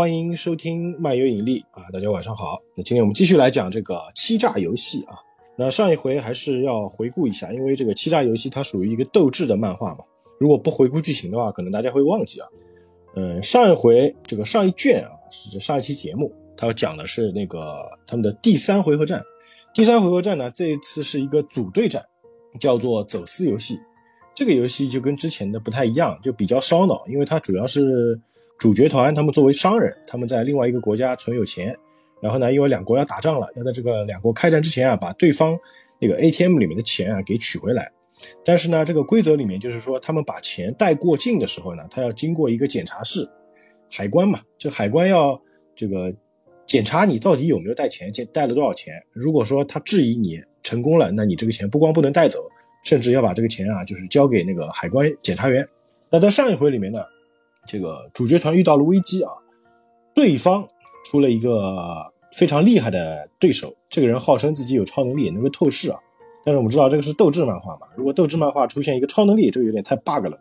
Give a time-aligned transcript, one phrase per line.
[0.00, 1.84] 欢迎收听漫游引力啊！
[1.92, 2.58] 大家晚上好。
[2.74, 5.14] 那今天我们继续来讲这个欺诈游戏啊。
[5.58, 10.04] 那上一回还是要回顾一下，因为这个欺诈游戏它属于一个斗智的漫画嘛。
[10.38, 12.48] 如果不回顾剧情的话，可能大家会忘记啊。
[13.14, 19.22] 嗯，上一回这个上一卷啊，是上一期节目，它讲的是那个他们的第三回合战。
[19.74, 22.02] 第三回合战呢，这一次是一个组队战，
[22.58, 23.78] 叫做走私游戏。
[24.34, 28.18] 这个游戏就跟之前的不太一样，就比较烧脑，因为它主要是
[28.60, 31.74] 主角团他们作为商人，他们在另外一个国家存有钱，
[32.20, 35.58] 然后呢，因为两国要打仗了，要在这个两国开战之前啊，把对方
[35.98, 37.90] 那个 ATM 里面的钱啊给取回来。
[38.44, 43.26] 但是呢，这个规则里面就是说，他们把钱带过境的时候呢，他要经过一个检查室，
[43.90, 45.40] 海关嘛，这海关要
[45.74, 46.14] 这个
[46.66, 48.92] 检查你到底有没有带钱，带了多少钱。
[49.14, 52.46] 如果说他质疑你成功了，那你这个钱不光不能带走。
[52.82, 55.66] 甚至要把这个钱啊，就是交给那个海关检查员。
[56.10, 57.00] 那在上一回里面呢，
[57.66, 59.32] 这个主角团遇到了危机啊，
[60.14, 60.66] 对方
[61.04, 65.98] 出了一个非常厉害的对手，这个人号称自己有超能力，能够透视啊。
[66.44, 70.38] 但是我们知道这个是斗智漫画嘛，如果斗智漫画出现一个超能力，这个有点太 bug 了，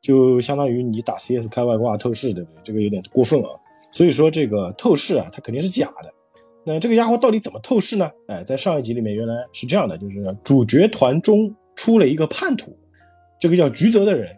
[0.00, 2.60] 就相当于你打 CS 开外挂透视，对不对？
[2.62, 3.48] 这个有点过分啊。
[3.90, 6.12] 所以说这个透视啊，它肯定是假的。
[6.64, 8.10] 那这个家伙到底怎么透视呢？
[8.28, 11.54] 哎，在上一集里面原来是这样的，就是主角团中。
[11.74, 12.76] 出了一个叛徒，
[13.40, 14.28] 这个叫菊泽的人，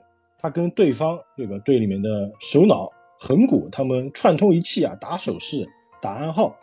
[0.45, 2.87] 他跟对方这个队里面的首脑
[3.19, 5.67] 横谷他们串通一气啊，打手势、
[6.03, 6.55] 打暗号，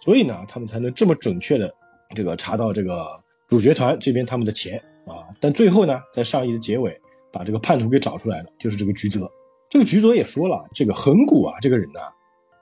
[0.00, 1.72] 所以呢，他们才能这么准确的
[2.12, 3.06] 这个查到这个
[3.46, 5.30] 主角团这边他们的钱啊。
[5.38, 9.30] 但最后呢，在上一的结尾，把这个叛徒给找出来了，就是这个菊泽。
[9.68, 12.00] 这个菊泽也说了，这个横谷啊，这个人呢，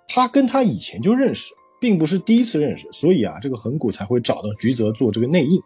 [0.06, 5.58] 他跟他以前就认识，并不是第一次认识，所以啊，这个横谷才会找到菊泽做这个内应。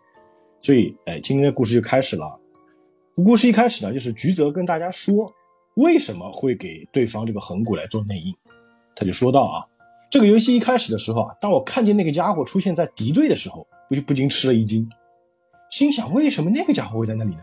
[0.60, 2.38] 所以，哎，今天的故事就开始了。
[3.16, 5.30] 故事一开始呢，就是菊泽跟大家说
[5.74, 8.34] 为什么会给对方这个横骨来做内应。
[8.96, 9.66] 他就说到啊，
[10.10, 14.88] 这个游戏一开始的时候啊，当我看见那个家伙出现在敌对的时候，我就不禁吃了一惊，
[15.70, 17.42] 心想为什么那个家伙会在那里呢？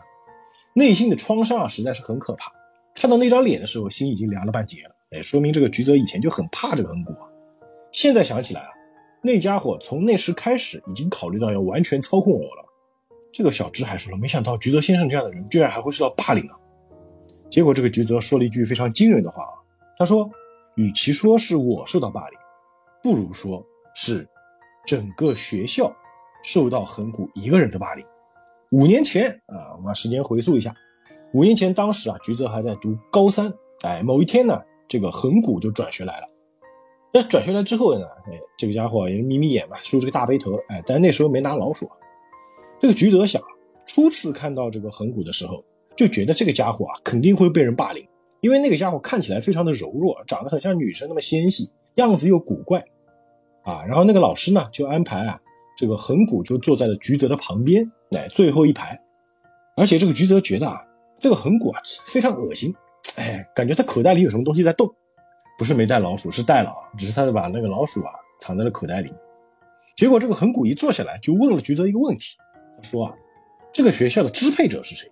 [0.73, 2.51] 内心的创伤啊，实在是很可怕。
[2.95, 4.95] 看到那张脸的时候，心已经凉了半截了。
[5.11, 7.29] 哎，说明这个菊泽以前就很怕这个横骨啊。
[7.91, 8.69] 现在想起来啊，
[9.21, 12.65] 那家伙从那时开始已经考虑到要完全操控我了。
[13.31, 16.55] 这个小芝还说了，没想到菊泽先生这样的人居然还会受到霸凌啊！
[17.49, 19.53] 结果这个菊泽说了一句非常惊人的话啊，
[19.97, 20.29] 他说
[20.75, 22.39] ：“与其说是我受到霸凌，
[23.03, 24.27] 不如说是
[24.85, 25.91] 整个学校
[26.43, 28.05] 受到横谷一个人的霸凌。”
[28.71, 30.73] 五年前啊，我们把时间回溯一下，
[31.33, 33.51] 五年前当时啊，菊泽还在读高三，
[33.83, 36.27] 哎，某一天呢，这个横谷就转学来了。
[37.11, 41.89] 那转学来之后呢，哎，这个家伙也是眯眯眼嘛，梳着个大背头，哎，但是那时候没拿老鼠。
[42.79, 43.41] 这个菊泽想，
[43.85, 45.61] 初次看到这个横谷的时候，
[45.97, 48.07] 就觉得这个家伙啊肯定会被人霸凌，
[48.39, 52.79] 因为那个家伙看起来非常的柔弱，长得很像女生那么纤细，样子又古怪，
[53.63, 55.37] 啊，然后那个老师呢就安排啊，
[55.77, 57.83] 这个横谷就坐在了菊泽的旁边，
[58.15, 58.97] 哎，最后一排，
[59.75, 60.81] 而且这个菊泽觉得啊，
[61.19, 62.73] 这个横谷啊非常恶心，
[63.17, 64.89] 哎，感觉他口袋里有什么东西在动，
[65.57, 69.11] 不是没带老鼠，是带了，只是他把那个老鼠啊藏在了口袋里，
[69.97, 72.37] 结果这个横谷一坐下来就问了菊泽一个问题。
[72.81, 73.13] 说啊，
[73.73, 75.09] 这个学校的支配者是谁？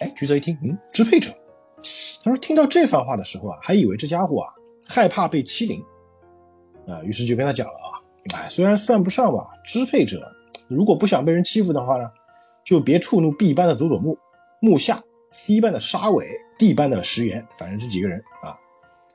[0.00, 1.30] 哎，橘子一听，嗯，支配者。
[2.24, 4.52] 他说听到这番话的时候啊，还以为这家伙啊
[4.86, 5.80] 害怕被欺凌
[6.86, 7.88] 啊，于是就跟他讲了啊，
[8.34, 10.20] 哎，虽然算不上吧，支配者，
[10.68, 12.10] 如果不想被人欺负的话呢，
[12.64, 14.18] 就别触怒 B 班的佐佐木、
[14.60, 16.28] 木下、C 班的沙尾、
[16.58, 18.58] D 班的石原，反正这几个人啊，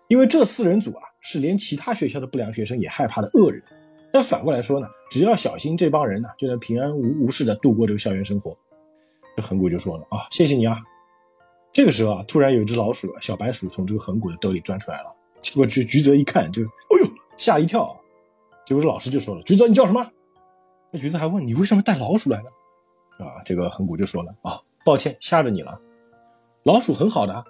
[0.07, 3.61] 因为这四人组啊是连其他学校的不良学生也害怕的恶人。
[4.15, 8.55] 那反过来说呢，只要小心这帮人呢，就能平安无无事的度过这个校园生活。
[9.35, 10.77] 这恒古就说了啊，谢谢你啊。
[11.73, 15.11] 这个时候啊，突然有一只老鼠，小白鼠从这个恒古的兜里钻出来了。
[15.41, 17.07] 结果菊菊泽一看，就哎呦
[17.37, 17.99] 吓一跳。
[18.67, 20.07] 结果这老师就说了，菊泽你叫什么？
[20.91, 23.25] 那菊泽还问你为什么带老鼠来呢？
[23.25, 25.81] 啊，这个恒古就说了啊，抱歉吓着你了。
[26.61, 27.43] 老鼠很好的，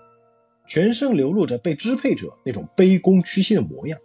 [0.65, 3.99] 全身流露着被支配者那种卑躬屈膝的模样。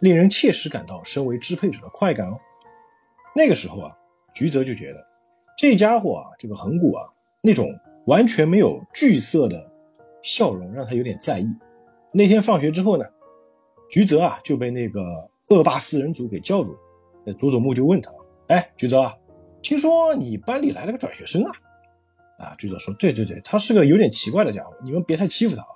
[0.00, 2.38] 令人切实感到身为支配者的快感哦。
[3.34, 3.96] 那个时候啊，
[4.34, 5.06] 菊泽就觉得
[5.56, 7.04] 这家伙啊，这个横谷啊，
[7.42, 7.68] 那种
[8.06, 9.70] 完全没有惧色的
[10.22, 11.46] 笑容让他有点在意。
[12.12, 13.04] 那天放学之后呢，
[13.90, 15.00] 菊泽啊就被那个
[15.48, 17.32] 恶霸四人组给叫住了。
[17.34, 18.10] 佐佐木就问他
[18.48, 19.14] ：“哎，菊泽啊，
[19.60, 21.52] 听说你班里来了个转学生啊？”
[22.40, 25.68] 啊，菊泽说：“对对对，他是个有点奇怪的家伙，你们别太欺负他啊。”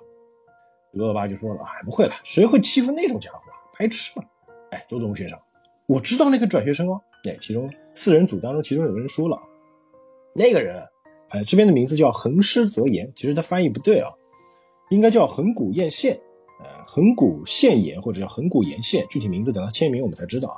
[0.97, 3.39] 恶霸就说了：“哎，不会了，谁会欺负那种家伙？”
[3.77, 4.25] 白痴嘛！
[4.71, 5.37] 哎，佐佐木先生，
[5.87, 7.01] 我知道那个转学生哦。
[7.23, 9.37] 哎，其中四人组当中，其中有个人说了，
[10.35, 10.81] 那个人，
[11.29, 14.09] 哎，这边的名字叫横尸泽言，其实他翻译不对啊，
[14.89, 16.19] 应该叫横骨彦宪。
[16.59, 20.57] 呃，横谷宪言或者叫横谷沿线，具体名字等他签名我们才知道啊。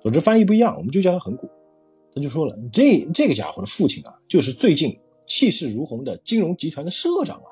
[0.00, 1.48] 总之翻译不一样，我们就叫他横谷。
[2.14, 7.48] 他就说了，这这个家伙的父亲啊，就是最近气势如虹的金融集团的社长啊。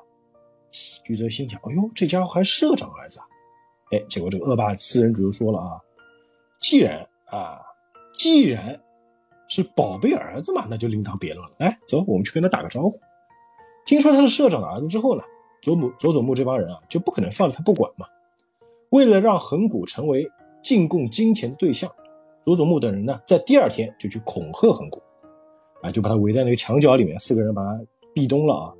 [1.03, 3.25] 居泽心想，哎呦，这家伙还是社长儿子啊！
[4.07, 5.79] 结果这个恶霸四人组就说了啊，
[6.59, 7.61] 既然啊，
[8.13, 8.79] 既然
[9.47, 11.53] 是宝贝儿子嘛，那就另当别论了。
[11.57, 12.99] 来，走，我们去跟他打个招呼。
[13.85, 15.23] 听说他是社长的儿子之后呢，
[15.61, 18.07] 佐木佐佐木这帮人啊，就不可能放着他不管嘛。
[18.89, 20.27] 为了让横谷成为
[20.63, 21.91] 进贡金钱的对象，
[22.43, 25.01] 佐佐木等人呢，在第二天就去恐吓横谷，
[25.83, 27.79] 啊，就把他围在那个墙角里面，四个人把他
[28.13, 28.73] 壁咚了啊。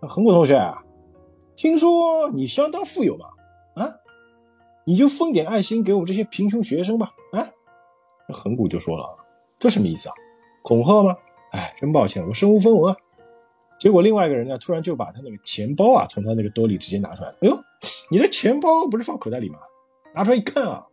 [0.00, 0.82] 那横谷同学啊，
[1.54, 3.26] 听说你相当富有嘛？
[4.88, 7.10] 你就分点爱心给我们这些贫穷学生吧。
[7.32, 7.44] 啊，
[8.28, 9.04] 横谷就说了，
[9.58, 10.14] 这什么意思啊？
[10.62, 11.16] 恐吓吗？
[11.50, 13.00] 哎，真抱歉，我身无分文啊。
[13.78, 17.30] 结果另外一个人呢，突然就把他那个钱包啊，从他那个兜里直接拿出来。
[17.30, 17.58] 哎呦，
[18.10, 19.58] 你的钱包不是放口袋里吗？
[20.14, 20.86] 拿出来一看啊，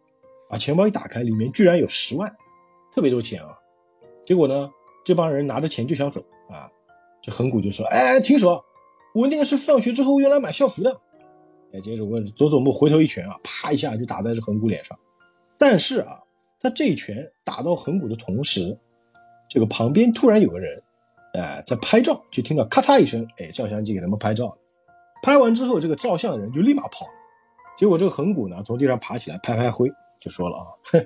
[0.50, 2.36] 把钱包一打开，里面居然有十万，
[2.92, 3.57] 特别多钱啊。
[4.25, 4.69] 结果呢，
[5.06, 6.19] 这帮人拿着钱就想走
[6.50, 6.68] 啊，
[7.22, 8.63] 这恒古就说：“哎，停手！
[9.13, 11.00] 我那个是放学之后用来买校服的。”
[11.73, 14.97] 哎，接着问佐佐木回头一拳啊，啪一下就打在这横谷脸上。
[15.57, 16.21] 但是啊，
[16.59, 18.77] 他这一拳打到横谷的同时，
[19.49, 20.81] 这个旁边突然有个人。
[21.33, 24.55] 哎，在拍照就听到咔嚓一声，哎，照相机给他们拍照。
[25.23, 27.11] 拍完之后，这个照相的人就立马跑了。
[27.75, 31.03] 结果这个横骨呢，从地上爬起来，拍拍灰，就说了啊，哼，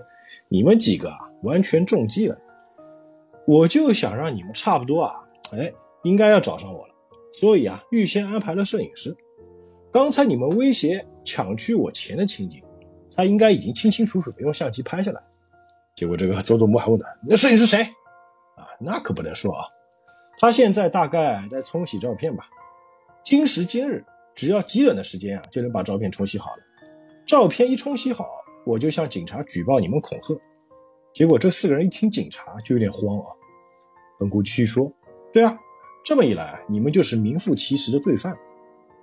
[0.50, 2.38] 你们几个啊，完全中计了。
[3.46, 5.14] 我就想让你们差不多啊，
[5.54, 5.72] 哎，
[6.04, 6.94] 应该要找上我了。
[7.32, 9.16] 所以啊，预先安排了摄影师。
[9.92, 12.62] 刚才你们威胁抢去我钱的情景，
[13.16, 15.22] 他应该已经清清楚楚的用相机拍下来。
[15.96, 17.82] 结果这个佐佐木还问他，那摄影师谁？
[18.56, 19.64] 啊，那可不能说啊。
[20.40, 22.46] 他现在大概在冲洗照片吧，
[23.24, 24.06] 今时今日，
[24.36, 26.64] 只要极短的时间啊，就能把照片冲洗好了。
[27.26, 28.28] 照片一冲洗好，
[28.66, 30.40] 我就向警察举报你们恐吓。
[31.12, 33.26] 结果这四个人一听警察，就有点慌啊。
[34.20, 34.92] 本谷继续说
[35.34, 35.58] ：“对啊，
[36.06, 38.38] 这么一来，你们就是名副其实的罪犯。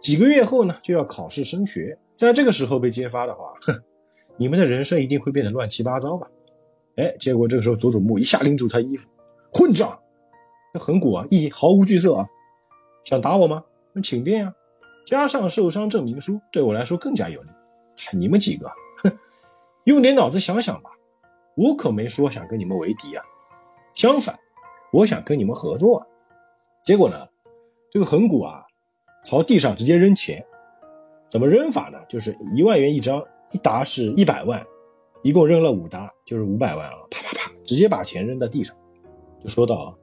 [0.04, 3.72] 几个月后呢，就要考试升学，在这个时候被揭发的话，哼，
[4.36, 6.28] 你们的人生一定会变得乱七八糟吧？”
[6.96, 9.08] 哎，结果这个时候佐佐木一下拎住他衣服，
[9.50, 9.98] 混账！
[10.74, 12.28] 这横谷啊，一毫无惧色啊，
[13.02, 13.64] 想打我吗？
[13.94, 14.52] 那请便啊，
[15.06, 17.48] 加上受伤证明书，对我来说更加有利。
[18.12, 18.70] 你们几个，
[19.04, 19.18] 哼，
[19.84, 20.90] 用点脑子想想吧，
[21.56, 23.24] 我可没说想跟你们为敌啊，
[23.94, 24.38] 相反，
[24.92, 26.06] 我想跟你们合作。
[26.82, 27.26] 结果呢，
[27.90, 28.63] 这个横谷啊，
[29.24, 30.44] 朝地上直接扔钱，
[31.30, 31.98] 怎么扔法呢？
[32.08, 34.64] 就是一万元一张，一沓是一百万，
[35.22, 38.76] 一共扔了五沓，就是五百万啊，啪啪啪，直接把钱扔到地上，
[39.42, 39.94] 就说到啊。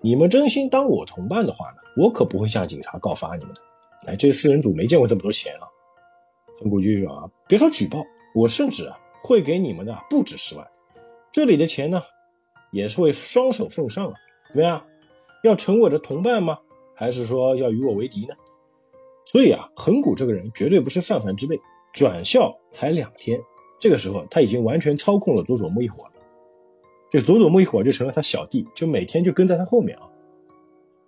[0.00, 3.60] 你们真心当我同伴的话呢，我可不会向警察告发你们的。
[4.06, 5.66] 哎，这四人组没见过这么多钱啊！
[6.60, 10.66] 横谷就说啊，别说举报，我甚至啊会给你们的不止十万。
[11.32, 12.00] 这里的钱呢，
[12.70, 14.14] 也是会双手奉上啊。
[14.50, 14.84] 怎么样？
[15.44, 16.58] 要成我的同伴吗？
[16.94, 18.34] 还是说要与我为敌呢？
[19.30, 21.60] 所以啊，横谷这个人绝对不是泛泛之辈。
[21.92, 23.38] 转校才两天，
[23.78, 26.12] 这个时候他已经完全操控了佐佐木一伙了。
[27.10, 30.08] 这佐佐木一伙就成了他小弟，就每天就跟在他后面啊。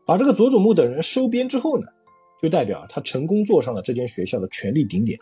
[0.06, 1.86] 把这个佐佐木等人收编之后呢，
[2.42, 5.18] 就代表他成功坐上了这间学校的权力顶点。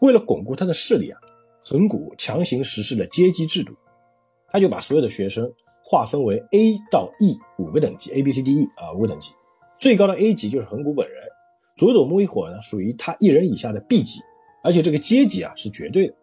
[0.00, 1.20] 为了巩固他的势力啊，
[1.64, 3.72] 横谷强行实施了阶级制度，
[4.48, 9.32] 他就把所有的学生划分为 A 到 E 五个等级，A B C D E 啊五个等级，
[9.78, 11.16] 最高的 A 级就是横谷本人，
[11.76, 14.20] 佐佐木一伙呢属于他一人以下的 B 级，
[14.62, 16.14] 而且这个阶级啊是绝对的，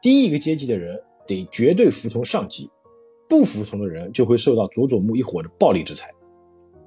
[0.00, 2.70] 低一个阶级的人得绝对服从上级。
[3.28, 6.12] 不服从的人就会受到佐佐木一伙的暴力制裁。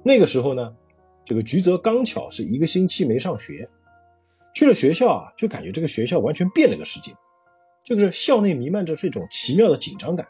[0.04, 0.72] 那个时候呢，
[1.24, 3.68] 这个菊泽刚巧是一个星期没上学，
[4.54, 7.12] 去了学校啊，就感觉这个学校完全变了个世界。
[7.82, 10.24] 这个是校内弥漫着这种奇妙的紧张感。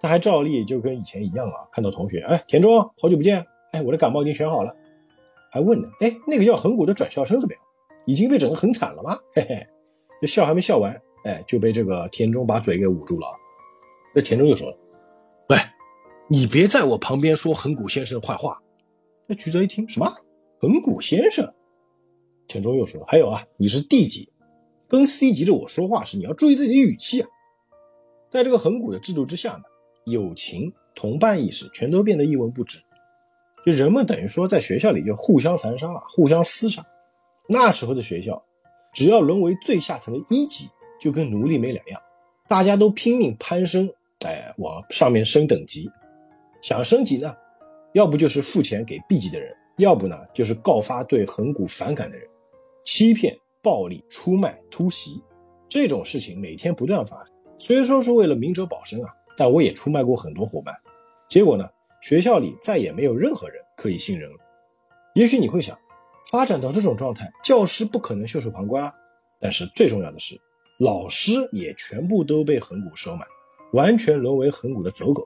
[0.00, 4.72] 他还照例就跟以前一样啊，看到同学，哎，田中，好久不见，哎，我的感冒已经选好了，
[5.54, 7.62] 还问呢，哎，那个叫横谷的转校生怎么样？
[8.06, 9.16] 已经被整得很惨了吗？
[9.32, 9.64] 嘿嘿，
[10.20, 13.26] 这笑还没笑完，哎，就被这个田中把嘴给捂住了。
[14.12, 14.76] 这田中就说了。
[15.50, 15.56] 喂，
[16.28, 18.60] 你别在我旁边说横谷先生坏话。
[19.28, 20.10] 那菊泽一听，什么
[20.58, 21.48] 横谷先生？
[22.48, 24.28] 田中又说，还有啊，你是 D 级，
[24.88, 27.28] 跟 C 级的我说话时，你要注意自己的语气啊。
[28.28, 29.62] 在这个横谷的制度之下呢，
[30.06, 32.78] 友情、同伴意识全都变得一文不值，
[33.64, 36.84] 就人们等于说在学校里就互相残杀啊，互相厮杀。
[37.48, 38.42] 那时候的学校，
[38.92, 40.68] 只要沦为最下层的一级，
[41.00, 42.00] 就跟奴隶没两样，
[42.48, 43.90] 大家都拼命攀升。
[44.26, 45.90] 哎，往上面升等级，
[46.62, 47.36] 想升级呢，
[47.92, 52.26] 要不就是付钱给 B 级的人，要不呢就是告发对横谷反感的人，
[52.84, 55.22] 欺骗暴力出卖、突袭
[55.68, 57.26] 这种事情每天不断发生。
[57.58, 60.74] 虽说是为了明哲保身啊，但我也出卖过很多伙伴。
[61.28, 61.68] 结果呢，
[62.04, 64.36] 学校里再也没有任何人可以信任了。
[65.14, 65.74] 也许你会想，
[66.30, 68.92] 发展到这种状态，教师不可能袖手旁观啊。
[69.40, 70.38] 但是最重要的是，
[70.80, 73.24] 老师也全部都被横股收买，
[73.72, 75.24] 完全沦为横股的走狗。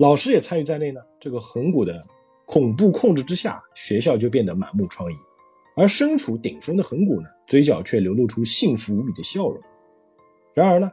[0.00, 1.00] 老师也参与在内呢。
[1.18, 1.98] 这个横股的
[2.44, 5.16] 恐怖控制之下，学校就变得满目疮痍。
[5.78, 9.58] 而身处顶峰的横股呢，嘴角却流露出幸福无比的笑容。
[10.52, 10.90] 然而呢，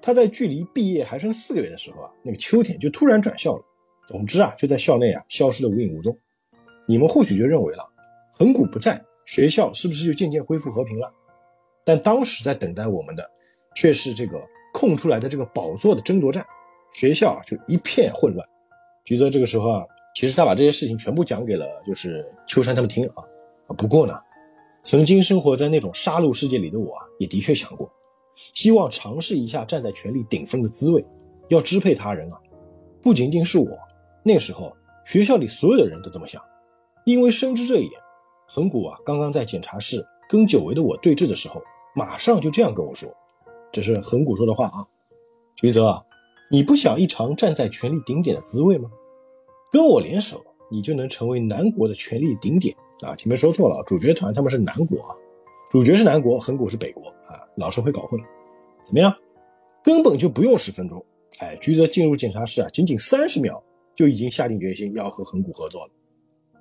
[0.00, 3.64] 他在距离毕业还剩四个月的时候啊，那个秋天就突然转校了。
[4.06, 6.16] 总之啊，就在校内啊消失的无影无踪。
[6.86, 7.88] 你们或许就认为了，
[8.32, 11.10] 恒古不在，学校是不是就渐渐恢复和平了？
[11.84, 13.28] 但当时在等待我们的，
[13.74, 14.40] 却是这个
[14.72, 16.44] 空出来的这个宝座的争夺战，
[16.92, 18.46] 学校就一片混乱。
[19.04, 23.24] 菊泽这个时候啊，其实他把这些事情全部讲给了就是秋山他们听啊。
[23.78, 24.14] 不过呢，
[24.82, 27.90] 曾经生活在那种杀戮世界里的我啊，也的确想过，
[28.34, 31.04] 希望尝试一下站在权力顶峰的滋味。
[31.48, 32.38] 要支配他人啊，
[33.02, 33.78] 不仅仅是我，
[34.22, 34.74] 那时候
[35.04, 36.42] 学校里所有的人都这么想。
[37.04, 38.00] 因为深知这一点，
[38.46, 41.60] 横谷啊，刚刚在检查室跟久违的我对峙的时候，
[41.94, 43.12] 马上就这样跟我说
[43.72, 44.86] ：“这是横谷说的话啊，
[45.56, 46.00] 菊泽啊，
[46.50, 48.88] 你不想一尝站在权力顶点的滋味吗？
[49.72, 55.10] 跟我联手，你就能成为南国的权力顶点。”啊，前面说错了，主角团他们是南国啊，
[55.68, 58.20] 主角是南国，横谷是北国啊，老是会搞混。
[58.84, 59.12] 怎么样？
[59.82, 61.04] 根本就不用十分钟，
[61.40, 63.60] 哎，菊泽进入检查室啊，仅仅三十秒
[63.94, 65.92] 就已经下定决心要和恒古合作了。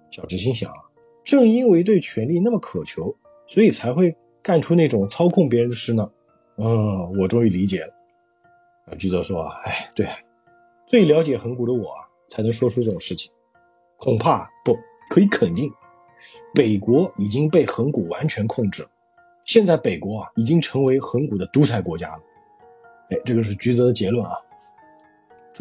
[0.09, 0.77] 小直心想啊，
[1.23, 3.15] 正因为对权力那么渴求，
[3.47, 6.11] 所以才会干出那种操控别人的事呢。
[6.57, 7.93] 嗯，我终于理解了。
[8.87, 10.07] 啊，菊泽说啊，哎，对，
[10.85, 13.31] 最了解恒古的我啊，才能说出这种事情。
[13.97, 14.77] 恐怕不
[15.09, 15.71] 可以肯定。
[16.53, 18.89] 北国已经被恒古完全控制了，
[19.45, 22.21] 现在北国啊已经成为恒古的独裁国家了。
[23.09, 24.31] 哎，这个是菊泽的结论啊。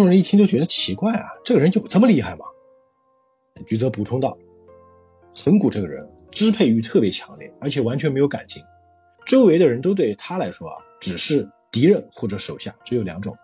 [0.01, 2.47] 众人一听就觉得奇怪啊，这个人有这么厉害吗？
[3.67, 4.35] 菊泽补充道
[5.45, 8.63] ：“横谷这个人支配欲特别强烈，而且完全没有感情，
[9.27, 13.37] 周围的人都对他来说啊只是敌人或者手下，只有两种，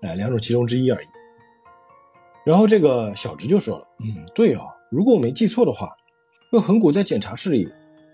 [0.00, 1.06] 哎，两种其中之一而已。”
[2.46, 5.94] 然后这个小直就说了：“嗯，对啊，如果我没记错的话。”
[6.50, 7.68] 这横谷在检查室里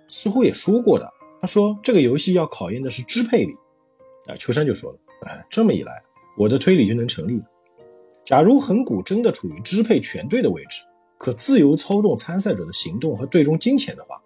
[0.09, 1.07] 似乎也说过的，
[1.43, 3.55] 他说这个游戏要考验的是支配力。
[4.27, 5.93] 啊，秋山就说了，哎，这么一来，
[6.39, 7.45] 我的推理就能成立了。
[8.30, 10.82] 假如横谷真的处于支配全队的位置，
[11.18, 14.22] 可自由操纵参赛者的行动和队中金钱的话，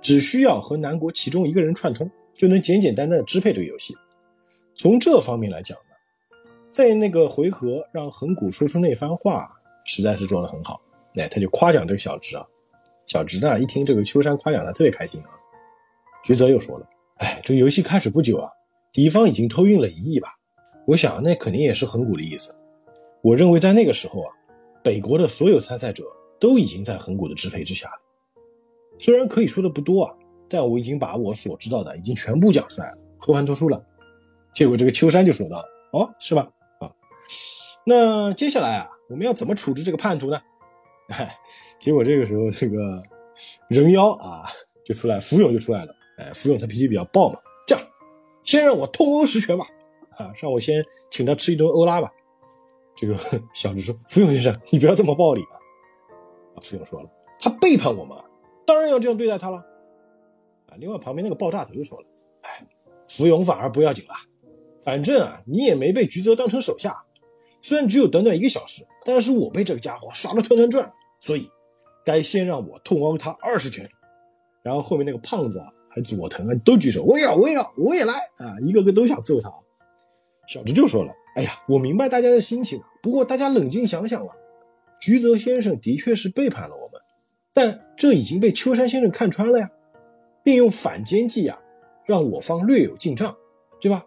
[0.00, 3.94] 只需要和南国其中一个人串通，就能简简单单的支配这个游戏。
[4.74, 6.36] 从这方面来讲呢，
[6.70, 9.46] 在那个回合让横谷说出那番话，
[9.84, 10.80] 实在是做得很好。
[11.16, 12.42] 哎，他就夸奖这个小直啊。
[13.06, 15.28] 小直呢，一听这个秋山夸奖他，特别开心啊。
[16.24, 16.88] 菊泽又说了
[17.20, 18.48] ：“哎，这游戏开始不久啊，
[18.90, 20.30] 敌方已经偷运了一亿吧？
[20.86, 22.54] 我想那肯定也是横谷的意思。
[23.22, 24.30] 我认为在那个时候啊，
[24.82, 26.04] 北国的所有参赛者
[26.38, 27.94] 都已经在恒古的支配之下了。
[28.98, 30.14] 虽然可以说的不多啊，
[30.48, 33.84] 但我已经把我所知道的已经全部讲出来了，和盘托出了。
[34.54, 36.50] 结果这个秋山就说道：‘哦，是吧？
[36.80, 36.90] 啊，
[37.84, 40.40] 那接下来啊，我们要怎么处置这个叛徒呢？’
[41.10, 41.36] 哎。”
[41.78, 43.00] 结果这个时候，这个
[43.68, 44.44] 人妖啊
[44.84, 45.94] 就出来，福永就出来了。
[46.16, 47.84] 哎，福永他脾气比较暴嘛，这样，
[48.42, 49.64] 先让我痛殴十拳吧，
[50.16, 52.10] 啊，让我先请他吃一顿欧拉吧。
[52.98, 53.16] 这个
[53.54, 55.54] 小智说：“福永先生，你不要这么暴力啊！”
[56.54, 58.16] 啊，福永说了：“他背叛我们，
[58.66, 59.58] 当然要这样对待他了。”
[60.68, 62.06] 啊，另外旁边那个爆炸头就说了
[62.42, 62.66] ：“哎，
[63.08, 64.14] 福永反而不要紧了，
[64.82, 67.04] 反正啊，你也没被菊泽当成手下，
[67.60, 71.48] 虽然只有短短一个小时，但是我被这个家伙耍得团团转，所以。”
[72.04, 73.86] 该先让我痛殴他二十拳，
[74.62, 78.56] 然后后面那个胖子啊，还佐藤啊，都举手，我也要，我也要，我也来啊！
[78.62, 79.52] 一个个都想揍他。
[80.48, 84.32] 小直就说了：“哎呀，我明白大家的心情，不过大家冷静想想了，
[84.98, 86.98] 菊泽先生的确是背叛了我们，
[87.52, 89.70] 但这已经被秋山先生看穿了呀，
[90.42, 91.58] 并用反间计啊，
[92.06, 93.36] 让我方略有进账，
[93.78, 94.02] 对吧？”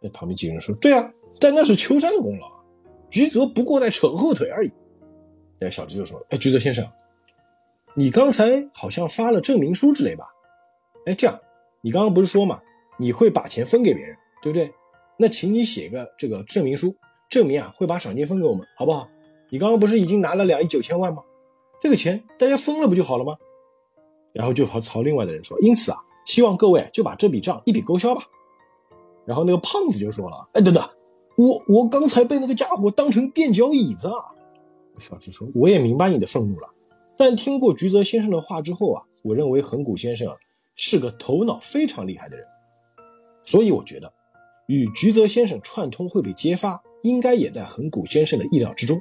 [0.00, 1.10] 那旁边几个人说：“对啊，
[1.40, 2.52] 但那是秋山的功劳，
[3.08, 4.70] 菊泽不过在扯后腿而已。”
[5.58, 6.86] 那小直就说了：“哎，菊泽先生。”
[7.96, 10.24] 你刚才好像发了证明书之类吧？
[11.06, 11.40] 哎，这样，
[11.80, 12.60] 你刚刚不是说嘛，
[12.98, 14.70] 你会把钱分给别人，对不对？
[15.22, 16.92] 那请你写个这个证明书，
[17.30, 19.08] 证明啊会把赏金分给我们，好不好？
[19.50, 21.22] 你刚刚不是已经拿了两亿九千万吗？
[21.80, 23.32] 这个钱大家分了不就好了吗？
[24.32, 28.22] 然后就和朝另外的人说，因此啊，希望各位就把这笔账一笔勾销吧。
[29.24, 30.82] 然后那个胖子就说了，哎，等等，
[31.36, 34.26] 我我刚才被那个家伙当成垫脚椅子啊！
[34.98, 36.68] 小智说，我也明白你的愤怒了。
[37.16, 40.36] 但听过菊泽先生的话之后啊，我认为横谷先生
[40.74, 42.44] 是个头脑非常厉害的人，
[43.44, 44.12] 所以我觉得
[44.72, 48.98] 与菊泽先生串通会被揭发，应该也在横谷先生的意料之中。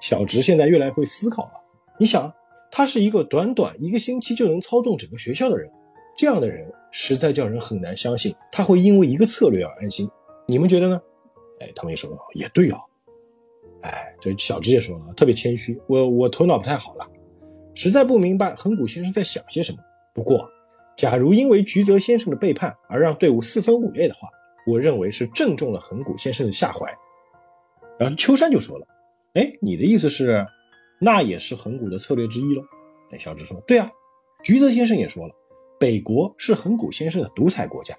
[0.00, 1.52] 小直现在越来越会思考了。
[1.96, 2.34] 你想，
[2.72, 5.70] 他是一个短短一个星期就能操纵整个学校的人，
[6.16, 10.10] 这样的人实在叫人很难相信他会因为一个策略而安心。
[10.48, 11.00] 你们觉得呢？
[11.60, 12.80] 哎，他们也说也对啊。
[13.82, 17.08] 哎，这小直也说了，特别谦虚，我我头脑不太好了，
[17.74, 19.78] 实在不明白横谷先生在想些什么。
[20.12, 20.50] 不过，
[20.96, 24.28] 假如因为菊泽先生的背叛而让队伍四分五裂的话，
[24.66, 26.86] 我认为是正中了横谷先生的下怀。
[27.98, 28.86] 然后秋山就说了。
[29.34, 30.46] 哎，你的意思是，
[31.00, 32.62] 那也是横谷的策略之一喽？
[33.10, 33.90] 哎，小智说：“对啊。”
[34.44, 35.34] 菊泽先生也说了，
[35.80, 37.96] 北国是横谷先生的独裁国家，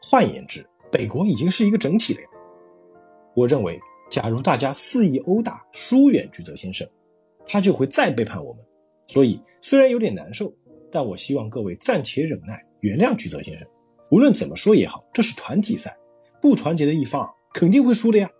[0.00, 2.28] 换言之，北国已经是一个整体了呀。
[3.34, 6.86] 我认为，假如大家肆意殴打、疏远菊泽先生，
[7.44, 8.64] 他就会再背叛我们。
[9.08, 10.52] 所以，虽然有点难受，
[10.88, 13.66] 但我希望各位暂且忍耐，原谅菊泽先生。
[14.10, 15.96] 无论怎么说也好，这是团体赛，
[16.46, 18.30] 不团结的一方肯定会输的呀。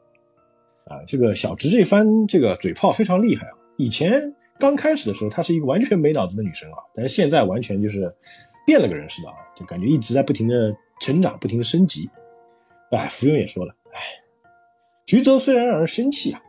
[0.84, 3.52] 啊，这个小直这番这个嘴炮非常厉害啊！
[3.76, 8.14] 以前刚开始的时候，她是一个完全没脑子的女生啊，但是现在完全就是
[8.64, 12.08] 变了个人似的啊，就感觉一直在不停的成长，不停的升级。
[12.92, 14.00] 哎，福永也说了，哎，
[15.06, 16.40] 菊泽虽然让人生气啊，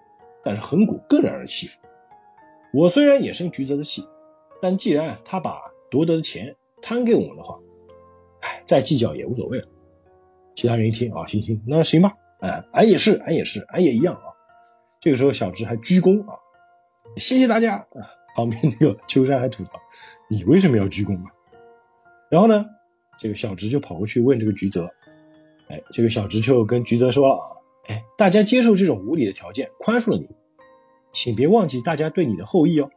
[0.44, 1.80] 但是横谷更让人气愤。
[2.72, 4.08] 我虽然也生菊泽的气，
[4.62, 5.60] 但既然他把
[5.90, 7.58] 夺得的钱摊给我们的话，
[8.42, 9.68] 哎，再计较也无所谓了。
[10.58, 12.12] 其他人一听啊，行行，那行吧。
[12.40, 14.24] 哎，俺也是，俺也是，俺也一样啊。
[15.00, 16.34] 这个时候，小直还鞠躬啊，
[17.16, 17.86] 谢谢大家。
[18.36, 19.74] 旁边那个秋山还吐槽
[20.28, 21.32] ：“你为什么要鞠躬啊？”
[22.28, 22.66] 然后呢，
[23.20, 24.90] 这个小直就跑过去问这个菊泽
[25.70, 27.46] ：“哎，这个小直就跟菊泽说了啊，
[27.90, 30.28] 哎，大家接受这种无理的条件，宽恕了你，
[31.12, 32.90] 请别忘记大家对你的厚意哦。”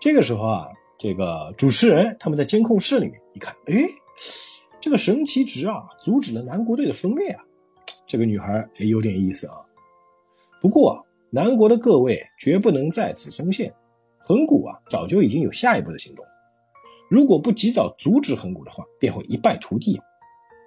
[0.00, 3.74] 这个时候啊，这个主持人他们在监控室里面一看，哎，
[4.82, 7.44] 这个神奇值啊，阻止了南国队的分裂啊。
[8.04, 9.54] 这个女孩也有点意思啊，
[10.60, 13.72] 不过南国的各位绝不能在此松懈，
[14.18, 16.24] 横谷啊早就已经有下一步的行动，
[17.08, 20.00] 如果不及早阻止横谷的话，便会一败涂地。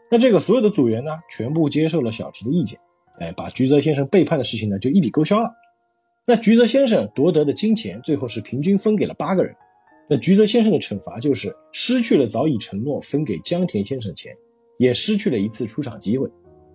[0.09, 2.79] 那这个所有的组员呢，全部接受了小池的意见，
[3.19, 5.53] 哎，把菊泽先生背叛的事情呢就一笔勾销了。
[6.25, 9.53] 那菊泽先生夺得的金钱最后是平均分给了八个人，
[10.07, 14.35] 那菊泽先生的惩罚就是失去了早已承诺分给江田先生的钱，
[14.77, 16.29] 也失去了一次出场机会。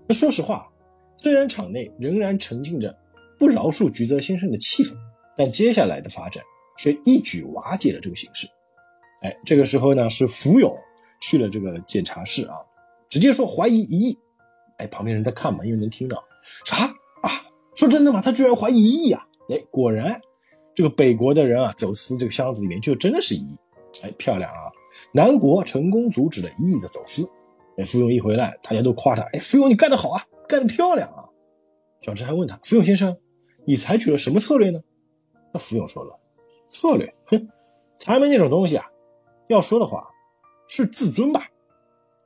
[0.08, 0.68] 那说实话，
[1.14, 2.96] 虽然场内仍然沉浸着
[3.38, 4.94] 不饶恕菊泽先生的气氛，
[5.36, 6.42] 但接下来的发展
[6.78, 8.48] 却一举瓦解了这个形势。
[9.22, 10.76] 哎，这个时候呢，是福永
[11.20, 12.56] 去了这个检查室啊，
[13.08, 14.18] 直接说怀疑一亿。
[14.78, 16.24] 哎，旁边人在看嘛，因为能听到
[16.64, 17.30] 啥啊？
[17.76, 18.20] 说真的吗？
[18.20, 19.22] 他居然怀疑一亿啊！
[19.50, 20.20] 哎，果然，
[20.74, 23.56] 这个北国的人啊，走私这个箱子里面就真的是一亿。
[24.02, 24.70] 哎，漂亮啊！
[25.12, 27.28] 南国成功阻止了一亿的走私。
[27.76, 29.22] 哎，福永一回来，大家都夸他。
[29.32, 31.24] 哎，福永你干得好啊，干得漂亮啊！
[32.02, 33.16] 小池还问他，福永先生，
[33.66, 34.80] 你采取了什么策略呢？
[35.52, 36.18] 那福永说了，
[36.68, 37.48] 策略，哼，
[37.98, 38.86] 财门那种东西啊，
[39.48, 40.08] 要说的话
[40.68, 41.46] 是自尊吧。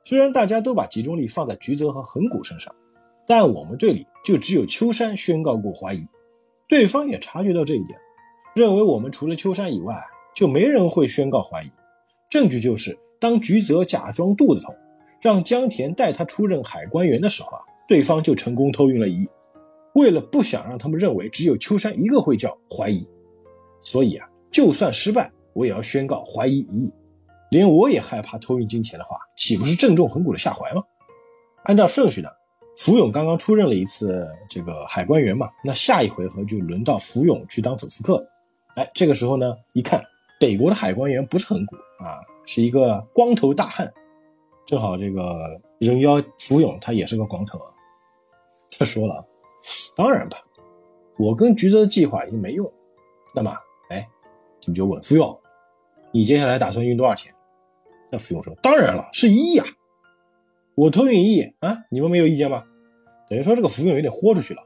[0.03, 2.73] 虽然大家都把集中力放在菊泽和横谷身上，
[3.25, 6.07] 但我们队里就只有秋山宣告过怀疑，
[6.67, 7.99] 对方也察觉到这一点，
[8.55, 10.01] 认为我们除了秋山以外，
[10.33, 11.69] 就没人会宣告怀疑。
[12.29, 14.73] 证据就是，当菊泽假装肚子痛。
[15.21, 19.27] 让江田带他出任海关员的时候啊，对方就成功偷运了一亿。
[19.95, 23.05] 为了不想让他们认为只有秋山一个会叫怀疑，
[23.81, 26.93] 所以啊，就算失败，我也要宣告怀疑一亿。
[27.49, 30.81] 连我也害怕偷运金钱的话，岂不是正中横谷的下怀吗？
[31.63, 32.29] 按照顺序呢，
[32.77, 38.23] 福永刚刚出任了一次这个海关员嘛，那下一回合就轮到福永去当走私客。
[38.75, 40.03] 哎，这个时候呢，一看
[40.39, 43.91] 北国的海关员不是很鼓啊，是一个光头大汉。
[44.65, 47.71] 正好这个人妖福永他也是个光头啊，
[48.77, 49.25] 他说了，
[49.95, 50.37] 当然吧，
[51.17, 52.69] 我跟橘子的计划已经没用，
[53.33, 53.55] 那么，
[53.89, 54.05] 哎，
[54.65, 55.39] 你就问福永，
[56.11, 57.33] 你接下来打算运多少钱？
[58.11, 59.65] 那福永说，当然了，是一亿啊，
[60.73, 62.63] 我偷运一亿啊，你们没有意见吗？
[63.29, 64.61] 等于说这个福永有点豁出去了，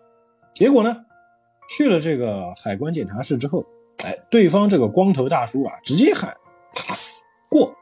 [0.54, 1.06] 结果呢，
[1.70, 3.66] 去了这个海关检查室之后，
[4.04, 6.36] 哎，对方这个光头大叔啊，直接喊
[6.74, 7.74] pass 过，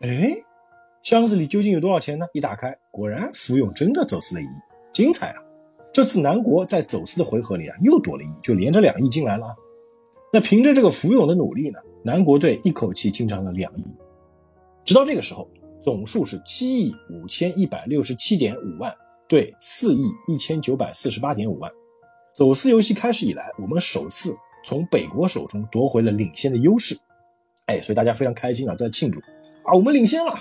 [0.00, 0.36] 哎。
[1.02, 2.26] 箱子里究竟有多少钱呢？
[2.32, 4.48] 一打开，果然福永真的走私了一亿，
[4.92, 5.36] 精彩啊！
[5.92, 9.54] 这次南国在走私的回合里啊，又多了一亿，就连着两亿进来了。
[10.32, 13.84] 那凭着这个福永的努力呢，南国队一口气进账了两亿。
[14.84, 15.48] 直到这个时候，
[15.80, 18.92] 总数是七亿五千一百六十七点五万
[19.28, 21.70] 对四亿一千九百四十八点五万。
[22.34, 26.98] 走私游戏开始以来，我们首次从北国手中夺回了领先的优势。
[27.66, 29.20] 哎，所以大家非常开心啊，在庆祝。
[29.62, 30.34] 啊，我们领先了，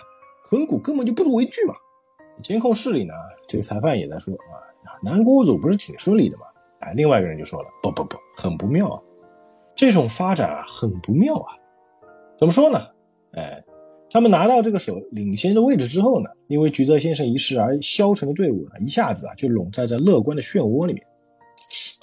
[0.50, 1.76] 恒谷根本就不足为惧嘛。
[2.42, 3.14] 监控室里呢，
[3.48, 6.46] 这个裁判也在说啊，南国组不是挺顺利的吗？
[6.80, 9.00] 哎，另外一个人就说了，不不不，很不妙啊，
[9.76, 11.54] 这种发展啊，很不妙啊。
[12.36, 12.80] 怎么说呢？
[13.34, 13.64] 哎，
[14.10, 21.06] 他们拿到这个手领先的位置之后呢，因为菊泽先生一事而消沉的队伍呢，一下子啊就笼罩在乐观的漩涡里面。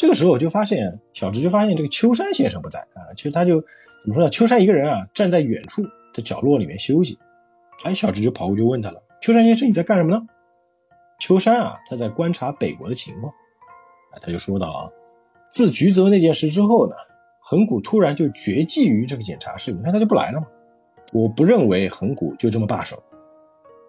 [0.03, 4.29] 这个时候我就发现，小直就发现这个秋山先生不在啊，其实他就怎么说呢？
[4.31, 5.81] 秋山一个人啊，站在远处
[6.13, 7.17] 的角落里面休息。
[7.85, 10.21] 哎，小直就跑过去问他了：“秋山先生，你在干什么呢？”
[11.23, 13.33] 秋山啊，他在观察北国的情况。
[14.11, 14.91] 啊，他就说到啊，
[15.49, 16.97] 自菊泽那件事之后呢，
[17.39, 20.49] 横谷突然就绝迹于这个检查室，你看他就不来了嘛。
[21.13, 23.01] 我不认为横谷就这么罢手。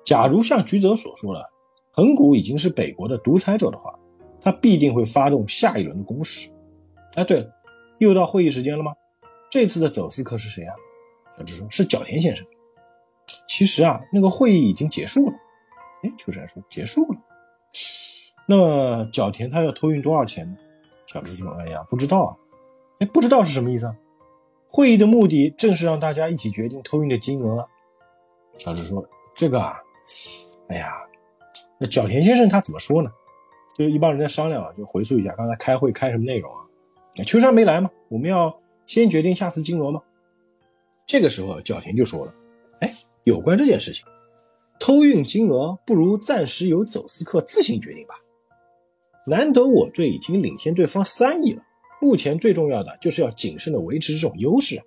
[0.05, 1.43] 假如像菊泽所说的，
[1.89, 3.91] 横谷已经是北国的独裁者的话，
[4.43, 6.51] 他必定会发动下一轮的攻势。
[7.15, 7.49] 哎，对了，
[7.99, 8.93] 又到会议时间了吗？
[9.49, 10.75] 这次的走私客是谁啊？
[11.37, 12.45] 小智说是角田先生。
[13.47, 15.33] 其实啊，那个会议已经结束了。
[16.03, 17.19] 哎，秋山说结束了。
[18.45, 20.57] 那角田他要偷运多少钱呢？
[21.05, 22.35] 小智说：“哎呀，不知道啊。
[22.99, 23.95] 哎，不知道是什么意思啊？
[24.67, 27.65] 会议的目的正是让大家一起决定偷运的金额。”
[28.57, 29.77] 小智说：“这个啊，
[30.67, 30.93] 哎呀，
[31.79, 33.11] 那角田先生他怎么说呢？
[33.77, 36.61] 就是一帮人在商量啊，就回溯一下刚才开会开什么内容啊？
[37.25, 37.89] 秋山没来吗？
[38.09, 38.55] 我们要
[38.85, 40.01] 先决定下次金额吗？”
[41.05, 42.33] 这个时候角田就说了
[42.81, 44.05] ：“哎，有关这件事情，
[44.79, 48.15] 偷运金额不如暂时由走私客自行决定吧。”
[49.27, 51.61] 难得我队已经领先对方三亿了，
[52.01, 54.81] 目前最重要的就是要谨慎的维持这种优势。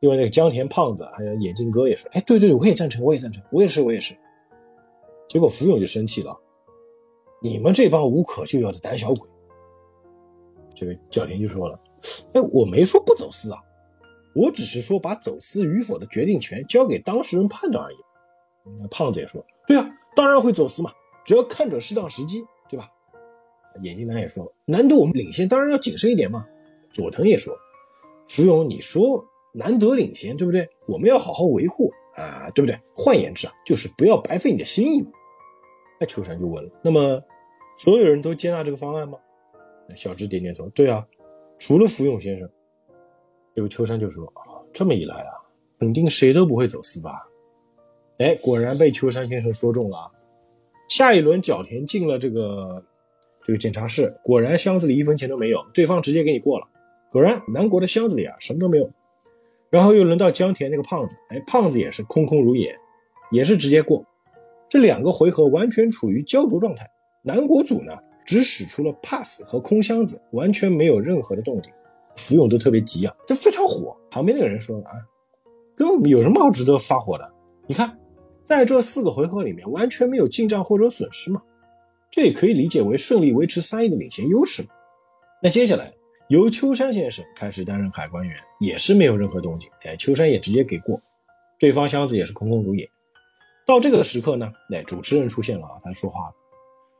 [0.00, 4.14] 另外那个江田胖子还有眼镜哥也说：“哎，对对，我也赞成，我也赞成，我也是，我也是。”
[5.28, 6.38] 结果福永就生气了
[7.40, 9.28] ：“你们这帮无可救药的胆小鬼！”
[10.74, 11.78] 这个角田就说了
[12.34, 13.58] ：“哎，我没说不走私啊，
[14.34, 17.96] 我只是说把走私与否的决定权交给当事人判断而已。”
[18.78, 20.92] 那胖子也说：“对啊，当然会走私嘛，
[21.24, 22.88] 只要看准适当时机，对吧？”
[23.82, 26.46] 眼镜男也说：“难得我们领先，当然要谨慎一点嘛。”
[26.92, 27.56] 佐藤也说
[28.28, 30.68] ：“福永，你说难得领先，对不对？
[30.88, 32.78] 我们要好好维护啊，对不对？
[32.94, 35.10] 换言之啊，就是不要白费你的心意嘛。”
[36.00, 37.22] 那秋山就问了：“那么
[37.76, 39.18] 所有人都接纳这个方案吗？”
[39.96, 41.06] 小智点点头：“对啊，
[41.58, 42.48] 除了福永先生。”
[43.54, 45.32] 这个秋山就说：“啊，这么一来啊，
[45.78, 47.28] 肯定谁都不会走私吧？”
[48.18, 50.10] 哎，果然被秋山先生说中了。
[50.88, 52.82] 下一轮角田进了这个。
[53.44, 56.68] 这个检查室果然箱子里一分钱都没有，对方直接给你过了。
[57.10, 58.90] 果然南国的箱子里啊什么都没有。
[59.70, 62.78] 然后又轮到江田那个胖子，哎，胖子也是空空如也，
[63.30, 64.04] 也是直接过。
[64.68, 66.88] 这两个回合完全处于焦灼状态。
[67.22, 67.92] 南国主呢
[68.24, 71.72] 只使出了 pass 和空箱子，完全没有任何的动静。
[72.16, 73.96] 福永都特别急啊，这非常火。
[74.10, 74.90] 旁边那个人说啊，
[75.76, 77.30] 跟我们有什么好值得发火的？
[77.66, 77.98] 你看，
[78.44, 81.42] 在这四个回合里面完全没有进账或者损失嘛。
[82.10, 84.68] 这也可以理解为顺利维持三亿的领先优势嘛？
[85.42, 85.92] 那接下来
[86.28, 89.70] 由秋山先生开始担任海关员，也是没有任何动静。
[89.84, 91.00] 哎，秋山也直接给过，
[91.58, 92.88] 对方箱子也是空空如也。
[93.68, 96.34] 到这个时刻呢，哎，主持人出现了啊，他说话了。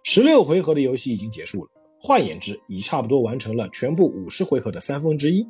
[0.05, 5.49] 十六回合的游戏已经结束了，换言之，已差不多完成了全部五十回合的三分之一。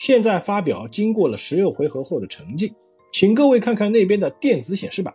[0.00, 2.74] 现在发表经过了十六回合后的成绩，
[3.12, 5.14] 请各位看看那边的电子显示板。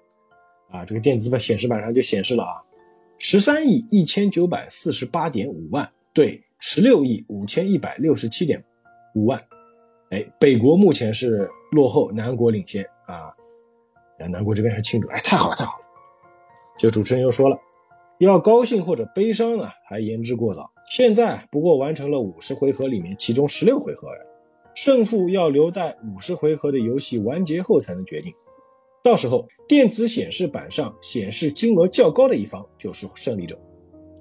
[0.71, 2.63] 啊，这个电子版显示板上就显示了啊。
[3.19, 8.63] 十三亿一千九百四十八点五万对十六亿五千一百六十七点
[9.13, 9.37] 五万，
[10.11, 13.35] 哎，北国目前是落后，南国领先啊！
[14.27, 15.83] 南国这边还庆祝，哎，太好了，太好了！
[16.77, 17.57] 就主持人又说了，
[18.19, 20.69] 要高兴或者悲伤啊，还言之过早。
[20.89, 24.27] 现在不过完成了五十回合里面其中十六回合而已，
[24.75, 28.33] 胜负要留待五十回合的游戏完结后才能决定。
[29.03, 33.59] 到时候，电子显示板上显示金额较高的一方就是胜利者。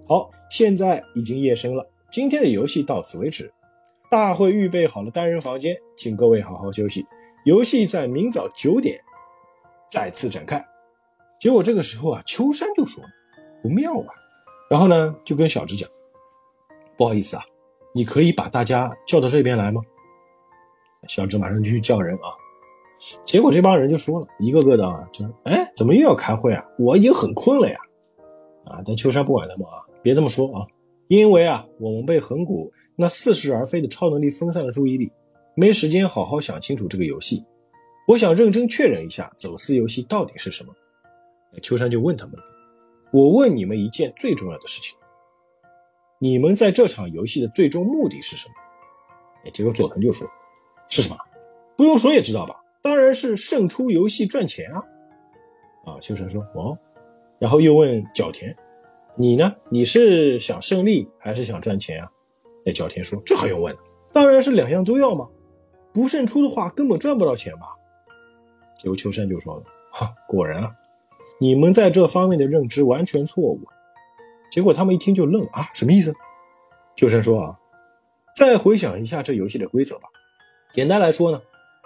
[0.08, 3.52] 好，现在已经夜深了，今天的游戏到此为止。
[4.10, 7.06] 大会预备好了单人房间，请各位好好休息。
[7.44, 9.00] 游戏在明早九点
[9.92, 10.64] 再次展开。
[11.38, 13.04] 结果这个时候啊，秋山就说
[13.62, 14.08] 不妙啊，
[14.70, 15.86] 然后呢就跟小直讲，
[16.96, 17.42] 不好意思啊，
[17.94, 19.82] 你可以把大家叫到这边来吗？
[21.08, 22.32] 小直马上就去叫人啊。
[23.22, 26.64] 结果这帮人就说了一个个的啊，就哎，怎么又要开会啊？
[26.78, 27.76] 我已经很困了呀！
[28.64, 30.64] 啊，但秋山不管他们啊，别这么说啊，
[31.08, 35.12] 因为啊，我们被横谷那似是而非的超能力分散了注意力，
[35.54, 37.44] 没时间好好想清楚这个游戏。
[38.08, 40.74] 我想认真确认一下走私游戏到底是什么。
[41.62, 42.34] 秋山就问他们
[43.12, 44.98] ：“我问你们一件最重要的事情，
[46.18, 48.54] 你们在这场游戏的最终目的是什么？”，
[49.52, 50.26] 结果佐藤就说
[50.88, 51.16] ：“是什么？
[51.76, 54.82] 不用说也知道吧。”当然是胜出游戏赚钱啊！
[55.84, 56.76] 啊，秋山说：“哦。”
[57.38, 58.56] 然后又问角田
[59.14, 59.54] ：“你呢？
[59.68, 62.10] 你是想胜利还是想赚钱啊？”
[62.64, 63.76] 那角田说：“这还用问？
[64.12, 65.28] 当然是两样都要嘛。
[65.92, 67.66] 不胜出的话，根本赚不到钱嘛。”
[68.82, 70.72] 刘秋山就说了：“哈，果然啊，
[71.38, 73.60] 你们在这方面的认知完全错误。”
[74.50, 76.14] 结果他们一听就愣了啊，什么意思？
[76.96, 77.58] 秋山说：“啊，
[78.36, 80.08] 再回想一下这游戏的规则吧。
[80.74, 81.40] 简单来说呢。”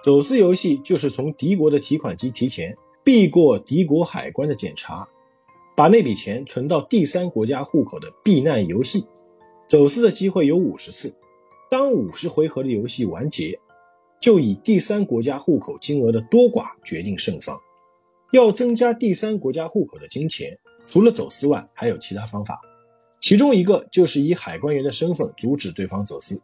[0.04, 5.09] 走私游戏就是从敌国的提款机提钱，避过敌国海关的检查，
[5.74, 9.06] 把那笔钱存到第三国家户口的避难游戏。
[9.66, 11.16] 走私的机会有五十次，
[11.70, 13.59] 当五十回合的游戏完结，
[14.20, 17.59] 就以第三国家户口金额的多寡决定胜方。
[18.33, 22.61] 要增加第三国家户口的金钱，除了走私外，还有其他方法，
[23.20, 26.42] 其中一个就是以海关员的身份阻止对方走私。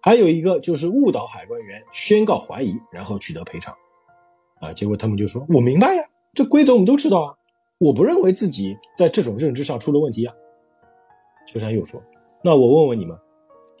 [0.00, 3.74] 还有一个就是误导海关员，宣告怀疑，然后取得赔偿，
[4.60, 6.02] 啊，结果他们就说：“我明白呀，
[6.34, 7.34] 这规则我们都知道啊，
[7.78, 10.34] 我不认为自己在这种认知上出了问题啊。”
[11.46, 12.02] 秋山又说
[12.44, 13.16] ：“那我问问你们，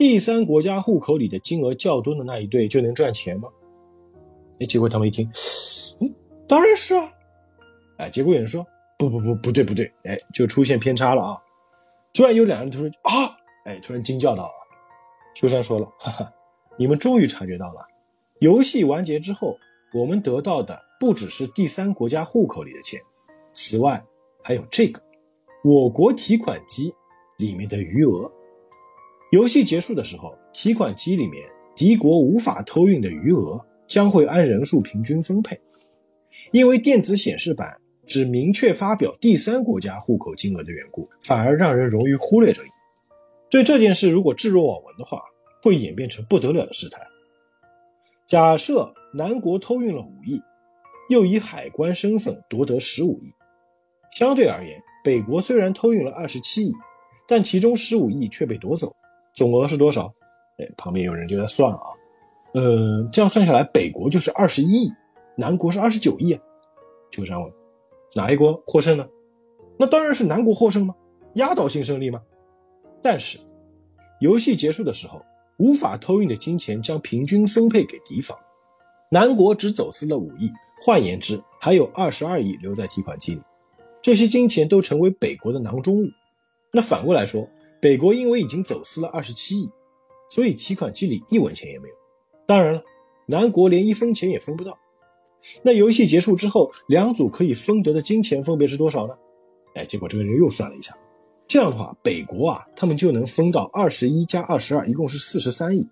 [0.02, 3.48] 第三国家户口里的金额较多的那一队就能赚钱吗？”
[4.58, 5.30] 哎，结果他们一听，
[6.00, 6.12] 嗯，
[6.48, 7.08] 当然是啊，
[7.98, 8.66] 哎，结果有人说
[8.98, 11.38] ：“不不不，不对不对，哎，就出现偏差了啊！”
[12.12, 13.30] 突然有两个人突然啊，
[13.64, 14.50] 哎，突然惊叫道。
[15.36, 16.32] 秋山说了：“哈哈，
[16.76, 17.86] 你们终于察觉到了，
[18.40, 19.56] 游戏完结之后，
[19.94, 23.00] 我们得到的不只是第三国家户口里的钱，
[23.52, 24.04] 此外
[24.42, 25.00] 还有这个
[25.62, 26.92] 我国提款机
[27.38, 28.28] 里面的余额。
[29.32, 31.42] 游戏结束的时候，提款机里面
[31.74, 35.58] 敌国无法偷运的余额将会按人数平均分配。
[36.50, 37.74] 因为电子显示板
[38.06, 42.74] 只明确发表第三国家户口金额的缘故，反而让人容易忽略这一点。”
[43.48, 45.22] 对这件事，如果置若罔闻的话，
[45.62, 47.00] 会演变成不得了的事态。
[48.26, 50.38] 假设南国偷运了五亿，
[51.08, 53.32] 又以海关身份夺得十五亿，
[54.14, 56.72] 相对而言，北国虽然偷运了二十七亿，
[57.26, 58.94] 但其中十五亿却被夺走，
[59.34, 60.12] 总额是多少？
[60.58, 61.80] 哎，旁边有人就在算啊，
[62.52, 64.92] 呃，这样算下来，北国就是二十一亿，
[65.36, 66.38] 南国是二十九亿。
[67.10, 67.52] 秋山问：
[68.14, 69.06] 哪一国获胜呢？
[69.78, 70.94] 那当然是南国获胜吗？
[71.34, 72.20] 压倒性胜利吗？
[73.02, 73.38] 但是，
[74.20, 75.22] 游戏结束的时候，
[75.58, 78.38] 无法偷运的金钱将平均分配给敌方。
[79.10, 80.50] 南国只走私了五亿，
[80.84, 83.42] 换言之，还有二十二亿留在提款机里。
[84.02, 86.06] 这些金钱都成为北国的囊中物。
[86.70, 87.48] 那反过来说，
[87.82, 89.68] 北国因为已经走私了二十七亿，
[90.30, 91.94] 所以提款机里一文钱也没有。
[92.46, 92.82] 当然了，
[93.26, 94.78] 南国连一分钱也分不到。
[95.64, 99.14] 那游戏结束之后，两组可以分得的金钱分别是多少呢？
[99.74, 100.96] 哎，结果这个人又算了一下。
[101.48, 105.84] 这样的话，北国啊，他们就能分到二十一加二十二，一共是四十三亿。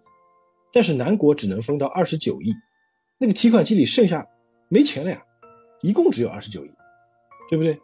[0.72, 2.54] 但是南国只能分到二十九亿，
[3.18, 4.24] 那个提款机里剩下
[4.68, 5.20] 没钱了呀，
[5.82, 6.70] 一共只有二十九亿，
[7.48, 7.76] 对不对？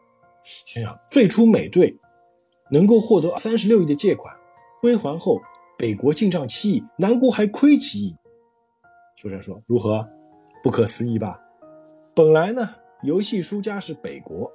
[0.45, 1.93] 想想最初美队
[2.71, 4.35] 能够获得三十六亿的借款
[4.81, 5.41] 归还后，
[5.79, 8.17] 北国进账七亿，南国还亏七亿。
[9.17, 10.07] 秋山说：“如何？
[10.63, 11.41] 不可思议吧？
[12.15, 14.51] 本来呢，游戏输家是北国，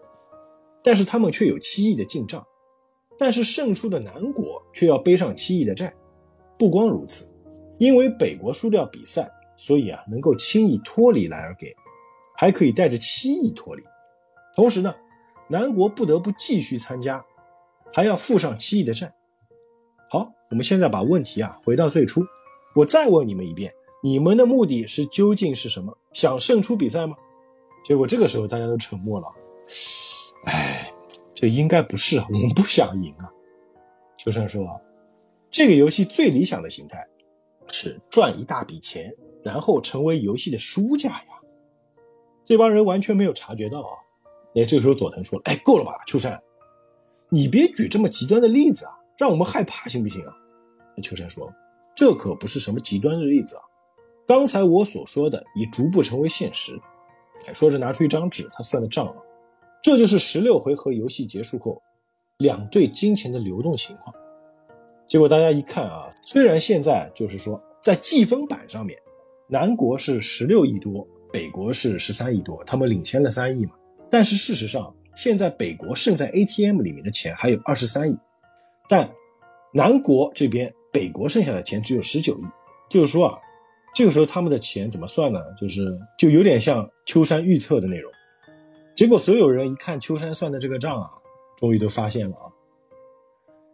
[0.84, 2.45] 但是他们却有七亿的进账。”
[3.19, 5.93] 但是胜出的南国却要背上七亿的债，
[6.58, 7.32] 不光如此，
[7.78, 11.71] 因为北国输掉比赛，所以啊能够轻易脱离莱尔给，
[12.36, 13.84] 还可以带着七亿脱离。
[14.56, 14.95] 同时呢，
[15.47, 17.24] 南国不得不继续参加，
[17.93, 19.13] 还要付上七亿的债。
[20.10, 22.21] 好，我们现在把问题啊回到最初，
[22.75, 23.71] 我再问你们一遍，
[24.04, 25.97] 你们的目的是究竟是什么？
[26.13, 27.15] 想胜出比赛吗？
[27.84, 29.27] 结果这个时候大家都沉默了。
[30.45, 30.88] 唉。
[31.34, 33.25] 这应该不是啊，我们不想赢啊。
[34.15, 34.80] 秋生说
[35.49, 37.04] ：“这个游戏最理想的形态
[37.71, 39.12] 是赚一大笔钱，
[39.43, 41.25] 然后成为游戏的输家呀。”
[42.45, 43.89] 这帮人完全没有察觉到啊。
[44.54, 46.39] 哎，这个时候佐藤说了：“哎，够了吧，秋山，
[47.34, 50.34] 你别举这么极端的例子啊，让我们害怕行不行啊？”
[51.02, 51.52] 秋山说
[51.96, 53.63] ：“这可不是什么极端的例子啊，
[54.28, 56.80] 刚才我所说的已逐步成为现实。”
[57.48, 59.15] 哎，说着拿出一张纸，他算的账啊。
[59.82, 61.82] 这就是十六回合游戏结束后，
[62.38, 64.13] 两队金钱的流动情况。
[65.08, 68.96] 结果大家一看啊，虽然现在就是说在计分板上面，
[69.48, 73.72] 南国是十六亿多，北国是十三亿多，他们领先了三亿嘛。
[74.10, 78.17] 但是事实上，现在北国剩在 ATM 里面的钱还有二十三亿，
[78.88, 79.10] 但
[79.74, 82.43] 南国这边北国剩下的钱只有十九亿。
[82.89, 83.38] 就是说啊，
[83.93, 85.39] 这个时候他们的钱怎么算呢？
[85.60, 88.12] 就是就有点像秋山预测的内容。
[88.93, 91.10] 结果所有人一看秋山算的这个账啊，
[91.58, 92.52] 终于都发现了啊。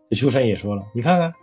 [0.09, 1.33] 这秋山也说了：“你看看，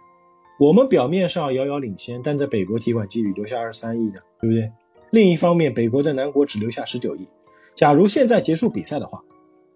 [0.59, 4.73] 我们表面上遥遥领先，但在北国提款机里留下二十三亿的，对不对？
[5.11, 7.29] 另一方面，北国在南国只留下十九亿。
[7.75, 9.23] 假如现在结束比赛的话，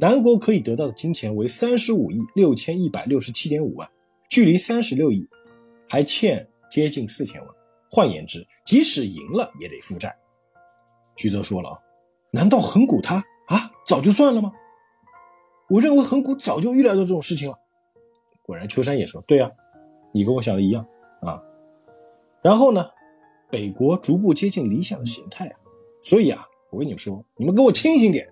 [0.01, 3.91] 南国可以得到的金钱为三十五亿六千一百六十七点五万，
[4.31, 5.29] 距离三十六亿
[5.89, 7.51] 还欠接近四千万。
[7.91, 10.17] 换言之，即使赢了也得负债。
[11.17, 11.79] 徐泽说了啊，
[12.31, 13.17] 难道恒古他
[13.49, 14.53] 啊早就算了吗？
[15.69, 17.59] 我认为恒古早就预料到这种事情了。
[18.43, 19.51] 果然，秋山也说，对啊，
[20.13, 20.87] 你跟我想的一样
[21.23, 21.43] 啊。
[22.41, 22.89] 然后呢，
[23.51, 25.59] 北国逐步接近理想的形态啊，
[26.05, 28.29] 所以啊，我跟你们说，你们给我清醒点。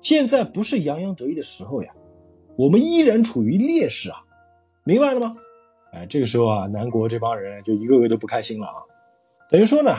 [0.00, 1.90] 现在不是洋洋得意的时候呀，
[2.56, 4.18] 我们依然处于劣势啊，
[4.84, 5.34] 明白了吗？
[5.92, 8.82] 哎，这个时候啊，南国这帮人就一个个都不开心了啊。
[9.50, 9.92] 等于说呢，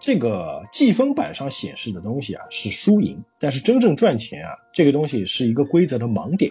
[0.00, 6.50] 这个计分板上显示的东西啊是输赢，但是真正赚钱啊，这个东西是一个规则的盲点。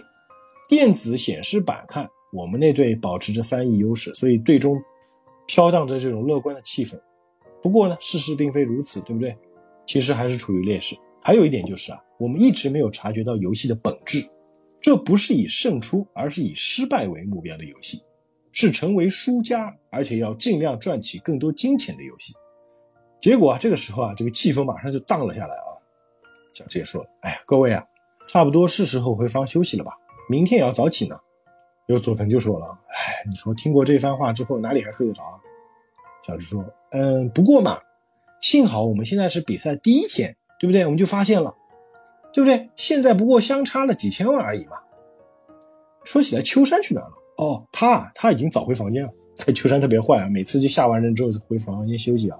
[0.68, 4.80] 电子显示板看我们那队保持着三亿优势，所以最终
[5.46, 6.98] 飘荡着这种乐观的气氛。
[7.62, 9.36] 不过呢，事实并非如此，对不对？
[9.86, 10.96] 其实还是处于劣势。
[11.20, 12.02] 还有一点就是啊。
[12.22, 14.24] 我们一直没有察觉到游戏的本质，
[14.80, 18.00] 这不是以胜出，而是以失败为目标的游戏，
[18.52, 22.32] 是成为输家，而且要尽量赚取更多金钱的游戏。
[23.20, 25.74] 结果啊，这个时候啊，这个气氛马上就荡了下来啊。
[26.54, 27.84] 小智也说：“哎呀，各位啊，
[28.28, 29.90] 差不多是时候回房休息了吧？
[30.30, 31.18] 明天也要早起呢。”
[31.88, 35.34] 有佐藤就说了：“哎，你说听过这番话之后，哪里还睡得着？”啊？”
[36.24, 37.80] 小智说：“嗯，不过嘛，
[38.40, 40.84] 幸好我们现在是比赛第一天，对不对？
[40.84, 41.52] 我们就发现了。”
[42.32, 42.70] 对不对？
[42.76, 44.78] 现在不过相差了几千万而已嘛。
[46.04, 47.12] 说起来，秋山去哪了？
[47.36, 49.10] 哦，他啊他已经早回房间了。
[49.54, 52.38] 秋山特别坏啊，每次就下完人之后回房间休息啊。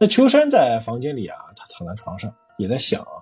[0.00, 3.14] 那秋山在房间里啊，他躺在床上也在想啊，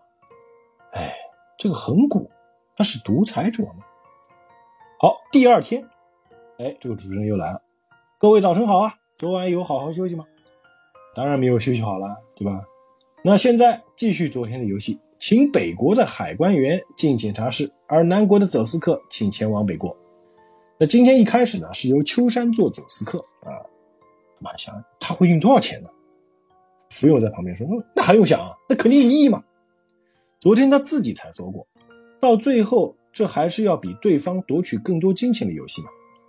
[0.92, 1.14] 哎，
[1.58, 2.30] 这个恒古
[2.76, 3.84] 他是独裁者吗？
[4.98, 5.86] 好，第二天，
[6.58, 7.62] 哎，这个主持人又来了。
[8.18, 10.24] 各位早晨好啊，昨晚有好好休息吗？
[11.14, 12.62] 当然没有休息好了，对吧？
[13.24, 15.00] 那现在继续昨天的游戏。
[15.20, 19.94] 请北国的海关员进检查室，而南国的走私客请前往北国。
[20.78, 23.52] 那今天一开始呢，是由秋山做走私客啊。
[24.38, 25.90] 马想他会运多少钱呢？
[26.88, 28.56] 福永在旁边说：“那还用想啊？
[28.66, 29.44] 那肯定一亿嘛。
[30.40, 31.66] 昨天他自己才说过，
[32.18, 35.88] 到最后这还是要比对方夺取更多金钱的游戏嘛。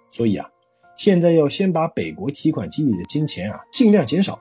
[0.10, 0.46] 所以啊，
[0.98, 4.38] 现在要先把北国提款机里的金钱啊尽量减少。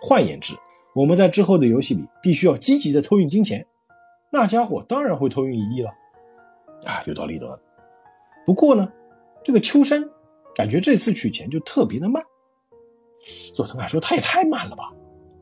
[0.00, 0.54] 换言之，
[0.94, 3.66] 我们在之后的游戏里必须要积极的偷运金钱。”
[4.30, 5.90] 那家伙当然会偷运一亿了，
[6.84, 7.60] 啊，有道理的。
[8.44, 8.90] 不过呢，
[9.42, 10.04] 这个秋山
[10.54, 12.22] 感觉这次取钱就特别的慢。
[13.54, 14.92] 佐藤海说他也太慢了吧？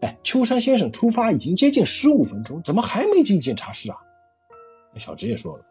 [0.01, 3.97] 哎，秋山先生出发已经接近十五分钟，怎么还没进检查室啊？
[4.97, 5.65] 小直也说了，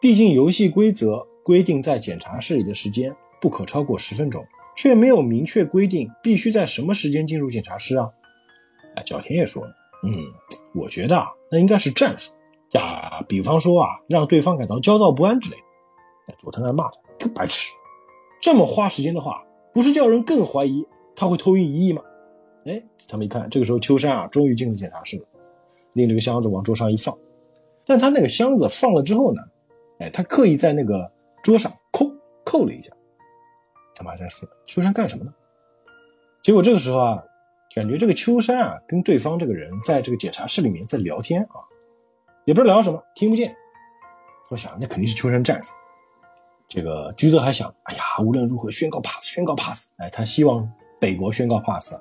[0.00, 4.44] 毕竟游戏规则规定在检查室里的时间不可超过十分钟，
[4.76, 8.08] 却没有明确规定必须在什么时间进入检查室啊。
[8.96, 9.72] 哎，角田也说了，
[10.04, 10.12] 嗯，
[10.74, 11.28] 我觉得啊。
[11.50, 12.32] 那应该是战术
[12.72, 16.34] 呀，比方说啊，让对方感到焦躁不安之类的。
[16.38, 17.68] 佐藤还骂他个白痴，
[18.40, 19.42] 这么花时间的话，
[19.74, 20.86] 不是叫人更怀疑
[21.16, 22.00] 他会偷运一亿吗？
[22.66, 25.24] 哎，他们一看，这个时候秋山啊，终于进入检查室了，
[25.94, 27.16] 拎着个箱子往桌上一放。
[27.84, 29.42] 但他那个箱子放了之后呢，
[29.98, 31.10] 哎，他刻意在那个
[31.42, 32.06] 桌上扣
[32.44, 32.92] 扣了一下。
[33.96, 35.34] 他们还在说秋山干什么呢？
[36.42, 37.24] 结果这个时候啊。
[37.72, 41.62] 感觉这个秋山啊，跟对方这个人在这个检查室里面在聊天啊，
[42.44, 43.54] 也不知道聊什么，听不见。
[44.48, 45.72] 我想那肯定是秋山战术。
[46.68, 49.92] 这个菊泽还想，哎呀，无论如何宣告 pass，宣告 pass。
[49.98, 51.94] 哎，他希望北国宣告 pass。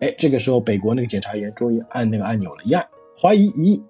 [0.00, 2.84] 哎，这个时候北国那个检察员终于按那个按钮了，一按
[3.20, 3.80] 怀疑一。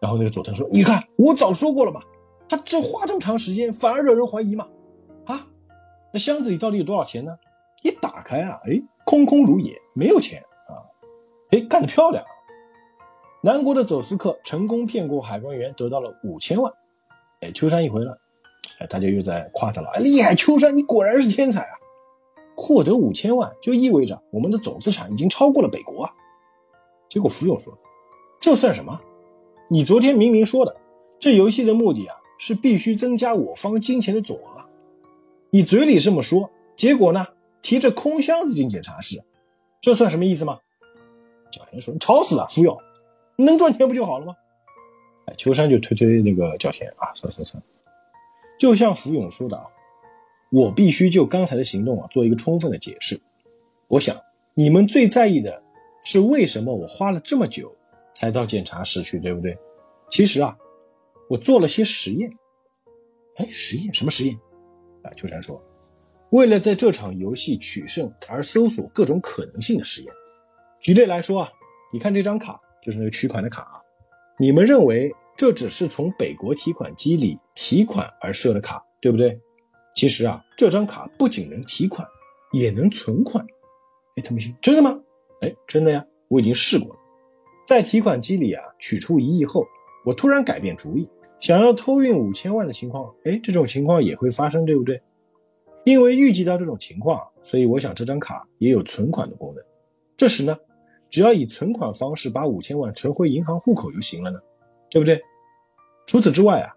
[0.00, 2.00] 然后那个佐藤说：“你看，我早说过了嘛，
[2.48, 4.68] 他这花这么长时间，反而惹人怀疑嘛。
[5.24, 5.46] 啊，
[6.12, 7.36] 那箱子里到底有多少钱呢？
[7.82, 8.80] 一打开啊，哎。”
[9.14, 10.82] 空空如也，没有钱啊！
[11.52, 12.24] 哎，干得漂亮！
[13.44, 16.72] 南国的走私客成功骗过海关员，得到了五千万。
[17.40, 18.12] 哎，秋山一回来，
[18.80, 20.34] 哎，大家又在夸他了，厉害！
[20.34, 21.78] 秋山，你果然是天才啊！
[22.56, 26.10] 获得五千万，就意味着我们的总资产已经超过了北国啊！
[27.08, 27.72] 结果福永说
[28.42, 29.00] ：“这算什么？
[29.68, 30.74] 你昨天明明说的，
[31.20, 34.68] 这游戏的目的啊，是必须增加我方金钱的总额。
[35.50, 37.24] 你嘴里这么说，结果呢？”
[37.64, 39.24] 提着空箱子进检查室，
[39.80, 40.58] 这算什么意思吗？
[41.50, 42.78] 角田说：“你吵死了，福友，
[43.38, 44.36] 能赚钱不就好了吗？”
[45.24, 47.62] 哎，秋山就推推那个角田啊，算算算，
[48.58, 49.64] 就像福永说的啊，
[50.52, 53.18] 我必须就刚才的行动啊做一个充分的解释。
[53.88, 54.14] 我想
[54.52, 55.62] 你们最在意的
[56.04, 57.74] 是为什么我花了这么久
[58.12, 59.56] 才到检查室去，对不对？
[60.10, 60.54] 其实啊，
[61.30, 62.30] 我做了些实验。
[63.36, 64.38] 哎，实验什么实验？
[65.02, 65.58] 啊，秋山说。
[66.34, 70.12] 为了在这场游戏取胜而搜索各种可能性的实验，
[70.80, 71.48] 举例来说啊，
[71.92, 73.78] 你看这张卡就是那个取款的卡啊，
[74.40, 79.38] 你们认为这只是从北国提款机里提款而设的卡，对不对？
[79.94, 82.04] 其实啊，这张卡不仅能提款，
[82.52, 83.46] 也能存款。
[84.16, 85.00] 哎，他们说真的吗？
[85.40, 86.96] 哎，真的呀，我已经试过了。
[87.64, 89.64] 在提款机里啊取出一亿后，
[90.04, 91.08] 我突然改变主意，
[91.38, 95.00] 想要偷运五千万的情况，哎，这种情况也会发生，对不对？
[95.84, 99.62] 因为预计到这种情况，所以我想这张卡也有存款的功能。
[100.16, 100.56] 这时呢，
[101.10, 104.40] 只要以存款方式把五千万存回银行户口就行了呢，
[104.88, 105.20] 对不对？
[106.06, 106.74] 除此之外啊，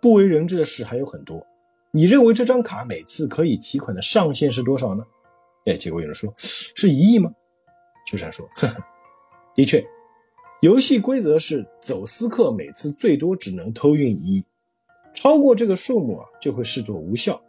[0.00, 1.44] 不为人知的事还有很多。
[1.90, 5.04] 你认为这张卡每次可以提款的上限是多少呢？
[5.66, 7.30] 哎，结果有人说是一亿吗？
[8.06, 8.76] 秋山说，呵呵，
[9.54, 9.84] 的确，
[10.62, 14.44] 游戏规则是走私客每次最多只能偷运一亿，
[15.14, 17.40] 超过这个数目啊就会视作无效。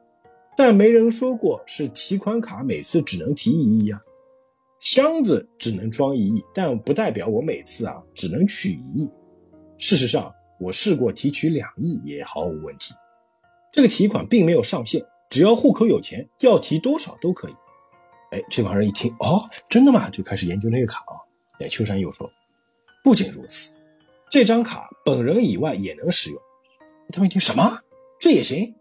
[0.56, 4.02] 但没人说过是提款卡每次只能提一亿啊。
[4.80, 9.10] 箱子只能装一亿，但不代表我每次啊只能取一亿。
[9.78, 12.94] 事实上，我试过提取两亿也毫无问题。
[13.72, 17.54] 这个提款并没有上限，只要户口有钱，要提多少都可以。
[18.32, 20.10] 哎，这帮人一听，哦，真的吗？
[20.10, 21.16] 就开始研究那个卡啊。
[21.60, 22.30] 哎，秋山又说，
[23.04, 23.78] 不仅如此，
[24.30, 26.42] 这张卡本人以外也能使用。
[27.12, 27.64] 他们一听，什么？
[28.20, 28.74] 这也行？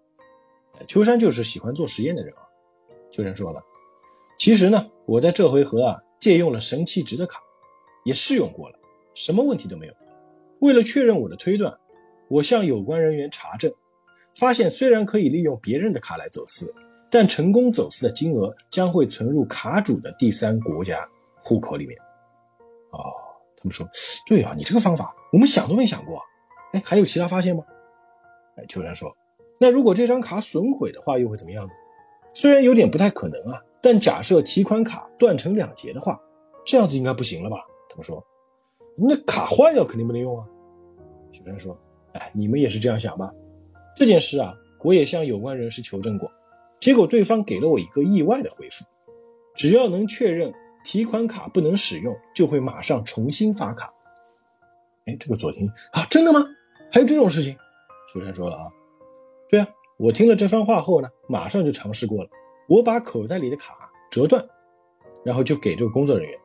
[0.86, 2.42] 秋山就是喜欢做实验的人啊。
[3.10, 3.62] 秋山说了，
[4.38, 7.40] 其实呢，我在这回合啊借用了神奇值的卡，
[8.04, 8.78] 也试用过了，
[9.14, 9.94] 什么问题都没有。
[10.60, 11.76] 为了确认我的推断，
[12.28, 13.72] 我向有关人员查证。
[14.36, 16.72] 发现虽然可以利用别人的卡来走私，
[17.10, 21.08] 但成功走私的金额将会存入卡主的第三国家
[21.42, 21.98] 户口里面。
[22.90, 23.10] 哦，
[23.56, 23.84] 他们说，
[24.26, 26.22] 对啊，你这个方法我们想都没想过。
[26.72, 27.64] 哎，还有其他发现吗？
[28.56, 29.12] 哎，秋山说，
[29.60, 31.72] 那如果这张卡损毁的话，又会怎么样呢？
[32.32, 36.20] 虽然有点不太可能啊，但假设提款卡断成两截的话，
[36.64, 37.58] 这样子应该不行了吧？
[37.88, 38.24] 他们说，
[38.96, 40.46] 那卡坏掉肯定不能用啊。
[41.32, 41.76] 秋山说，
[42.12, 43.32] 哎，你们也是这样想吧？
[43.96, 44.54] 这件事啊，
[44.84, 46.30] 我也向有关人士求证过，
[46.78, 48.84] 结果对方给了我一个意外的回复：
[49.56, 50.52] 只要能确认
[50.84, 53.92] 提款卡不能使用，就会马上重新发卡。
[55.06, 56.38] 哎，这个左听啊，真的吗？
[56.92, 57.56] 还有这种事情？
[58.12, 58.70] 秋山说了，啊，
[59.98, 62.30] 我听了这番话后呢，马上就尝试过了。
[62.68, 63.74] 我把口袋里的卡
[64.10, 64.44] 折断，
[65.24, 66.38] 然后就给这个工作人员。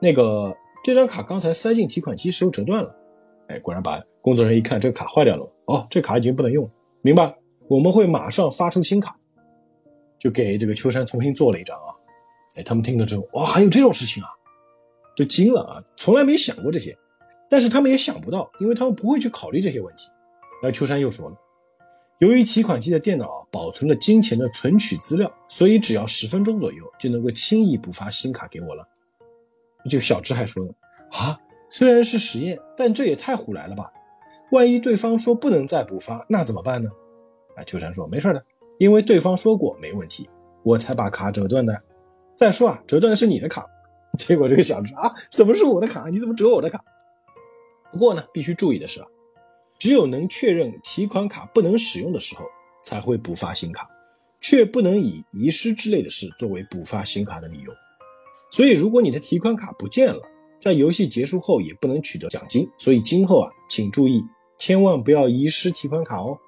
[0.00, 2.94] 那个这张卡刚才塞进提款机时候折断了。
[3.48, 5.52] 哎，果然把工作人员一看，这个卡坏掉了。
[5.66, 6.70] 哦，这卡已经不能用了，
[7.02, 7.36] 明白？
[7.68, 9.14] 我们会马上发出新卡，
[10.18, 11.92] 就给这个秋山重新做了一张啊。
[12.56, 14.28] 哎，他们听了之后，哇，还有这种事情啊，
[15.14, 16.96] 就惊了啊，从来没想过这些。
[17.50, 20.10] 但是他们也想不到，因为他们不会去考虑这些问题。
[20.62, 21.36] 然后秋山又说了，
[22.22, 28.88] 由于提款机的电脑保存了金钱的存取资料，所以只要十分钟左右就能够轻易补发新卡给我了。
[29.90, 30.72] 这个小智还说呢，
[31.10, 31.36] 啊。
[31.68, 33.90] 虽然是实验，但这也太胡来了吧！
[34.52, 36.88] 万一对方说不能再补发，那怎么办呢？
[37.56, 38.44] 啊，秋山说没事的，
[38.78, 40.30] 因为对方说过没问题，
[40.62, 41.76] 我才把卡折断的。
[42.36, 43.64] 再说啊，折断的是你的卡。
[44.16, 46.08] 结果这个小智啊，怎么是我的卡？
[46.08, 46.84] 你怎么折我的卡？
[47.90, 49.06] 不过呢，必须注意的是啊，
[49.82, 52.44] 只有能确认提款卡不能使用的时候，
[52.84, 53.90] 才会补发新卡，
[54.40, 57.72] 却不能以遗失之类的事作为补发新卡的理由。
[58.52, 60.20] 所以，如果你的提款卡不见了，
[60.56, 64.22] 在游戏结束后也不能取得奖金，所以今后啊，请注意，
[64.56, 66.38] 千万不要遗失提款卡哦。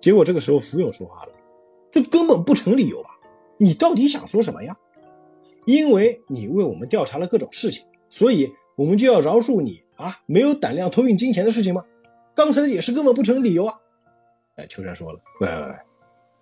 [0.00, 1.32] 结果这个时候，福永说话了
[1.90, 3.08] ：“这根本不成理由吧？
[3.58, 4.76] 你到底想说什么呀？
[5.66, 10.20] 因为你为我们调查了各种事情，所以我们就要饶恕你啊？
[10.26, 11.84] 没有胆量偷运金钱的事情吗？
[12.34, 13.74] 刚才的解释根本不成理由啊！”
[14.56, 15.74] 哎，秋山说了：“喂喂喂，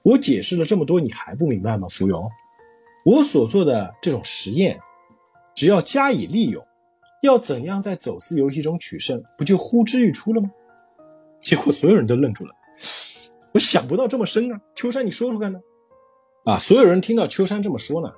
[0.02, 1.86] 我解释了这么多，你还不明白吗？
[1.88, 2.28] 福勇，
[3.04, 4.78] 我所做的这种实验，
[5.54, 6.64] 只要加以利用。”
[7.22, 10.50] 要怎样在走私游戏中取胜，不就呼之欲出了吗？
[11.40, 12.52] 结果所有人都愣住了。
[13.54, 15.60] 我想不到这么深啊，秋山，你说说看呢？
[16.46, 18.12] 啊，所有人听到秋山这么说呢，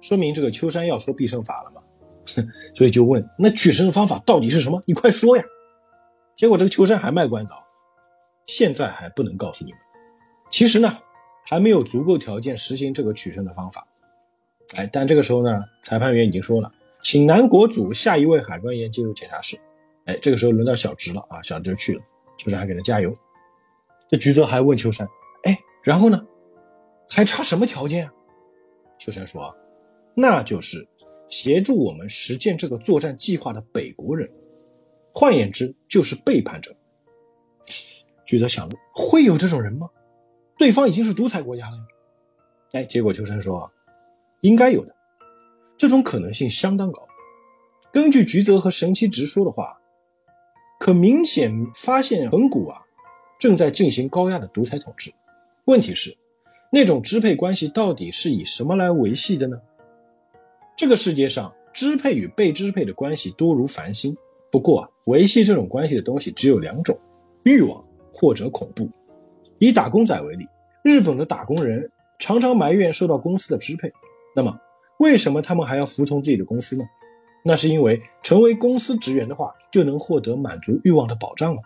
[0.00, 1.82] 说明这个秋山要说必胜法了嘛，
[2.74, 4.80] 所以就问那取胜的方法到底是什么？
[4.86, 5.44] 你快说呀！
[6.40, 7.52] 结果这个秋山还卖关子，
[8.46, 9.80] 现在还不能告诉你们。
[10.50, 10.90] 其实呢，
[11.44, 13.86] 还没有足够条件实行这个取胜的方法。
[14.74, 15.50] 哎，但这个时候呢，
[15.82, 16.72] 裁判员已经说了。
[17.02, 19.60] 请男国主下一位海关员进入检查室。
[20.06, 22.02] 哎，这个时候轮到小直了啊，小直去了，
[22.38, 23.12] 秋山还给他加油。
[24.08, 25.06] 这菊泽还问秋山
[25.44, 26.26] ：“哎，然后呢？
[27.10, 28.12] 还差什么条件啊？”
[28.98, 29.54] 秋山说
[30.16, 30.88] ：“那就是
[31.28, 34.30] 协助我们实践这个作战计划的北国人，
[35.12, 36.74] 换言之，就是背叛者。”
[38.26, 39.88] 菊泽想：会有这种人吗？
[40.56, 41.82] 对方已经是独裁国家了呀。
[42.72, 43.70] 哎，结果秋山说
[44.42, 44.94] ：“应该有的。”
[45.76, 47.02] 这种可能性相当高。
[47.92, 49.76] 根据菊泽和神七直说的话，
[50.78, 52.80] 可明显发现恒谷啊
[53.38, 55.10] 正在进行高压的独裁统治。
[55.64, 56.16] 问题是，
[56.70, 59.60] 那种支配关系到底是以什么来维系的呢？
[60.76, 64.16] 这个世界上支配与被支配的关系多如繁星，
[64.52, 66.96] 不过啊，维系这种关系的东西只有两种：
[67.42, 67.84] 欲望
[68.14, 68.88] 或者恐怖。
[69.58, 70.46] 以打工仔为例，
[70.82, 73.92] 日本的打工人常常埋怨受到公司的支配。
[74.34, 74.56] 那么，
[75.00, 76.84] 为什么他们还要服从自己的公司呢？
[77.44, 81.60] 那是因为成为公司职员的话，就能获得满足欲望的保障了。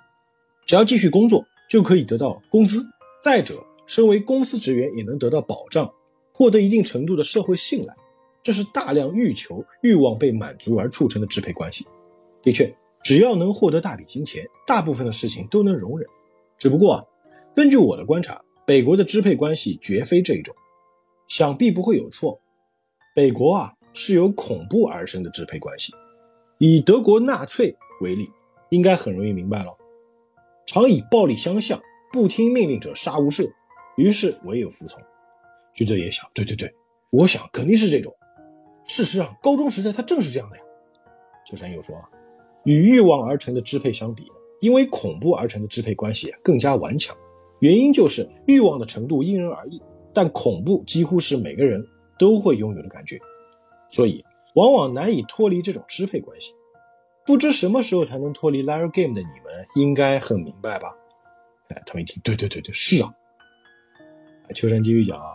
[0.67, 2.81] 只要继续工作，就可以得到工资。
[3.23, 3.55] 再者，
[3.87, 5.93] 身为公司职员也能得到保障，
[6.33, 7.95] 获得一定程度的社会信赖。
[8.43, 11.87] 这是大量欲求、欲望被满足而促成的支配关系。
[12.43, 12.75] 的确，
[13.05, 16.09] 只要能获得大笔金钱，大部分的事情都能容忍。
[16.59, 17.09] 只不过。
[17.57, 20.53] 根据我的观察，北国的支配关系绝非这一种，
[21.29, 22.41] 想必不会有错。
[23.15, 25.93] 北国啊是由恐怖而生的支配关系。
[26.59, 28.29] 以德国纳粹为例，
[28.71, 29.73] 应该很容易明白了。
[30.67, 31.81] 常以暴力相向，
[32.13, 33.49] 不听命令者杀无赦，
[33.97, 35.01] 于是唯有服从。
[35.75, 36.75] 徐哲也想，对对对，
[37.11, 38.13] 我想肯定是这种。
[38.85, 40.63] 事实上，高中时代他正是这样的呀。
[41.47, 41.95] 秋山又说，
[42.65, 47.17] 与欲望而成的支配相比，因为恐怖而成的支配关系更加顽强。
[47.61, 49.81] 原因就是欲望的程度因人而异，
[50.13, 51.87] 但恐怖几乎是每个人
[52.19, 53.19] 都会拥有的感觉，
[53.89, 56.53] 所以往往难以脱离这种支配关系。
[57.25, 60.95] 不知什么时候才能脱离 Liar Game 的你们应该很明白吧？
[61.69, 63.11] 哎，他们一听，对对对对，是啊。
[64.55, 65.33] 秋山继续讲啊，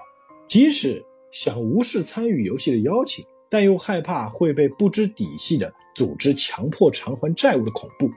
[0.47, 8.09] 即使想无视参与游戏的邀请，但又害怕会被不知底细的组织强迫偿还债务的恐怖，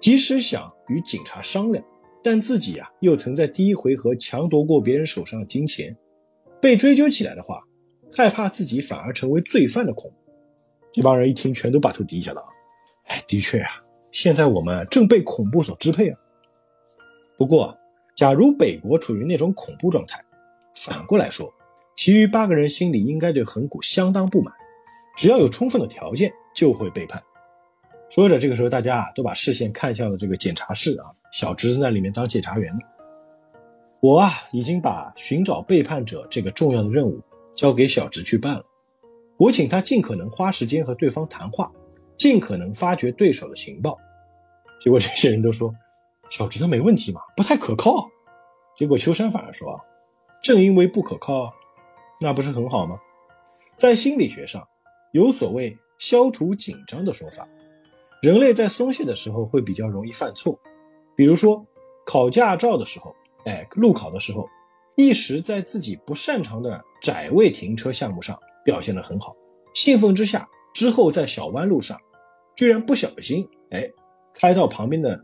[0.00, 1.84] 即使想与警察商量。
[2.24, 5.96] 但自己啊，又曾在第一回合强夺过别人手上的金钱，
[6.60, 7.62] 被追究起来的话，
[8.12, 10.32] 害怕自己反而成为罪犯的恐怖。
[10.92, 12.42] 这帮人一听，全都把头低下了。
[13.04, 16.18] 哎，的确啊，现在我们正被恐怖所支配啊。
[17.38, 17.78] 不过，
[18.16, 20.20] 假如北国处于那种恐怖状态，
[20.74, 21.48] 反过来说，
[21.94, 24.52] 其余八个人心里应该对横谷相当不满。
[25.20, 27.22] 只要有充分的条件，就会背叛。
[28.08, 31.12] 说着，这个时候大家啊，都把视线看向了这个检查室啊。
[31.30, 32.80] 小侄子在里面当检察员呢。
[34.00, 37.20] 我啊，已经把寻找背叛者这个重要的任务
[37.54, 38.64] 交给小侄去办了。
[39.36, 41.70] 我请他尽可能花时间和对方谈话，
[42.16, 43.98] 尽可能发掘对手的情报。
[44.80, 45.70] 结果这些人都说，
[46.30, 48.08] 小侄子没问题嘛，不太可靠。
[48.74, 49.80] 结果秋山反而说啊，
[50.42, 51.52] 正因为不可靠，
[52.22, 52.98] 那不是很好吗？
[53.76, 54.66] 在心理学上，
[55.12, 57.48] 有所谓消除紧张的说法。
[58.22, 60.58] 人类在松懈的时候会比较容易犯错。
[61.16, 61.66] 比如说，
[62.06, 64.48] 考驾照的时候，哎，路考的时候，
[64.96, 69.34] 一时在自己不擅长的窄位停车项目上表现得很好，
[69.74, 71.98] 兴奋之下，之后在小弯路上，
[72.56, 73.90] 居然不小心，哎，
[74.34, 75.18] 开到旁边的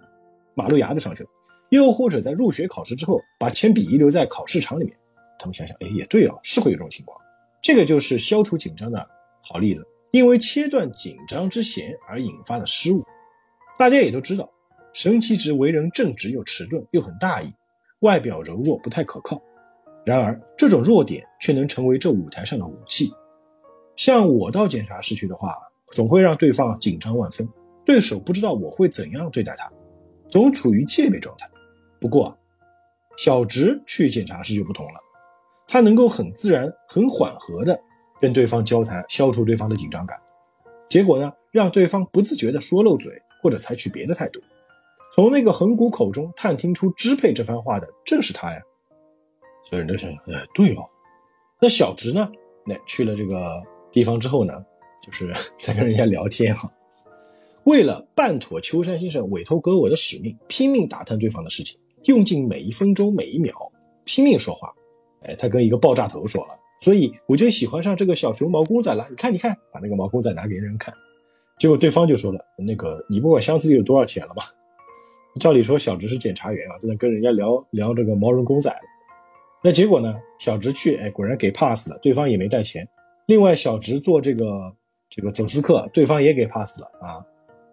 [0.55, 1.29] 马路牙子上去了。
[1.71, 4.97] 又或者在入学考试之后，把铅笔遗留在考试场里面。
[5.39, 7.19] 他们想想，哎，也对啊，是会有这种情况。
[7.61, 9.11] 这个就是消除紧张的
[9.49, 13.05] 好例子，因为切断紧张之弦而引发的失误。
[13.79, 14.51] 大家也都知道。
[14.93, 17.53] 神奇直为人正直又迟钝又很大意，
[18.01, 19.39] 外表柔弱不太可靠。
[20.07, 23.13] 然而这种弱点却能成为这舞台上的武器。
[23.95, 25.55] 像我到检查室去的话，
[25.93, 27.47] 总会让对方紧张万分，
[27.85, 29.71] 对手不知道我会怎样对待他，
[30.31, 31.47] 总处于戒备状态。
[32.01, 32.35] 不过
[33.19, 35.01] 小直去检查室就不同了，
[35.69, 37.79] 他能够很自然、很缓和的
[38.21, 40.19] 跟对方交谈，消除对方的紧张感。
[40.89, 43.13] 结果呢，让对方不自觉地说漏嘴
[43.43, 44.41] 或者采取别的态度。
[45.13, 48.61] 从那个横谷口中探听出支配这番话的正是他呀，
[49.65, 50.85] 所有人都想想，哎，对哦。
[51.61, 52.31] 那小直呢？
[52.67, 54.53] 那去了这个地方之后呢，
[55.03, 56.71] 就是 在跟人家聊天哈。
[57.65, 63.53] 为了办妥秋山先生委托给我的使命，拼命打探对方的事情，用尽每一分钟每一秒，
[64.05, 64.73] 拼命说话。
[65.23, 69.05] 哎，他跟一个爆炸头说了，所以我就喜欢上这个小熊毛公仔了。
[69.11, 70.95] 你看，你看，把那个毛公仔拿给人看，
[71.59, 74.45] 结果对方就说了，那个你不管箱子里有多少钱了吗？
[75.41, 78.73] 照理说，小直是检察员啊，在那跟人家聊聊这个毛绒公仔。
[79.65, 80.15] 那结果呢？
[80.39, 82.89] 小直去，哎，果然给 pass 了，对方也没带钱。
[83.27, 84.73] 另外，小直做这个
[85.11, 87.19] 这个走私客，对方也给 pass 了啊。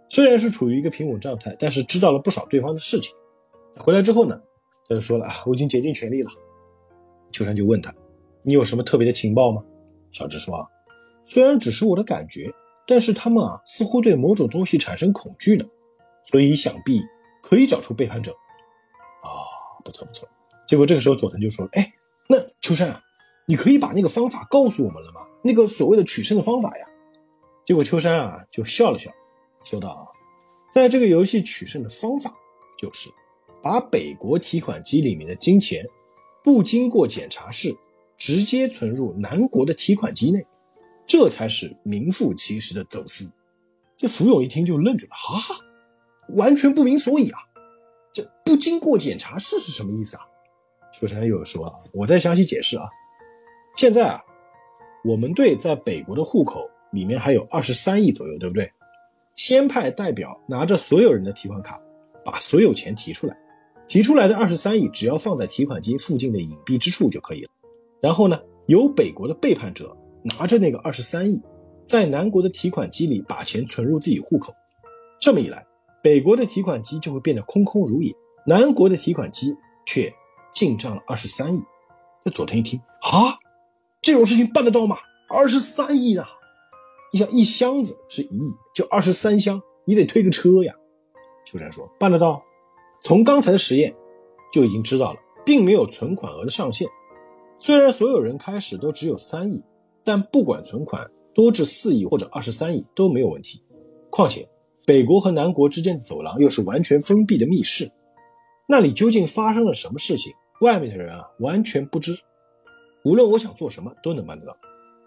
[0.09, 3.14] 虽然是处于一个平稳状态，但是知道了不少对方的事情。
[3.78, 4.41] 回来之后呢，
[4.89, 6.32] 他就说了啊，我已经竭尽全力了。
[7.32, 7.93] 秋山就问他，
[8.44, 9.64] 你有什么特别的情报吗？
[10.12, 10.70] 小智说，
[11.26, 12.52] 虽然只是我的感觉，
[12.86, 15.66] 但是他们啊，似乎对某种东西产生恐惧呢，
[16.24, 17.02] 所以想必。
[17.46, 19.28] 可以找出背叛者，啊，
[19.84, 20.26] 不错不错。
[20.66, 21.94] 结果这个时候佐藤就说：“哎，
[22.30, 23.02] 那秋山啊，
[23.46, 25.20] 你可以把那个方法告诉我们了吗？
[25.44, 26.88] 那个所谓的取胜的方法呀？”
[27.68, 29.12] 结果秋山啊就笑了笑，
[29.66, 30.10] 说道
[30.72, 32.34] ：“在这个游戏取胜的方法
[32.78, 33.10] 就是
[33.62, 35.86] 把北国提款机里面的金钱
[36.46, 37.76] 不经过检查室
[38.26, 40.47] 直接存入南国的提款机内，
[41.05, 43.30] 这才是名副其实的走私。
[43.97, 45.57] 这福永一听就愣住了，哈，
[46.30, 47.39] 完全不明所以啊！
[48.13, 50.24] 这不经过检查室是什么意思啊？
[50.93, 52.86] 秋山又说，我再详细解释啊。
[53.76, 54.21] 现在啊，
[55.03, 56.61] 我们队在北国的户口
[56.93, 58.71] 里面还有二十三亿左右，对不对？
[59.36, 61.78] 先派代表拿着所有人的提款卡，
[62.24, 63.38] 把所有钱提出来。
[63.86, 67.49] 提出来的二十三亿，只要放在提款机附近的隐蔽之处就可以了。
[68.04, 68.38] 然后呢，
[68.68, 71.41] 由北国的背叛者拿着那个二十三亿，
[71.88, 74.54] 在南国的提款机里把钱存入自己户口。
[75.22, 75.66] 这么一来，
[76.04, 78.14] 北国的提款机就会变得空空如也，
[78.45, 80.14] 南国的提款机却
[80.54, 81.64] 进账了二十三亿。
[82.26, 83.39] 那佐藤一听，啊，
[84.01, 84.97] 这种事情办得到吗？
[85.30, 86.26] 二十三亿呢？
[87.14, 90.74] 你想一箱子是一亿，就二十三箱，你得推个车呀。
[91.45, 92.43] 秋山说办得到，
[93.01, 93.95] 从刚才的实验
[94.51, 96.86] 就已经知道了，并没有存款额的上限。
[97.64, 99.64] 虽然所有人开始都只有三亿，
[100.03, 103.64] 但不管存款多至四亿或者二十三亿都没有问题。
[104.09, 104.45] 况且
[104.86, 107.89] 北国和南国之间的走廊又是完全封闭的密室，
[108.68, 112.14] 那里究竟发生了什么事情，外面的人啊完全不知。
[113.05, 114.53] 无论我想做什么，都能办得到。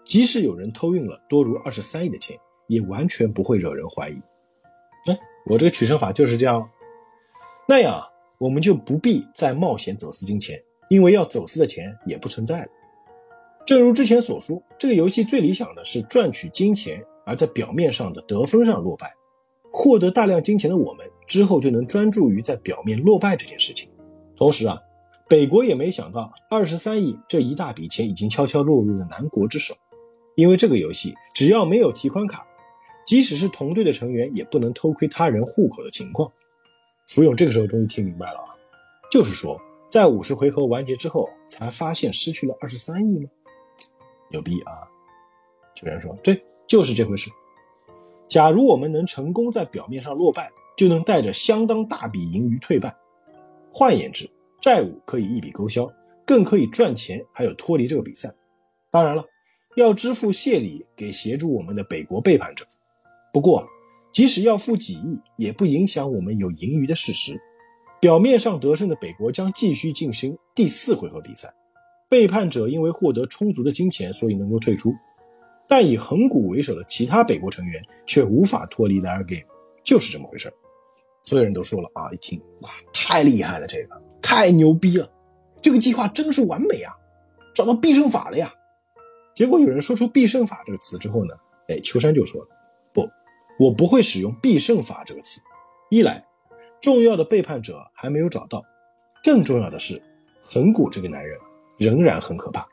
[0.03, 2.35] 即使有人偷运了多如二十三亿的钱，
[2.65, 4.15] 也完全不会惹人怀疑。
[5.11, 6.67] 哎，我这个取胜法就是这样，
[7.67, 8.01] 那样
[8.39, 10.59] 我们就不必再冒险走私金钱，
[10.89, 12.67] 因为要走私的钱也不存在了。
[13.65, 19.13] 正如之前所说，这个游戏最理想的是赚取金钱，而在表面上的得分上落败。
[19.71, 23.89] 获得大量金钱的我们之后就能专注于在表面落败这件事情。
[24.35, 24.79] 同时啊，
[25.27, 29.75] 北国也没想到二十三亿这一大笔钱已经悄悄落入了南国之手。
[30.35, 32.45] 因为这个游戏只要没有提款卡，
[33.05, 36.31] 即使是同队的成员也不能偷窥他人户口的情况。
[37.07, 38.55] 福永这个时候终于听明白了啊，
[39.11, 39.59] 就是说
[39.89, 43.29] 在五十回合完结之后才发现失去了二十三亿吗？
[44.29, 44.71] 牛逼啊！
[45.75, 47.29] 球员说：“对，就是这回事。
[48.27, 52.95] 假如我们能成功在表面上落败，就能带着相当大笔盈余退败。
[53.71, 54.29] 换言之，
[54.61, 55.89] 债务可以一笔勾销，
[56.25, 58.33] 更可以赚钱，还有脱离这个比赛。
[58.91, 59.23] 当然了。”
[59.77, 62.65] 要支付谢礼给协助我们的北国背叛者，
[63.31, 63.63] 不过，
[64.11, 67.39] 即使要付几亿，也不影响我们有盈余的事实。
[67.99, 71.53] 表面上得胜的北国将继续进行第四回合比赛，
[72.07, 74.93] 背叛者因为获得充足的金钱，所以能够退出，
[75.67, 79.47] 但以横谷为首的其他北国成员却无法脱离 Lair Game，
[79.83, 80.53] 就是这么回事
[81.23, 85.09] 所有人都说了啊，一听哇，太厉害了，这个太牛逼了，
[85.61, 86.93] 这个计划真是完美啊，
[87.53, 88.53] 找到必胜法了呀！
[89.33, 91.33] 结果有人说出“必胜法”这个词之后呢，
[91.67, 92.47] 哎，秋山就说了
[92.93, 93.07] ：“不，
[93.59, 95.41] 我不会使用‘必胜法’这个词。
[95.89, 96.25] 一来，
[96.81, 98.59] 重要的背叛者还没有找到；
[99.23, 100.01] 更重要的是，
[100.41, 101.37] 横谷这个男人
[101.77, 102.67] 仍然很可怕。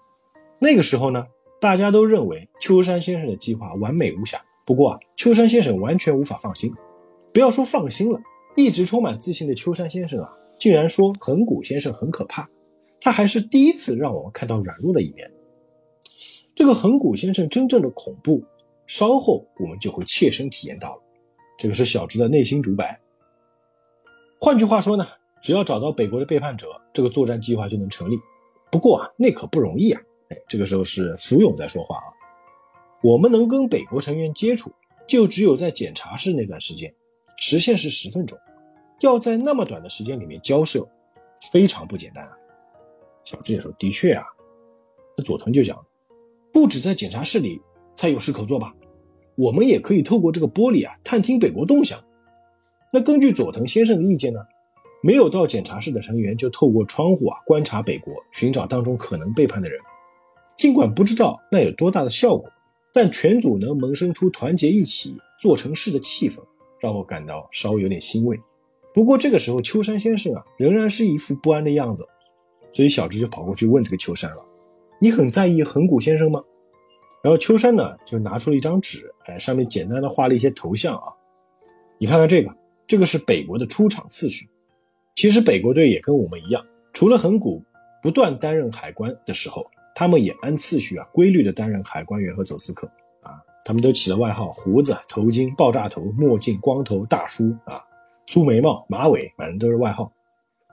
[0.59, 1.27] 那个时候呢，
[1.61, 4.43] 大家都认为秋山先生的计划完美无瑕。
[4.67, 6.73] 不过啊，秋山先生完全无法放心。
[7.33, 8.21] 不要说放心了，
[8.57, 12.49] 一直充满自信的秋山先生啊，竟然说横谷先生很可怕。
[13.01, 15.31] 他还是第一次让我们看到软弱的一面。”
[16.55, 18.43] 这个横谷先生真正的恐怖，
[18.87, 21.03] 稍后我们就会切身体验到了。
[21.59, 22.99] 这个是小智的内心独白。
[24.45, 25.07] 换句话说呢，
[25.41, 28.21] 只要找到北国的背叛者，这个作战计划就能成立。
[28.71, 29.99] 不过啊，那可不容易啊！
[30.29, 32.05] 哎，这个时候是福永在说话啊。
[33.03, 34.71] 我们能跟北国成员接触，
[35.09, 36.95] 就只有在检查室那段时间，
[37.39, 38.37] 时限是十分钟，
[39.01, 40.87] 要在那么短的时间里面交涉，
[41.51, 42.33] 非常不简单啊。
[43.25, 44.23] 小智也说：“的确啊。”
[45.17, 45.83] 那佐藤就讲。
[46.53, 47.59] 不止在检查室里
[47.95, 48.75] 才有事可做吧？
[49.37, 51.99] 我们也可以透过这个玻璃啊，探听北国动向。
[52.95, 54.39] 那根据佐藤先生的意见呢，
[55.03, 59.81] 没有到检查室的成员就透过窗户啊观察北国，寻找当中可能背叛的人。
[60.57, 62.49] 尽管不知道那有多大的效果，
[62.93, 66.39] 但全组能萌生出团结一起做成事的气氛，
[66.79, 68.39] 让我感到稍微有点欣慰。
[68.93, 72.07] 不过这个时候，秋山先生啊仍然是一副不安的样子，
[72.71, 74.45] 所以小智就跑过去问这个秋山了。
[75.01, 76.41] 你很在意横谷先生吗？
[77.25, 81.09] 然后秋山呢就拿出了一张纸，哎，上面简单的画了一些头像啊。
[81.99, 82.55] 你看看这个，
[82.95, 84.49] 这个是北国的出场次序。
[85.17, 87.61] 其实北国队也跟我们一样，除了横谷
[88.01, 89.67] 不断担任海关的时候，
[89.97, 92.87] 他们也按次序啊规律的担任海关员和走私客
[93.21, 93.33] 啊。
[93.65, 97.83] 他们都起了外号：胡子、头巾、爆炸头、墨镜、光头、大叔啊，
[98.29, 100.13] 粗眉毛、马尾，反正都是外号。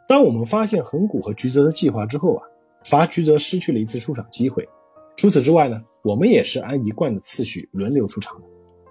[0.07, 2.45] 当我们发现横谷和菊泽的计划之后啊。
[2.83, 4.69] 罚菊泽失去了一次出场机会。
[5.17, 8.39] 除此之外呢，我们也是按一贯的次序轮流出场。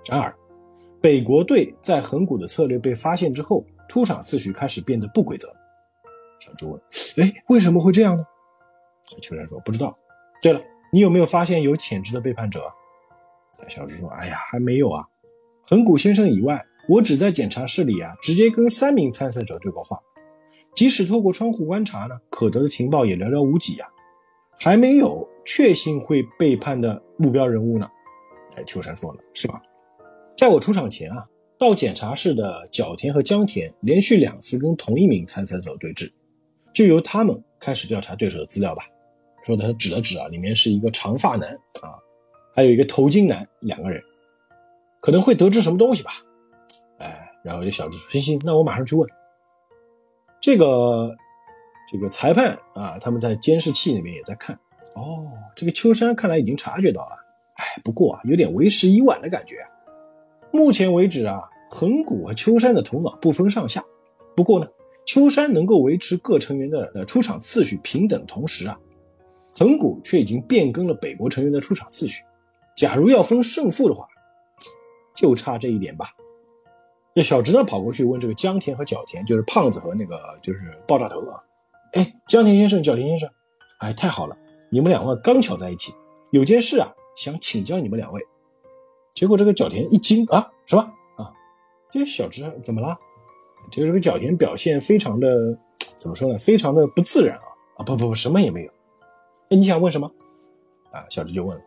[0.08, 0.34] 然而，
[1.00, 5.48] 北国队在横谷的策略被发现之后，出场次序开始变得不规则。
[6.38, 6.80] 小猪问
[7.18, 8.24] ：“哎，为什么会这样呢？”
[9.20, 9.96] 秋山说：“不知道。”
[10.42, 10.60] 对了，
[10.92, 12.62] 你有没有发现有潜质的背叛者？
[13.68, 15.06] 小猪说：“哎呀，还没有啊。
[15.62, 20.00] 横谷先生以外，我只在检查室里啊，直接跟三名参赛者对过话。
[20.74, 23.86] 即使透过窗户观察呢，可得的情报也寥寥无几呀，
[24.58, 27.86] 还没有确信会背叛的目标人物呢。”
[28.56, 29.60] 哎，秋山说了：“是吧？
[30.40, 31.28] 在我出场前啊，
[31.58, 36.10] 到检查室的角田和江田连续两次跟同一名参赛者对峙，
[36.72, 38.82] 就由他们开始调查对手的资料吧。”
[39.44, 41.50] 说的指了指啊，里面是一个长发男
[41.82, 41.92] 啊，
[42.54, 44.02] 还有一个头巾男，两个人
[45.00, 46.10] 可能会得知什么东西吧？
[47.00, 49.06] 哎，然后这小智说：“行行，那我马上去问。”
[50.40, 51.14] 这个
[51.92, 54.58] 这个裁判啊，他们在监视器那边也在看。
[54.94, 57.16] 哦，这个秋山看来已经察觉到了。
[57.56, 59.58] 哎，不过啊，有点为时已晚的感觉。
[60.52, 63.84] 目前为止啊，横谷和秋山的头脑不分上下。
[64.36, 64.66] 不过呢，
[65.06, 68.78] 秋山能够维持各成员的呃出场次序平等，同时啊。
[69.52, 72.22] 横谷却已经变更了北国成员的出场次序。
[72.76, 74.06] 假如要分胜负的话，
[75.14, 76.08] 就差这一点吧。
[77.14, 81.42] 这小直呢跑过去问这个江田和角田，就是胖子和那个就是爆炸头啊。
[81.92, 83.28] 哎，江田先生、角田先生，
[83.78, 84.36] 哎，太好了，
[84.70, 85.92] 你们两位刚巧在一起，
[86.30, 88.24] 有件事啊想请教你们两位。
[89.20, 90.80] 结果这个角田一惊啊，什么
[91.18, 91.30] 啊？
[91.90, 92.98] 这个小直怎么了？
[93.70, 95.54] 就这个角田表现非常的
[95.94, 96.38] 怎么说呢？
[96.38, 97.42] 非常的不自然啊
[97.76, 97.84] 啊！
[97.84, 98.70] 不不不，什么也没有。
[99.50, 100.10] 哎，你想问什么？
[100.90, 101.62] 啊，小智就问了。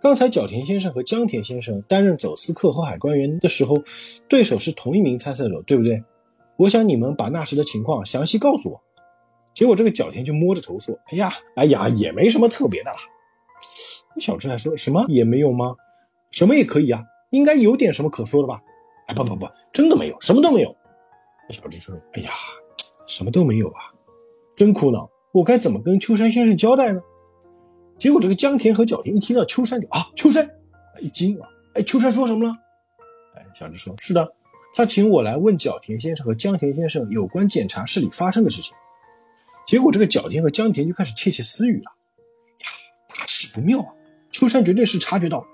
[0.00, 3.76] 刚才角田先生和江田先生担任走私客和海关员的时候，
[4.26, 6.02] 对手是同一名参赛者，对不对？
[6.56, 8.80] 我想你们把那时的情况详细告诉我。
[9.52, 12.96] 结果这个角田就摸着头说：“哎呀，哎呀，也没什么特别的啦。”
[14.18, 15.76] 小智还说什么也没有吗？
[16.36, 18.60] 什么也可以啊，应该有点什么可说的吧？
[19.06, 20.76] 哎，不不不，真的没有，什么都没有。
[21.48, 22.30] 小智说：“哎呀，
[23.06, 23.80] 什么都没有啊，
[24.54, 27.00] 真苦恼，我该怎么跟秋山先生交代呢？”
[27.98, 30.46] 结果这个江田和角田一听到秋山就啊，秋山
[31.00, 32.54] 一惊啊，哎，秋山说什么了？
[33.34, 34.30] 哎，小智说：“是的，
[34.74, 38.76] 他请我来问角田先生和江田先生有关检查室里发生的事情。”
[39.66, 41.90] 结果这个角田和江田就开始窃窃私语了
[42.60, 42.68] ：“呀，
[43.16, 43.86] 大事不妙啊！
[44.30, 45.46] 秋山绝对是察觉到了。”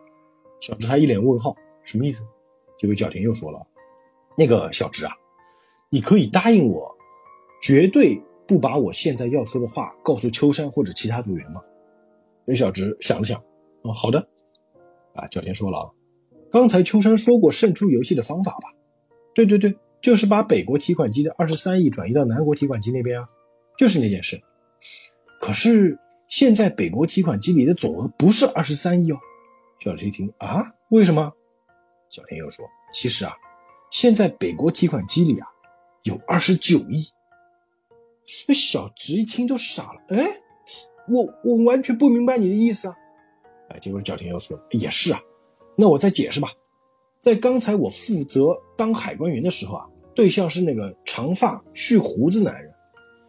[0.63, 2.25] 小直还一脸问号，什么意思？
[2.79, 3.61] 结果角田又说了
[4.39, 5.13] ：“那个小直啊，
[5.91, 6.89] 你可以答应我，
[7.61, 11.61] 绝对不把我现在要说的话告诉秋山或者其他组员吗？”
[12.47, 13.43] 那小直想了想，
[13.83, 14.21] 哦，好的，
[15.15, 15.91] 啊，角田说了啊，
[16.49, 18.69] 刚才秋山说过胜出游戏的方法吧？
[19.35, 23.29] 对对对，就是把北国提款机的二十三亿转移到南国提款机那边啊，
[23.77, 24.41] 就是那件事。
[25.41, 25.99] 可是
[26.29, 29.19] 现在北国提款机里的总额不是二十三亿哦。
[29.83, 31.33] 小直一听啊，为什么？
[32.09, 33.35] 小田又说，其实啊，
[33.91, 35.49] 现在北国提款机里啊
[36.05, 37.05] 有二十九亿。
[38.47, 40.25] 这小直一听就傻了，哎。
[41.09, 42.95] 我我完全不明白你的意思啊！
[43.71, 45.21] 哎，结果小田又说：“也是啊，
[45.77, 46.49] 那我再解释吧。
[47.21, 52.73] 在刚才我负责当海关员的时候啊，对象是那个长发蓄胡子男人。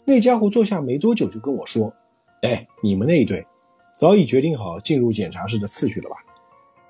[0.05, 1.91] 那家伙坐下没多久就跟我说
[2.43, 3.43] ：‘哎，你们那一队
[3.97, 6.15] 早已决定好进入检查室的次序了吧？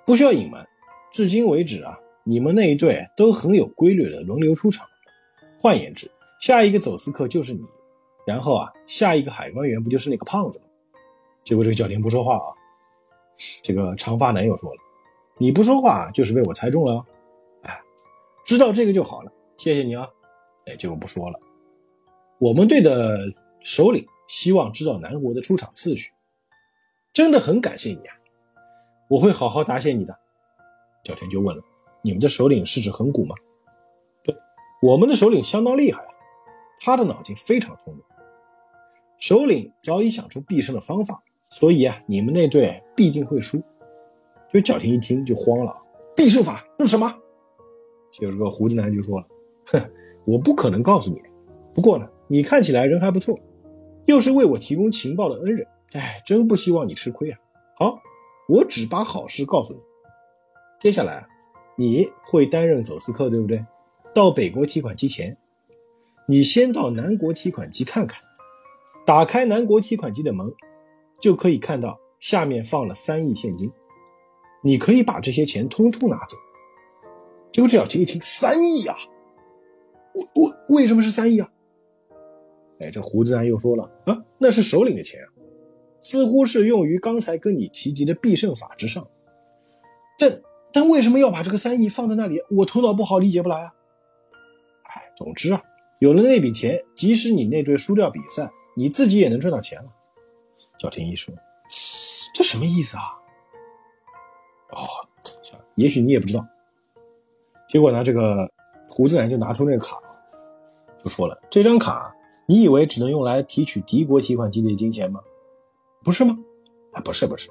[0.06, 0.68] 不需要隐瞒。
[1.12, 4.88] 至今为止啊，你们那一队都很有规律的轮流出场。
[5.60, 6.10] 换言之，
[6.42, 7.64] 下一个走私客就是你，
[8.26, 10.66] 然后啊，下一个海关员不就是那个胖子吗？”
[11.44, 12.50] 结果这个角田不说话啊，
[13.62, 14.78] 这个长发男又说了
[15.38, 17.06] ：“你不说话就是被我猜中了，
[17.62, 17.80] 哎，
[18.46, 20.08] 知道这个就好了，谢谢你啊。”
[20.66, 21.40] 哎，结果不说了。
[22.40, 23.20] 我们队的
[23.62, 26.12] 首领希望知道南国的出场次序，
[27.14, 28.16] 真的很感谢你啊，
[29.14, 30.18] 我会好好答谢你的。
[31.04, 31.64] 角田就问了
[32.02, 33.36] ：“你们的首领是指横谷吗？”
[34.24, 34.36] 对，
[34.82, 36.04] 我们的首领相当厉害，
[36.80, 38.02] 他的脑筋非常聪明，
[39.20, 41.22] 首领早已想出必胜的方法。
[41.50, 43.62] 所以啊，你们那队必定会输。
[44.52, 45.78] 就角田一听就慌了，
[46.16, 47.08] 必胜法那什么？
[48.12, 49.28] 就这个胡子男就说了
[49.72, 49.80] ：“哼，
[50.26, 51.22] 我不可能告诉你。
[51.76, 53.38] 不过呢，你看起来人还不错，
[54.06, 57.38] 又是为我提供情报的恩人，哎，真不希望你吃亏啊。
[57.76, 58.00] 好，
[58.48, 59.80] 我只把好事告诉你。
[60.80, 61.26] 接下来，
[61.78, 63.66] 你会担任走私客，对不对？
[64.14, 65.38] 到北国提款机前，
[66.28, 68.22] 你先到南国提款机看看，
[69.06, 70.46] 打开南国提款机的门。”
[71.22, 73.72] 就可以看到下面放了三亿现金，
[74.62, 76.36] 你可以把这些钱通通拿走。
[77.50, 78.94] 结果小田一听，三亿啊！
[80.14, 81.50] 我我为什么是三亿啊？
[82.82, 85.28] 哎，这胡子男又说了啊，那是首领的钱啊，
[86.04, 89.08] 似乎是用于刚才跟你提及的必胜法之上。
[90.20, 90.42] 但
[90.72, 92.40] 但为什么要把这个三亿放在那里？
[92.52, 93.74] 我头脑不好，理解不来啊。
[94.84, 95.62] 哎，总之啊，
[96.00, 99.90] 有了那笔钱，即使你那队输掉比赛，你自己也能赚到钱了。
[100.78, 101.34] 赵天一说
[102.36, 103.04] ：“这什么意思啊？”
[104.74, 104.82] 哦，
[105.42, 106.46] 算了，也许你也不知道。
[107.68, 108.52] 结果呢，这个
[108.88, 109.98] 胡子男就拿出那个卡，
[111.04, 112.14] 就说了：“这张卡，
[112.48, 115.20] 你以为只能用来提取敌国提款机的金钱吗？
[116.04, 116.38] 不是吗？
[116.92, 117.50] 啊，不是，不是。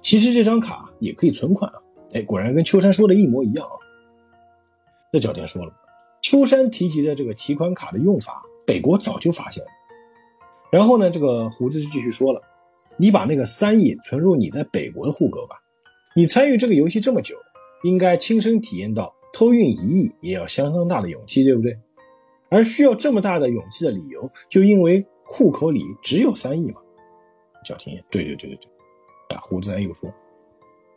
[0.00, 1.78] 其实这张卡也可以存款啊。
[2.12, 3.72] 哎，果然跟秋山说的一模一样啊。
[5.12, 5.72] 那角田说了，
[6.22, 9.70] 秋山提及的这个提款卡的用法，北国早就发现了。
[10.70, 12.40] 然后呢，这个胡子就继续说了
[12.96, 15.56] ：“你把那个三亿存入你在北国的户口吧。
[16.14, 17.36] 你参与这个游戏这么久，
[17.82, 21.78] 应该亲身体验到偷运一亿也要相当大的勇气，对不对？
[22.50, 26.80] 而需要这么大的勇气的理由，就因为户口里只有三亿嘛。”
[27.64, 29.36] 叫田也对对对对对。
[29.36, 30.12] 啊，胡子男又说：“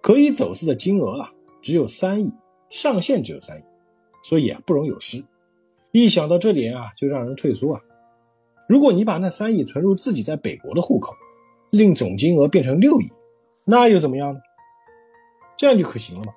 [0.01, 2.31] 可以走私的金额啊，只有三亿，
[2.69, 3.63] 上限只有三亿，
[4.23, 5.23] 所以啊，不容有失。
[5.91, 7.81] 一想到这点啊，就让人退缩啊。”
[8.67, 11.13] 如果你把那三亿存入自己在北国的户口，
[11.69, 13.07] 令总金额变成六亿，
[13.63, 14.39] 那又怎么样呢？
[15.55, 16.33] 这样就可行了吗？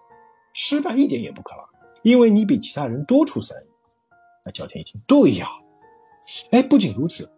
[0.52, 1.64] 失败一点也不可能，
[2.02, 3.66] 因为你比其他人多出三亿。
[4.44, 5.48] 那角田一听，对呀，
[6.50, 7.30] 哎，不仅如此，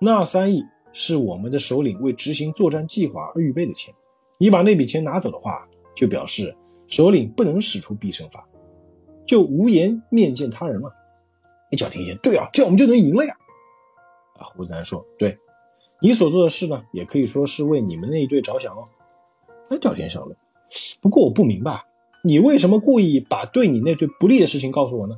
[0.00, 0.64] 那三亿
[1.00, 3.94] 是我们的首领为执行作战计划而预备的钱，
[4.36, 6.52] 你把那笔钱拿走的话，就表示
[6.88, 8.44] 首领不能使出必胜法，
[9.24, 10.92] 就无颜面见他人了。
[11.70, 13.32] 哎，角田一听，对啊，这样我们就能赢了呀。
[14.40, 15.38] 啊，胡子男说：“对，
[16.02, 18.82] 你所做的事呢，也可以说是为你们那一队着想哦。”
[19.70, 20.34] 那角田笑了。
[21.00, 21.80] 不过我不明白，
[22.24, 25.14] 你为什么故意把对你那队不利的事情告诉我呢？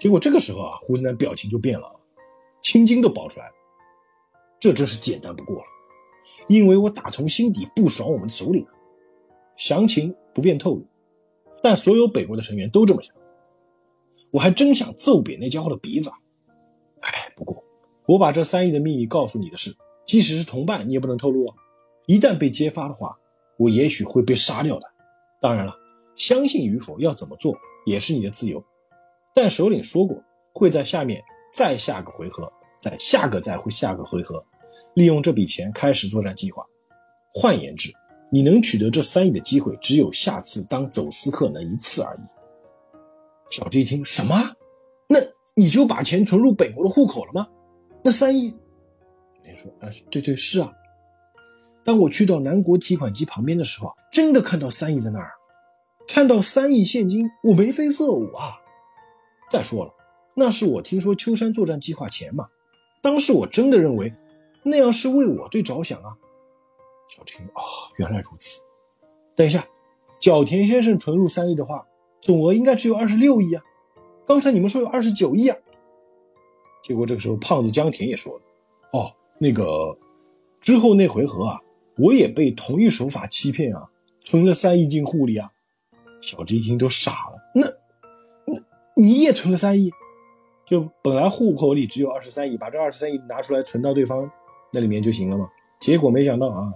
[0.00, 1.88] 结果这个时候啊，胡子男表情就变了，
[2.60, 3.52] 青筋都爆出来了。
[4.60, 5.62] 这真是简单不过了，
[6.46, 8.70] 因为我打从心底不爽我们的首领啊，
[9.56, 10.86] 详情不便透露，
[11.62, 13.14] 但所有北国的成员都这么想。
[14.30, 16.10] 我还真想揍扁那家伙的鼻子。
[16.10, 16.16] 啊
[17.00, 17.64] 哎，不过。
[18.06, 19.72] 我把这三亿的秘密告诉你的是，
[20.04, 21.54] 即使是同伴，你也不能透露啊！
[22.06, 23.16] 一旦被揭发的话，
[23.56, 24.86] 我也许会被杀掉的。
[25.40, 25.72] 当然了，
[26.16, 27.56] 相信与否要怎么做
[27.86, 28.62] 也是你的自由。
[29.32, 30.20] 但首领说过，
[30.52, 31.22] 会在下面
[31.54, 34.44] 再下个回合，在下个再会下个回合，
[34.94, 36.64] 利用这笔钱开始作战计划。
[37.32, 37.92] 换言之，
[38.30, 42.20] 你能取得这三亿的机会，只有下次当走私客那一次而已。
[43.50, 44.34] 小智一听，什么？
[45.08, 45.18] 那
[45.54, 47.46] 你就把钱存入北国的户口了吗？
[48.02, 48.54] 那三亿，
[49.42, 50.72] 别说啊，对对是啊。
[51.84, 55.32] 当我去到南国提款机旁边的时候，真的看到三亿在那儿，
[56.06, 58.58] 看到三亿现金，我眉飞色舞啊。
[59.50, 59.92] 再说了，
[60.34, 62.46] 那是我听说秋山作战计划前嘛，
[63.02, 64.12] 当时我真的认为
[64.62, 66.16] 那样是为我队着想啊。
[67.08, 67.62] 小青啊，
[67.96, 68.62] 原来如此。
[69.34, 69.66] 等一下，
[70.20, 71.86] 角田先生存入三亿的话，
[72.20, 73.62] 总额应该只有二十六亿啊。
[74.26, 75.56] 刚才你们说有二十九亿啊。
[76.82, 78.42] 结果这个时候，胖子江田也说了
[78.92, 79.98] ：“哦，那个
[80.60, 81.60] 之后那回合啊，
[81.98, 83.90] 我也被同一手法欺骗啊，
[84.22, 85.50] 存了三亿进户里啊。”
[86.22, 87.66] 小智一听都傻了：“那
[88.46, 88.62] 那
[88.94, 89.90] 你也存了三亿？
[90.66, 94.30] 就本来户口里只有二十三亿，把这二十三亿拿出来存到对方
[94.72, 95.48] 那里面就行了嘛？
[95.80, 96.72] 结果没想到啊，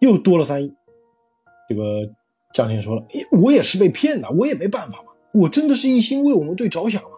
[0.00, 0.72] 又多了三亿。”
[1.68, 1.82] 这个
[2.54, 3.04] 江田说了
[3.42, 7.10] ：“我也是被骗的，我也没办法嘛，我真的是一心为我们队着想啊。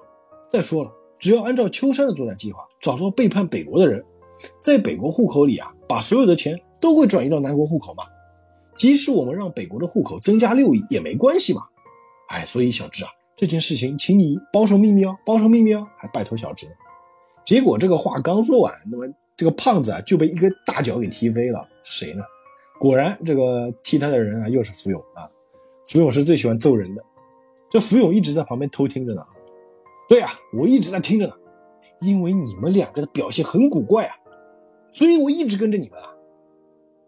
[0.48, 0.90] 再说了。”
[1.20, 4.02] 只要按照秋山的作战计划，找到背叛北国的人，
[4.62, 8.04] 在北国户口里啊，把所有的钱都会转移到南国户口嘛。
[8.74, 11.60] 即使我们让北国的户口增加六亿也没关系嘛。
[12.28, 16.66] 哎，所以小智啊，这件事情请你保守秘密哦，保守秘密哦，还拜托小智。
[17.44, 19.06] 结果这个话刚说完，那么
[19.40, 21.66] 这个胖子啊就被一个大脚给踢飞了。
[21.82, 22.22] 谁呢？
[22.78, 25.24] 果然这个踢他的人啊又是福永啊。
[25.88, 27.02] 福永是最喜欢揍人的，
[27.70, 29.26] 这福永一直在旁边偷听着呢。
[30.10, 31.32] 对呀，我一直在听着呢，
[32.02, 34.14] 因为你们两个的表现很古怪啊，
[34.92, 36.12] 所以我一直跟着你们啊。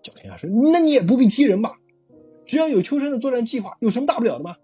[0.03, 1.75] 角田亚说：“那你也不必踢人吧？
[2.47, 4.57] 只要有秋生的作战计划，有什么大不了的吗？”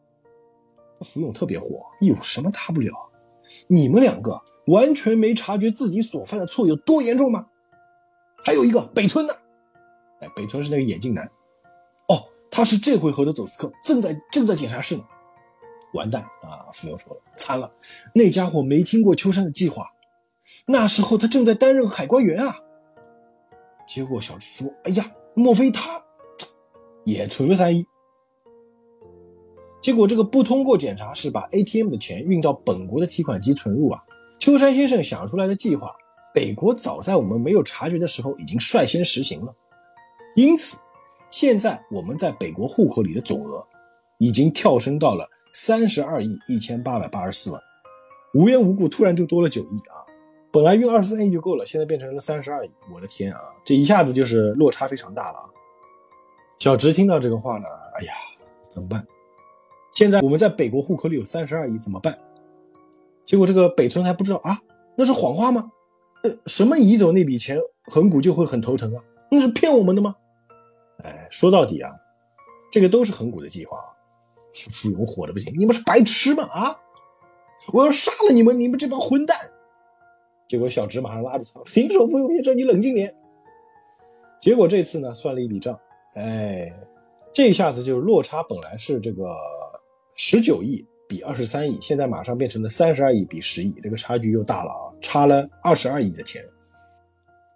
[1.04, 2.94] 福永特别火，有什么大不了？
[3.66, 7.46] 你们两个完全没察觉自己所犯的错有多严重吗？
[8.48, 9.32] 还有一个北村呢，
[10.20, 11.22] 哎，北村是那个眼镜男，
[12.08, 12.16] 哦，
[12.50, 15.04] 他是这回合的走私客，正在正在检查室呢。
[15.92, 16.64] 完蛋啊！
[16.72, 17.70] 福永说了，惨了，
[18.14, 19.84] 那家伙没听过秋山的计划，
[20.66, 22.56] 那时候他正在担任海关员啊。
[23.86, 26.02] 结果小智说：“哎呀，莫非他
[27.04, 27.84] 也存了三亿？”
[29.82, 34.02] 结果这个不通过检查是把 ATM 的钱运到本国的提款机存入啊。
[34.38, 35.94] 秋山先生想出来的计划，
[36.38, 39.52] 北国早在我们没有察觉的时候已经率先实行了，
[40.36, 40.78] 因此
[41.30, 43.66] 现在我们在北国户口里的总额。
[44.20, 45.24] 已经跳升到了
[45.54, 47.62] 三十二亿一千八百八十四万，
[48.34, 50.02] 无缘无故突然就多了九亿啊！
[50.50, 55.46] 本来运二十三亿就够了，现在变成了三十二亿，我的天啊，这一下子就是落差非常大了啊！
[56.58, 58.12] 小直听到这个话呢，哎呀，
[58.68, 59.06] 怎么办？
[59.92, 62.18] 现在我们在北国户口里有三十二亿，怎么办？
[63.24, 64.58] 结果这个北村还不知道啊，
[64.96, 65.70] 那是谎话吗？
[66.22, 69.02] 呃，什么移走那笔钱，恒古就会很头疼啊？
[69.30, 70.14] 那是骗我们的吗？
[71.04, 71.90] 哎，说到底啊，
[72.70, 73.88] 这个都是恒古的计划啊！
[74.70, 76.44] 傅勇火的不行，你们是白痴吗？
[76.44, 76.76] 啊！
[77.72, 79.36] 我要杀了你们，你们这帮混蛋！
[80.48, 83.14] 结果小直马上拉住他，听说傅勇先生，你冷静点。
[84.40, 85.78] 结果这次呢，算了一笔账，
[86.14, 86.72] 哎，
[87.32, 89.28] 这一下子就是落差，本来是这个。
[90.20, 96.44] 十九亿比二十三亿，现在马上变成了三十二亿比十亿，这个差距又大了啊，差了二十二亿的钱。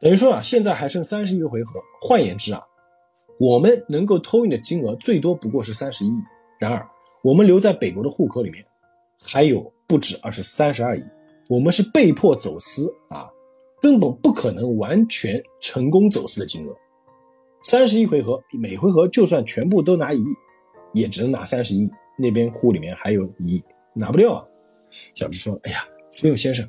[0.01, 1.81] 等于说啊，现在还剩三十一个回合。
[2.01, 2.63] 换言之啊，
[3.39, 6.11] 我们能够偷运的金额最多不过是三十亿。
[6.59, 6.89] 然而，
[7.23, 8.65] 我们留在北国的户口里面
[9.23, 11.03] 还有不止二十三十二亿。
[11.49, 13.29] 我们是被迫走私啊，
[13.81, 16.75] 根本不可能完全成功走私的金额。
[17.63, 20.27] 三十一回合，每回合就算全部都拿一亿，
[20.95, 21.91] 也只能拿三十亿。
[22.19, 23.65] 那边户里面还有一亿
[23.95, 24.45] 拿不掉啊！
[25.15, 26.69] 小智说：“哎呀，福永先生，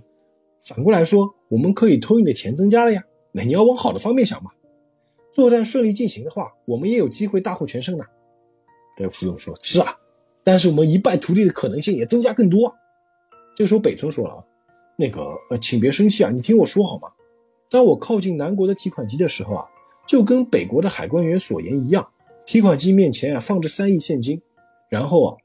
[0.63, 3.03] 反过来说，我们可以偷运的钱增加了呀。
[3.33, 4.51] 那你要往好的方面想嘛。
[5.31, 8.05] 作战顺利进行的话，我们也有机会大获全胜的。”
[8.95, 9.97] 对福永说：“是啊，
[10.43, 12.73] 但是我们一败涂地的可能性也增加更多。”
[13.55, 14.43] 这个时候北村说了：“啊，
[14.97, 17.09] 那个呃，请别生气啊，你听我说好吗？
[17.69, 19.65] 当我靠近南国的提款机的时候啊，
[20.07, 22.07] 就跟北国的海关员所言一样，
[22.45, 24.39] 提款机面前啊放着三亿现金。”
[24.87, 25.37] 然后啊，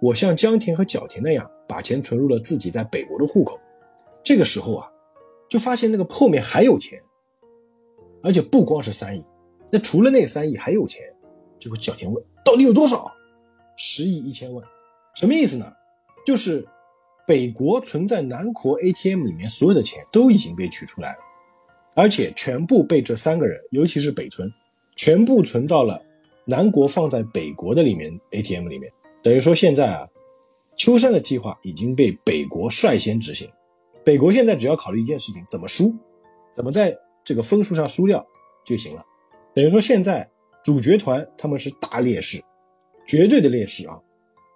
[0.00, 3.60] 我像江田和角田那样把钱存入了自己在北国的户口。
[4.26, 4.90] 这个时候啊，
[5.48, 7.00] 就发现那个后面还有钱，
[8.24, 9.24] 而且不光是三亿，
[9.70, 11.04] 那除了那三亿还有钱。
[11.60, 13.08] 这个小田问：“到底有多少？”
[13.78, 14.64] 十亿一千万，
[15.14, 15.72] 什么意思呢？
[16.26, 16.66] 就是
[17.24, 21.18] 北国存在南国 ATM 里面所有的钱都已经被取出来了，
[21.94, 24.52] 而且全部被这三个人，尤其是北村，
[24.96, 26.02] 全部存到了。
[26.46, 30.08] 南国放在北国的里面 ATM 里面，等于说现在啊，
[30.76, 33.48] 秋山的计划已经被北国率先执行。
[34.06, 35.92] 北国现在只要考虑一件事情：怎么输，
[36.54, 38.24] 怎么在这个分数上输掉
[38.64, 39.04] 就行了。
[39.52, 40.30] 等于说现在
[40.62, 42.40] 主角团他们是大劣势，
[43.04, 43.98] 绝对的劣势啊！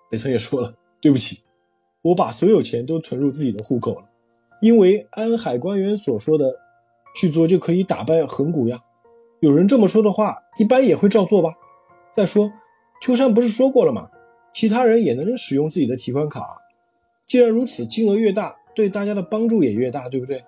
[0.09, 1.41] 北村也说了，对不起，
[2.01, 4.09] 我把所有钱都存入自己的户口了，
[4.63, 6.55] 因为安海官员所说的
[7.17, 8.81] 去做就可以打败横谷呀。
[9.41, 11.53] 有人这么说的话，一般也会照做吧。
[12.15, 12.53] 再说，
[13.03, 14.09] 秋山不是说过了吗？
[14.53, 16.57] 其他人也能使用自己的提款卡。
[17.27, 20.43] 既然如此，金额越大，对大家的帮助也越大，对不对？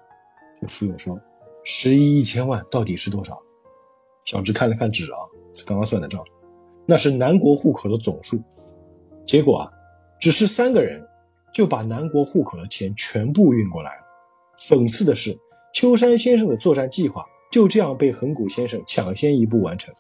[0.69, 1.21] 福永说
[1.65, 3.41] ：“十亿一千万到底是多少？”
[4.25, 5.19] 小智看了看纸啊，
[5.67, 6.25] 刚刚算的账，
[6.87, 8.41] 那是南国户口的总数。
[9.27, 9.71] 结果啊，
[10.21, 11.05] 只是三个人
[11.53, 14.03] 就把南国户口的钱全部运过来了。
[14.59, 15.37] 讽刺的是，
[15.75, 19.93] 秋山先生的作战计划就这样被横谷先生抢先一步完成。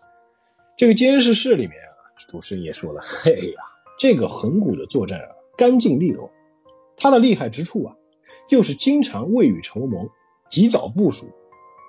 [0.76, 1.94] 这个监视室里面啊，
[2.28, 3.62] 主持人也说了，嘿呀，
[3.98, 6.30] 这个横谷的作战啊，干净利落。
[6.96, 7.94] 他的厉害之处啊，
[8.48, 10.08] 又是经常未雨绸缪，
[10.50, 11.26] 及早部署。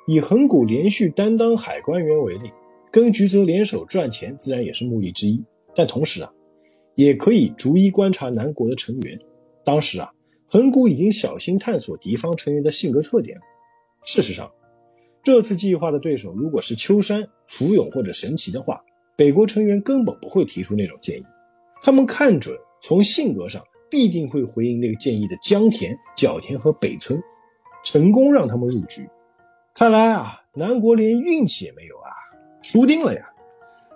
[0.07, 2.51] 以横谷连续担当海关员为例，
[2.91, 5.43] 跟菊泽联手赚钱，自然也是目的之一。
[5.73, 6.31] 但同时啊，
[6.95, 9.19] 也可以逐一观察南国的成员。
[9.63, 10.11] 当时啊，
[10.47, 13.37] 横谷已经小心探索敌方成员的性格特点。
[14.03, 14.51] 事实上。
[15.25, 18.83] 这次计划的对手如果是秋山、福永或者神奇的话，
[19.15, 21.23] 北国成员根本不会提出那种建议。
[21.81, 23.63] 他们看准从性格上
[23.93, 27.21] 必定会回应那个建议的江田、角田和北村，
[27.85, 29.07] 成功让他们入局。
[29.75, 32.09] 看来啊，南国连运气也没有啊，
[32.63, 33.21] 输定了呀！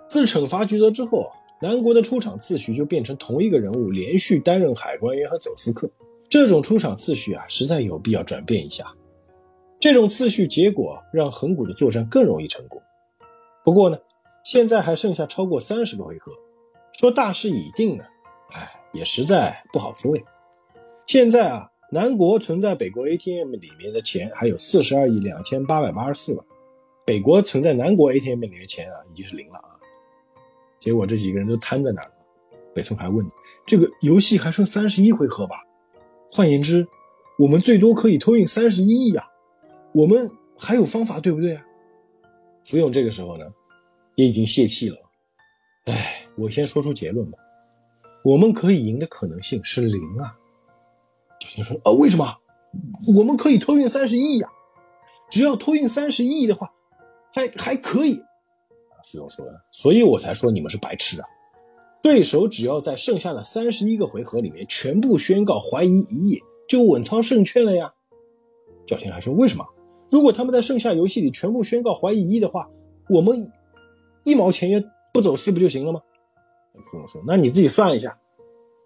[0.06, 1.28] 自惩罚局泽之后，
[1.60, 5.90] 南国的出场次序就变成同一个人物连续担任海关员和走私客。
[6.28, 8.86] 这种出场次序啊，实在有必要转变一下。
[9.80, 12.80] 这种次序结果让横谷的作战更容易成功。
[13.64, 13.98] 不过呢，
[14.44, 16.30] 现在还剩下超过三十个回合，
[17.00, 18.04] 说大势已定呢，
[18.92, 20.22] 也实在不好说呀。
[21.06, 26.46] 现在啊，南国存在北国 ATM 里面的钱还有四十二亿两千八百八十四万，
[27.06, 29.70] 北国存在南国 ATM 里面的钱啊已经是零了啊。
[30.78, 32.14] 结果这几个人都瘫在那儿了。
[32.74, 33.26] 北村还问：
[33.66, 35.56] 这个游戏还剩三十一回合吧？
[36.30, 36.86] 换言之，
[37.38, 39.26] 我们最多可以偷运三十一亿呀。
[39.94, 41.64] 我们还有方法，对不对啊？
[42.64, 43.46] 福永这个时候呢，
[44.14, 44.96] 也已经泄气了。
[45.86, 47.38] 哎，我先说出结论吧，
[48.24, 50.36] 我们可以赢的可能性是零啊。
[51.40, 52.36] 九天说：“啊，为什么？
[53.16, 54.48] 我们可以偷运三十亿呀！
[55.30, 56.72] 只要偷运三十亿的话，
[57.32, 58.20] 还还可以。”
[59.04, 61.26] 福永说：“所以我才说你们是白痴啊！
[62.02, 67.92] 对手只要在剩下的三十一个回合里面全部宣告怀疑一役，就稳操胜券了呀。
[68.86, 69.64] 角田还说：“为什么？
[70.10, 72.68] 如果他们在剩下游戏里全部宣告怀疑一役的话，
[73.08, 73.50] 我们
[74.24, 76.00] 一毛钱也不走私不就行了吗？”
[76.82, 78.16] 富永说：“那你自己算一下。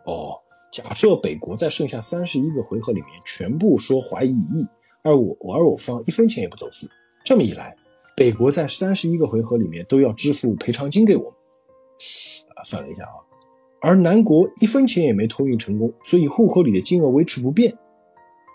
[0.04, 0.34] 哦，
[0.72, 4.66] 假设北国在剩下三十一个回合里面全部说怀疑一亿，
[5.02, 6.88] 而我而我方一分钱也不走私，
[7.24, 7.76] 这么一来，
[8.16, 11.32] 北国在三十一个回合里面都要支付赔偿金给我们。”
[12.56, 13.14] 啊算了一下啊，
[13.80, 17.76] 而南国一分钱也没托运成功，所以户口里的金额维持不变。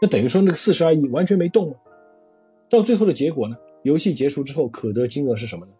[0.02, 1.76] 那等于说那个四十二亿完全没动了？
[2.70, 3.56] 到最后的结果呢？
[3.84, 5.72] 游戏结束之后可得金额是什么呢？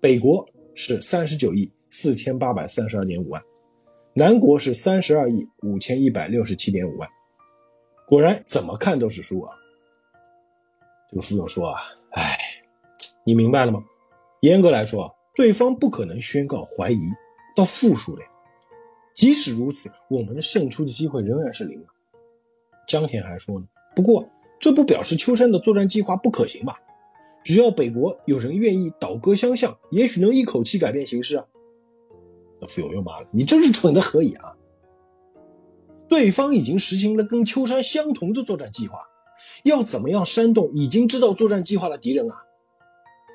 [0.00, 3.40] 北国是三十九亿四千八百三十二点五万，
[4.14, 7.08] 南国是三十二亿五千一百六十七点五万。
[8.04, 9.54] 果然怎么看都是输啊！
[11.08, 11.80] 这个副总说啊，
[12.10, 12.36] 哎，
[13.22, 13.80] 你明白了吗？
[14.40, 16.98] 严格来说，对方不可能宣告怀疑。
[17.54, 18.22] 到负数了，
[19.14, 21.86] 即使如此，我们的胜出的机会仍然是零啊。
[22.88, 24.28] 江田还说呢，不过
[24.58, 26.74] 这不表示秋山的作战计划不可行吧？
[27.44, 31.46] 只要北国有人愿意倒戈相向，也许能一口气改变形势啊。
[32.60, 34.52] 那傅友又骂了，你真是蠢的可以啊！
[36.08, 38.98] 对方已经实行了跟秋山相同的作战计划，
[39.64, 42.36] 要怎么样煽动已经知道作战计划的敌人啊？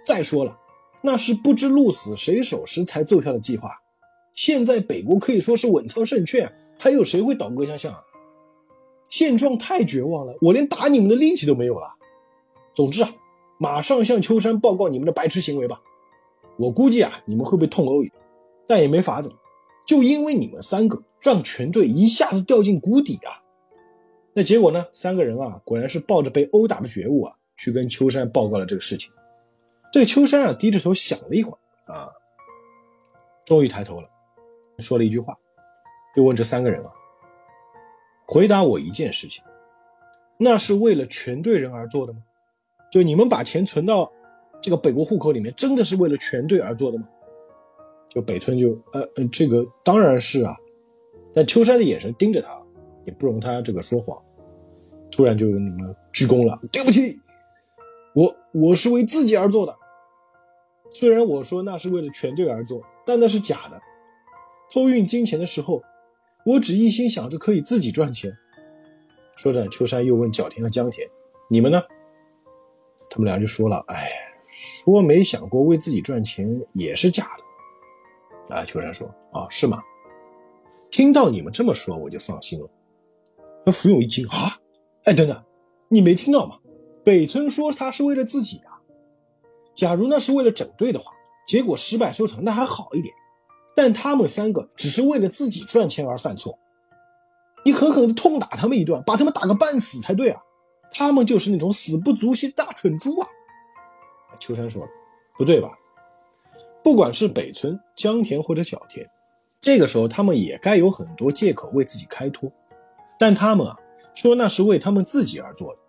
[0.05, 0.57] 再说了，
[1.03, 3.69] 那是不知鹿死谁手时才奏效的计划。
[4.33, 7.99] 现在北国可以说是稳操胜券，还有谁会倒戈相向啊？
[9.09, 11.95] 现状太绝望了，我连打你们的力气都没有了。
[12.73, 13.11] 总之啊，
[13.57, 15.81] 马上向秋山报告你们的白痴行为吧。
[16.57, 18.18] 我估计啊，你们会被痛殴一顿，
[18.69, 19.33] 但也没法子，
[19.87, 23.41] 就因为你们三个让全队一下子掉进谷底啊。
[24.31, 24.85] 那结果呢？
[24.91, 29.11] 三个人啊，果然是抱着被殴打的觉悟啊，去跟秋山报告了这个事情。
[29.91, 31.57] 这个秋山啊，低着头想了一会儿
[31.91, 32.11] 啊，
[33.43, 34.07] 终于抬头了。
[34.77, 35.35] 说了一句话，
[36.15, 36.91] 就问这三个人啊，
[38.27, 39.43] 回答我一件事情，
[40.37, 42.19] 那是为了全队人而做的吗？
[42.91, 44.09] 就你们把钱存到
[44.61, 47.07] 这个北国户口里面，真的是为了全队而做的吗？
[48.09, 50.55] 就北村就呃呃，这个当然是啊，
[51.31, 52.59] 但秋山的眼神盯着他，
[53.05, 54.19] 也不容他这个说谎，
[55.11, 57.19] 突然就你们鞠躬了，对不起，
[58.15, 59.75] 我我是为自己而做的，
[60.89, 63.79] 虽然我说那是为了全队而做，但那是假的。
[64.71, 65.81] 偷运金钱的时候，
[66.45, 68.35] 我只一心想着可以自己赚钱。
[69.35, 71.07] 说着，秋山又问角田和江田
[71.49, 71.81] ：“你们呢？”
[73.09, 74.11] 他们俩就说了：“哎，
[74.47, 77.43] 说没想过为自己赚钱也是假的。”
[78.49, 79.81] 啊，秋山说：“啊，是吗？
[80.91, 82.69] 听到你们这么说，我就放心了。”
[83.65, 84.57] 那福永一惊：“啊，
[85.05, 85.43] 哎，等等，
[85.87, 86.57] 你没听到吗？
[87.03, 88.81] 北村说他是为了自己啊。
[89.75, 91.11] 假如那是为了整队的话，
[91.47, 93.13] 结果失败收场，那还好一点。”
[93.75, 96.59] 但他们三个只是为了自己赚钱而犯错，
[97.63, 100.41] 你狠狠的痛打他们一顿，把他们打个半死才对啊！
[100.91, 103.27] 他们就是那种死不足惜大蠢猪啊！
[104.37, 104.85] 秋山说，
[105.37, 105.69] 不对吧？
[106.83, 109.05] 不管是北村、江田或者小田，
[109.61, 112.51] 这个时候他们也该有很多借口为自己开脱，
[113.17, 113.77] 但他们啊，
[114.15, 115.79] 说那是为他们自己而做的，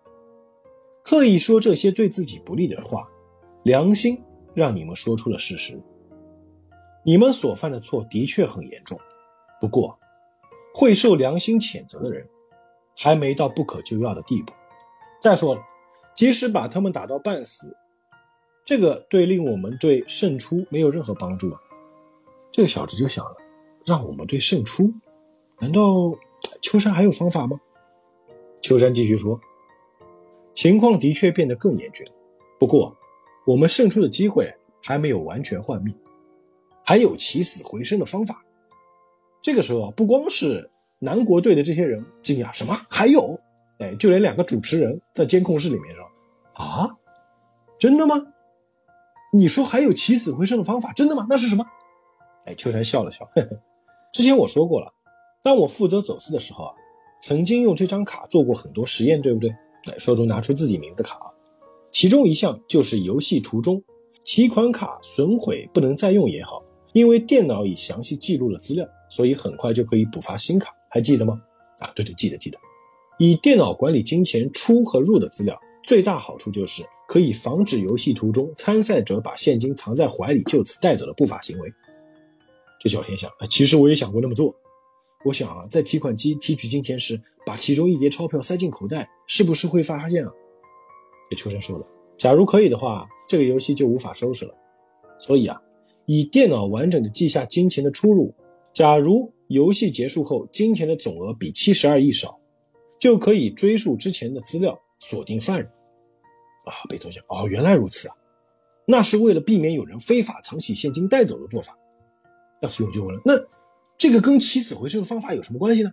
[1.03, 3.07] 刻意说这些对自己不利的话，
[3.63, 4.21] 良心
[4.53, 5.79] 让你们说出了事实。
[7.03, 8.99] 你们所犯的错的确很严重，
[9.59, 9.97] 不过，
[10.75, 12.27] 会受良心谴责的人，
[12.95, 14.53] 还没到不可救药的地步。
[15.21, 15.61] 再说了，
[16.15, 17.75] 即使把他们打到半死，
[18.71, 21.59] 这个对令我们对胜出没有任何帮助啊！
[22.53, 23.35] 这个小子就想了，
[23.85, 24.89] 让我们对胜出？
[25.59, 26.17] 难道
[26.61, 27.59] 秋山还有方法吗？
[28.61, 29.37] 秋山继续说，
[30.53, 32.07] 情况的确变得更严峻，
[32.57, 32.95] 不过，
[33.45, 34.49] 我们胜出的机会
[34.81, 35.93] 还没有完全幻灭。
[36.85, 38.41] 还有起死回生的方法。
[39.41, 43.37] 这个时候啊，不光是南国队的这些人惊讶，什么还有？
[43.79, 46.05] 哎，就连两个主持人在监控室里面说
[46.55, 46.87] ：“啊，
[47.77, 48.15] 真的吗？
[49.31, 50.91] 你说还有起死回生的方法？
[50.93, 51.25] 真的吗？
[51.29, 51.65] 那是什么？”
[52.45, 53.49] 哎，秋山笑了笑，呵呵，
[54.11, 54.91] 之前我说过了，
[55.43, 56.73] 当我负责走私的时候啊，
[57.21, 59.49] 曾经用这张卡做过很多实验，对不对？
[59.91, 61.19] 哎，说中拿出自己名字卡，
[61.91, 63.81] 其中一项就是游戏途中
[64.23, 66.61] 提款卡损毁不能再用也好。
[66.93, 71.41] 因为电脑已详细记录了资料，所以很快就可以补发新卡，还记得吗？
[71.79, 72.59] 啊，对对，记得记得。
[73.17, 81.69] 以电脑管理金钱出和入的资料，最大好处就是可以防止游戏途中参赛者把现金藏在怀里就此带走的不法行为。
[82.79, 84.55] 这小天想，其实我也想过那么做。
[85.25, 90.31] 我想啊，在提款机提取金钱时，把其中一叠钞票塞进口袋，是不是会发现啊？
[91.29, 91.85] 这秋生说了，
[92.17, 94.55] 假如可以的话，这个游戏就无法收拾了。
[95.19, 95.61] 所以啊。
[96.05, 98.33] 以电脑完整的记下金钱的出入，
[98.73, 102.39] 假如游戏结束后金钱的总额比七十二亿少，
[102.97, 105.69] 就可以追溯之前的资料，锁定犯人。
[106.65, 108.15] 啊，北村想，哦，原来如此啊，
[108.85, 111.77] 那是为了避免有人非法藏起现金带走的做法。
[112.61, 113.33] 那福永就问了，那
[113.97, 115.91] 这个跟起死回生的方法有什么关系呢？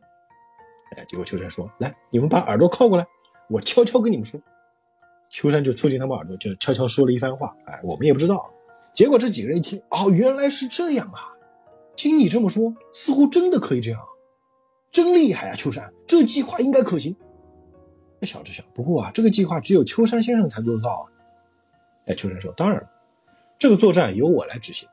[0.96, 3.06] 哎，结果秋山说，来，你们把耳朵靠过来，
[3.50, 4.40] 我悄悄跟你们说。
[5.30, 7.54] 秋山就凑近他们耳朵，就悄悄说了一番话。
[7.66, 8.50] 哎，我们也不知道。
[8.94, 11.36] 结果这几个人一听，哦，原来是这样啊！
[11.96, 14.00] 听你这么说，似乎真的可以这样，
[14.90, 17.14] 真厉害啊，秋山，这计划应该可行。
[18.20, 21.04] 那小智想，不过啊，这个计划只有秋山先生才做得到啊。
[22.06, 22.90] 哎，秋山说，当然了，
[23.58, 24.88] 这个作战由我来执行。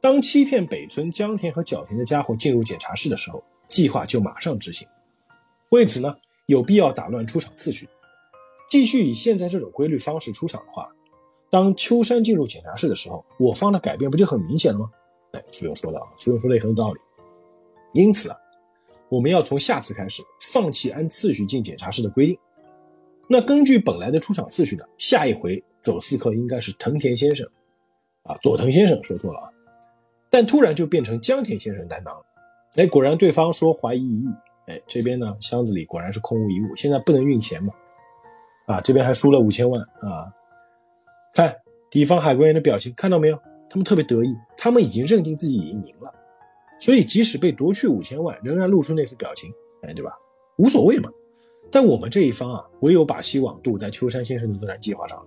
[0.00, 4.88] 当欺骗北村江田和角田的家伙进入检查室的时候，计划就马上执行。
[5.68, 6.16] 为此呢，
[6.46, 7.88] 有必要打乱出场次序。
[8.68, 10.88] 继续以现在这种规律方式出场的话，
[11.50, 14.90] 当秋山进入检查室的时候，我方的改变不就很明显了吗？
[15.32, 17.00] 哎，福永说的啊，福永说的也很有道理。
[17.92, 18.36] 因此啊，
[19.10, 22.38] 我们要从下次开始放弃按次序进检查室的规定。
[23.28, 27.46] 那根据本来的出场次序的，下一回走四客应该是藤田先生，
[28.22, 29.48] 啊，佐藤先生说错了啊。
[30.30, 32.24] 但突然就变成江田先生担当了。
[32.76, 34.28] 哎，果然对方说怀疑一役，
[34.68, 36.76] 哎，这边呢箱子里果然是空无一物。
[36.76, 37.74] 现在不能运钱嘛。
[38.66, 40.32] 啊，这边还输了五千万啊！
[41.34, 41.56] 看
[41.90, 43.36] 敌方海关员的表情，看到没有？
[43.68, 46.12] 他们特别得意，他们已经认定自己已经赢了，
[46.80, 49.52] 所以即使被夺去五千万，仍然露出那副表情，
[49.82, 50.12] 哎，对吧？
[50.56, 51.10] 无所谓嘛。
[51.70, 55.24] 但我们这一方啊，唯有把希望赌在秋山先生的作战计划上。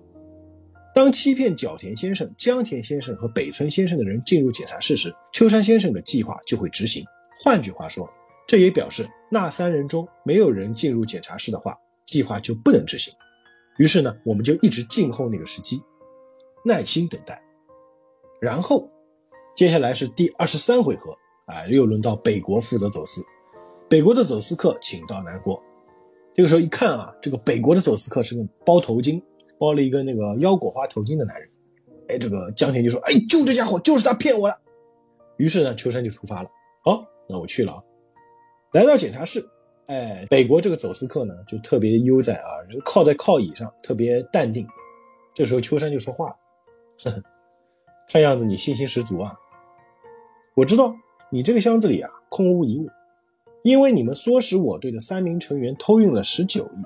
[0.94, 7.04] 当欺骗角田先生、江田先生和北村先生的人进入检查室时，秋山先生的计划就会执行。
[7.40, 8.08] 换句话说，
[8.48, 11.76] 这也表示那三人中没有人进入检查室的话，
[12.06, 13.12] 计划就不能执行。
[13.78, 15.82] 于是呢，我们就一直静候那个时机，
[16.64, 17.42] 耐心等待。
[18.40, 18.88] 然后，
[19.56, 23.22] 接下来是第二十三回合，啊，又轮到北国负责走私。
[23.90, 25.62] 北国的走私客请到南国。
[26.34, 29.22] 这个时候一看啊，这个北国的走私客是个包头巾，
[29.60, 31.50] 包了一个那个腰果花头巾的男人。
[32.10, 34.58] 哎，这个江田就说：“哎，就这家伙，就是他骗我的。”
[35.38, 36.50] 于是呢，秋山就出发了。
[36.84, 37.84] 好，那我去了啊。
[38.74, 39.48] 来到检查室。
[39.88, 44.66] 哎，北国这个走私客呢，就特别悠哉啊，人靠在靠椅上，特别淡定。
[45.34, 46.36] 这时候秋山就说话了
[47.04, 47.24] ：“呵呵，
[48.10, 49.34] 看样子你信心十足啊！
[50.56, 50.96] 我知道
[51.34, 52.88] 你这个箱子里啊空无一物，
[53.64, 56.86] 因为你们唆使我队的三名成员偷运了十九亿，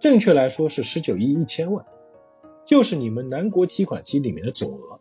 [0.00, 1.84] 正确来说是十九亿一千万，
[2.64, 4.98] 就是你们南国提款机里面的总额。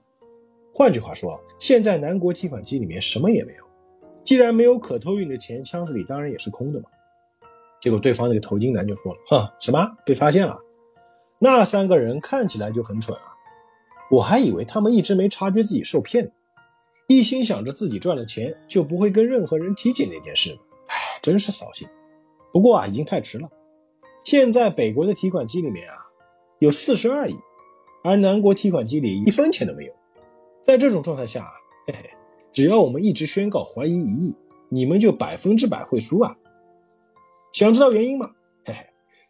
[0.76, 3.64] 换句话说，现在南国提款机里面什么也没有。
[4.22, 6.90] 既然没有可偷运的钱，箱子里当然也是空的嘛。”
[7.80, 10.60] 结果对方那个头巾男就说了：“哼，什么被发现了？
[11.40, 13.32] 那三个人看起来就很蠢啊！
[14.12, 16.32] 我还以为他们一直没察觉自己受骗呢，
[17.08, 20.58] 一心想着自己赚了钱就不会跟任何人提起那件事。
[20.88, 21.88] 哎，真是扫兴。
[22.52, 23.50] 不过啊，已经太迟了。
[24.26, 25.96] 现在北国的提款机里面啊
[26.60, 27.36] 有四十二亿，
[28.04, 29.94] 而南国提款机里一分钱都没有。
[30.62, 31.50] 在这种状态下，
[31.86, 32.10] 嘿嘿，
[32.52, 34.36] 只要我们一直宣告怀疑一亿，
[34.68, 36.36] 你们就百分之百会输啊！”
[37.54, 38.30] 想知道原因吗？
[38.66, 38.86] 嘿嘿，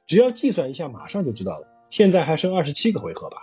[0.07, 1.67] 只要计算一下，马上就知道了。
[1.91, 3.37] 现在还剩二十七个回合吧。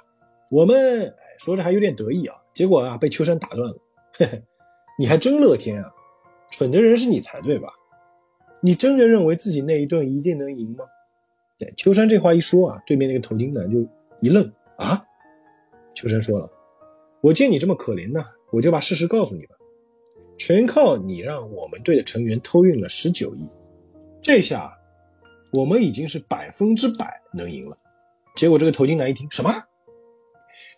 [0.50, 3.76] 我们说着还有点得意啊，结果啊被秋山打断了。
[4.16, 4.42] 嘿嘿，
[4.98, 5.92] 你还真乐天啊！
[6.50, 7.68] 蠢的人是你才对吧？
[8.60, 10.84] 你真的认为自己那一顿一定能赢吗？
[11.58, 13.78] 对，秋山这话一说啊，对面那个头巾男就
[14.20, 15.04] 一愣啊。
[15.94, 16.48] 秋山说了
[17.20, 19.56] ：“我见你这么可怜呢，我就把事实告诉你吧。
[20.36, 23.48] 全靠你让我们队的成员偷运了十九亿。”
[24.22, 24.72] 这下，
[25.52, 27.76] 我们已经是百分之百能赢了。
[28.36, 29.50] 结果这个头巾男一听，什么？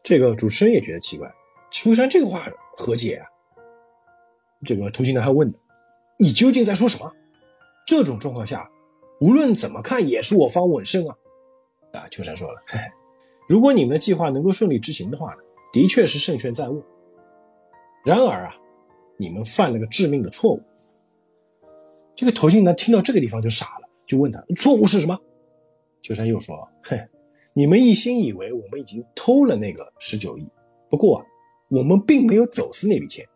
[0.03, 1.31] 这个主持人也觉得奇怪，
[1.71, 2.47] 秋山这个话
[2.77, 3.27] 何解啊？
[4.65, 5.53] 这个头巾男还问
[6.19, 7.13] 你究竟在说什么？
[7.87, 8.71] 这种状况下，
[9.21, 11.17] 无论怎么看也是我方稳胜啊！”
[11.93, 12.79] 啊，秋山说了：“嘿，
[13.49, 15.43] 如果你们的计划能够顺利执行的话呢，
[15.73, 16.83] 的确是胜券在握。
[18.05, 18.55] 然而啊，
[19.17, 20.63] 你们犯了个致命的错误。”
[22.15, 25.19] 这个头巾男听到这个地方就傻了，就问他错误是什么？
[26.03, 26.99] 秋山又说：“嘿，
[27.53, 30.49] 你们一心以为我们已经偷了那个十九亿，
[30.89, 31.27] 不过啊，
[31.69, 33.27] 我们并没有走私那笔钱。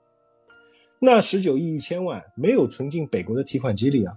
[0.98, 4.14] 那十九亿一千万没有存进北国的提款机里啊。”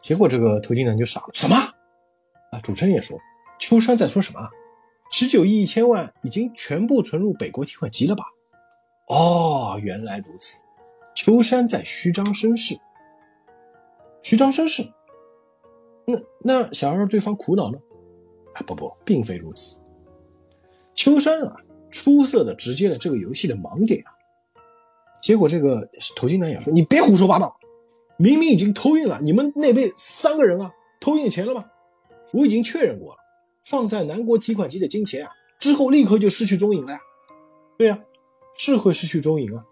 [0.00, 1.56] 结果这个头巾男就傻了，什么？
[2.50, 3.18] 啊，主持人也说
[3.58, 4.40] ：“秋山在说什么？
[5.10, 8.24] 十九亿一千万已经全部存入北国提款机了吧？”
[9.08, 10.62] 哦，原来如此，
[11.14, 12.76] 秋山在虚张声势。
[14.22, 14.82] 虚张声势，
[16.06, 17.78] 那那想要让对方苦恼呢？
[18.54, 19.80] 啊，不不，并非如此。
[20.94, 21.56] 秋山啊，
[21.92, 24.10] 出色的直接了这个游戏的盲点啊。
[25.20, 27.56] 结果这个头巾男也说：“你别胡说八道，
[28.16, 31.64] 明明已经偷运了，你们那边三个人啊，偷运钱了吗？
[32.32, 33.18] 我已经确认过了，
[33.64, 36.98] 放在南国提款机的金钱啊，之后立刻就失去踪影了呀。
[37.78, 38.00] 对呀，
[38.56, 39.64] 是会失去踪影啊。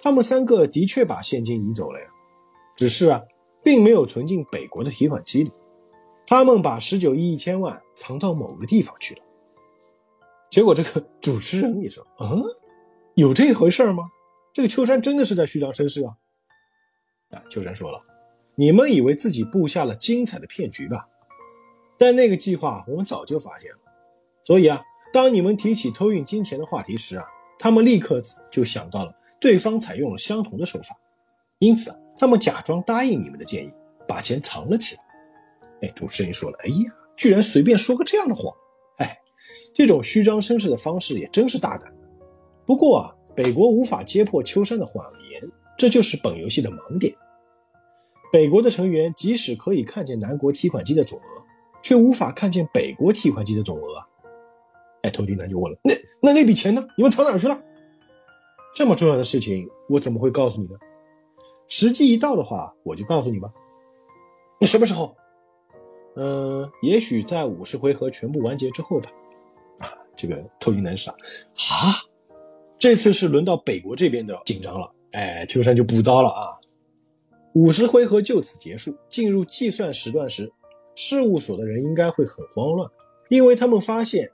[0.00, 2.06] 他们三个的确把现金移走了呀，
[2.76, 3.22] 只是啊，
[3.62, 5.52] 并没有存进北国的提款机里，
[6.26, 9.20] 他们把十九亿一千万藏到某个地方去了。
[10.50, 12.42] 结果这个主持人一说，嗯，
[13.14, 14.04] 有这回事吗？”
[14.52, 16.16] 这个秋山真的是在虚张声势啊！
[17.30, 18.02] 啊，秋山说了
[18.56, 21.06] ：“你们以为自己布下了精彩的骗局吧？
[21.96, 23.78] 但那个计划我们早就发现了。
[24.44, 27.24] 所以啊，当你们提起偷运金钱的话题时啊，
[27.58, 28.20] 他们立刻
[28.50, 30.96] 就想到了对方采用了相同的手法，
[31.58, 33.72] 因此啊，他们假装答应你们的建议，
[34.08, 35.02] 把钱藏了起来。”
[35.82, 38.52] 哎，主持人说了：“哎呀，居然随便说个这样的谎！
[39.72, 41.92] 这种虚张声势的方式也真是大胆。
[42.66, 45.40] 不过啊。”北国无法揭破秋山的谎言，
[45.76, 47.14] 这就是本游戏的盲点。
[48.32, 51.22] 北国的成员即使可以看见南国提款机的总额，
[51.80, 54.04] 却无法看见北国提款机的总额。
[55.02, 56.84] 哎，头巾男就问了：“那那那笔钱呢？
[56.96, 57.62] 你们藏哪去了？”
[58.74, 60.74] 这么重要的事情，我怎么会告诉你呢？
[61.68, 63.48] 时机一到的话，我就告诉你吧。
[64.58, 65.14] 你什么时候？
[66.16, 69.12] 嗯，也许在五十回合全部完结之后吧。
[70.18, 72.04] 这个头巾男傻啊。
[72.78, 76.54] 这次是轮到北国这边的紧张了，哎，秋山就补刀了啊！
[77.54, 78.96] 五十回合就此结束。
[79.08, 80.52] 进入计算时段时，
[80.94, 82.88] 事务所的人应该会很慌乱，
[83.30, 84.30] 因为他们发现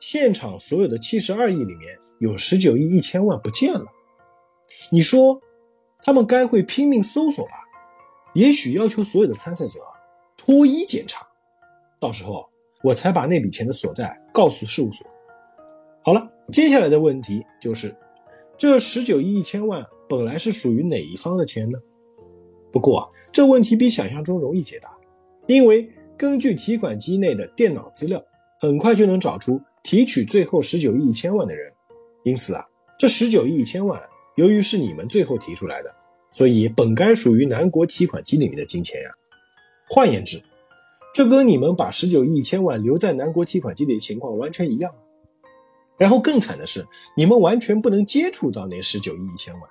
[0.00, 3.84] 现场所有的七十二亿里面有十九亿一千万不见了。
[4.90, 5.38] 你说
[6.02, 7.52] 他们该会拼命搜索吧？
[8.34, 9.78] 也许要求所有的参赛者
[10.38, 11.26] 脱衣检查，
[12.00, 12.48] 到时候
[12.82, 15.06] 我才把那笔钱的所在告诉事务所。
[16.06, 17.96] 好了，接下来的问题就是，
[18.58, 21.78] 这十九亿一千万本来是属于哪一方的钱呢？
[22.70, 24.94] 不过啊，这问题比想象中容易解答，
[25.46, 28.22] 因为根据提款机内的电脑资料，
[28.60, 31.72] 很快就能找出提取最后十九亿一千万的人。
[32.22, 32.62] 因此啊，
[32.98, 33.98] 这十九亿一千万
[34.36, 35.90] 由于是你们最后提出来的，
[36.32, 39.10] 所以本该属于南国提款机里面的金钱呀。
[39.88, 40.38] 换言之，
[41.14, 44.92] 这跟你们把十九亿一千万留在南国提款机里的情况完全一样。
[45.96, 49.62] 然后更惨的是，你们完全不能接触到那十九亿一千万，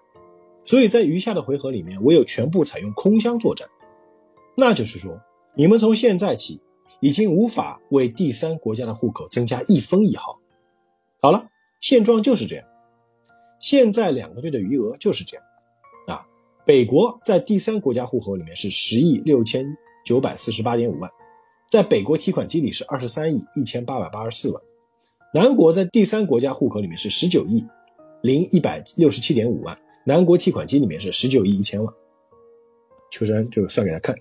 [0.63, 3.67] 所以在余下的回合里面，唯有全部采用空箱作战。
[4.55, 5.19] 那就是说，
[5.55, 6.61] 你们从现在起
[7.01, 10.39] 已经无法为第三国家的户口增加一分一毫。
[11.21, 11.45] 好了，
[11.81, 12.65] 现状就是这样。
[13.59, 15.45] 现在两个队的余额就是这样
[16.07, 16.25] 啊。
[16.65, 19.65] 北国在第三国家户口里面是十亿六千
[20.05, 21.11] 九百四十八点五万，
[21.69, 24.63] 在北国提款机里是二十三亿一千八百八十四万。
[25.35, 27.65] 南国在第三国家户口里面是十九亿
[28.21, 31.91] 零一百六十七点五万，南国提款机里面是十九亿一千万。
[33.09, 34.15] 秋山就算给他看，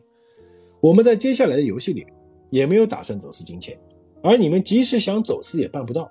[0.80, 2.06] 我们在接下来的游戏里
[2.48, 3.78] 也没有打算走私金钱，
[4.22, 6.10] 而你们即使想走私也办不到。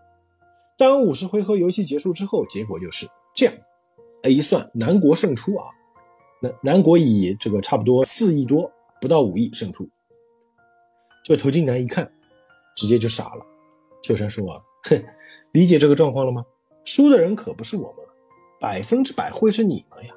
[0.78, 3.56] 当五十回合游戏结束之后，结果就是这样。
[4.26, 5.66] 一算南国胜出啊，
[6.44, 8.72] 南南国以这个差不多四亿多，
[9.02, 9.90] 不到五亿胜出。
[11.24, 12.12] 这头巾男一看，
[12.76, 13.44] 直接就傻了。
[14.04, 14.62] 秋山说啊。
[14.84, 15.04] 哼，
[15.54, 16.46] 理解这个状况了吗？
[16.84, 18.06] 输的人可不是我们，
[18.60, 20.14] 百分之百会是你们呀！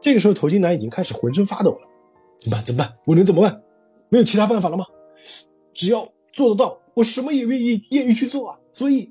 [0.00, 1.88] 这个时候，头巾男已经开始浑身发抖了。
[2.40, 2.64] 怎么办？
[2.64, 2.94] 怎么办？
[3.06, 3.62] 我能怎么办？
[4.10, 4.86] 没有其他办法了吗？
[5.72, 8.58] 只要做得到，我什么也愿意愿意去做啊！
[8.72, 9.08] 所以，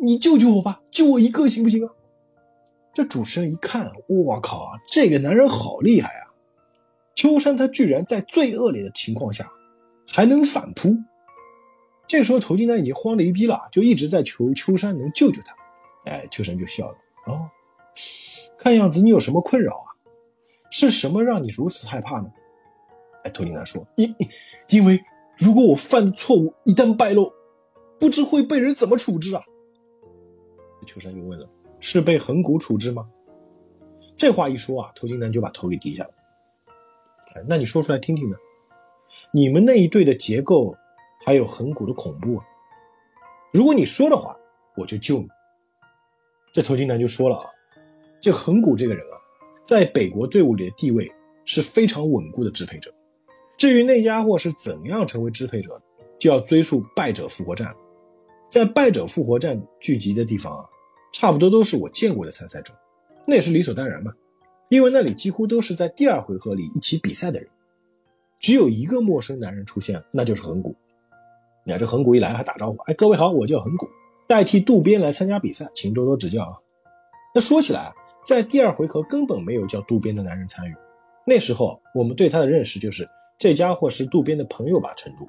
[0.00, 1.92] 你救救我吧，救我一个行不行啊？
[2.94, 6.30] 这主持人一看，我靠，这个男人好厉害啊！
[7.16, 9.50] 秋山他居然在最恶劣的情况下
[10.08, 10.96] 还能反扑。
[12.10, 15.54] 这个时候，头巾男已经慌得一逼了，就一直在求秋山能救救他。
[16.06, 16.98] 哎，秋山就笑了。
[17.26, 17.48] 哦，
[18.58, 19.94] 看样子你有什么困扰啊？
[20.72, 22.28] 是什么让你如此害怕呢？
[23.22, 24.12] 哎，头巾男说：因
[24.70, 25.00] 因为
[25.38, 27.32] 如果我犯的错误一旦败露，
[28.00, 29.44] 不知会被人怎么处置啊？
[30.84, 33.08] 秋山就问了：是被横谷处置吗？
[34.16, 36.10] 这话一说啊，头巾男就把头给低下了。
[37.36, 38.36] 哎，那你说出来听听呢？
[39.32, 40.74] 你们那一队的结构？
[41.24, 42.44] 还有横骨的恐怖啊！
[43.52, 44.36] 如果你说的话，
[44.76, 45.28] 我就救你。
[46.52, 47.46] 这头巾男就说了啊，
[48.20, 49.16] 这横骨这个人啊，
[49.64, 51.10] 在北国队伍里的地位
[51.44, 52.92] 是非常稳固的支配者。
[53.56, 55.82] 至于那家伙是怎样成为支配者的，
[56.18, 57.76] 就要追溯败者复活战了。
[58.48, 60.64] 在败者复活战聚集的地方啊，
[61.12, 62.72] 差不多都是我见过的参赛者，
[63.26, 64.12] 那也是理所当然嘛，
[64.70, 67.48] 因为那里几乎都是在第二回合里一起比赛的人。
[68.40, 70.74] 只有一个陌生男人出现，那就是横骨。
[71.78, 73.88] 这横骨一来还打招呼，哎，各位好，我叫横骨，
[74.26, 76.52] 代替渡边来参加比赛，请多多指教啊。
[77.34, 77.92] 那说起来，
[78.24, 80.74] 在第二回合根本没有叫渡边的男人参与。
[81.26, 85.28] 那时候我们对他的认识就是这家伙是渡边的朋友吧程度。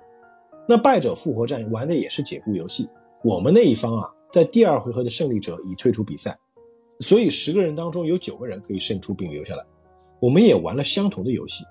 [0.67, 2.89] 那败者复活战玩的也是解雇游戏，
[3.23, 6.37] 我们那一方啊，在第二回合的胜利者已退出比赛，
[6.99, 9.63] 所以十个人当中有九个人可以胜出并留下来。
[10.19, 11.65] 我们也玩了相同的游戏，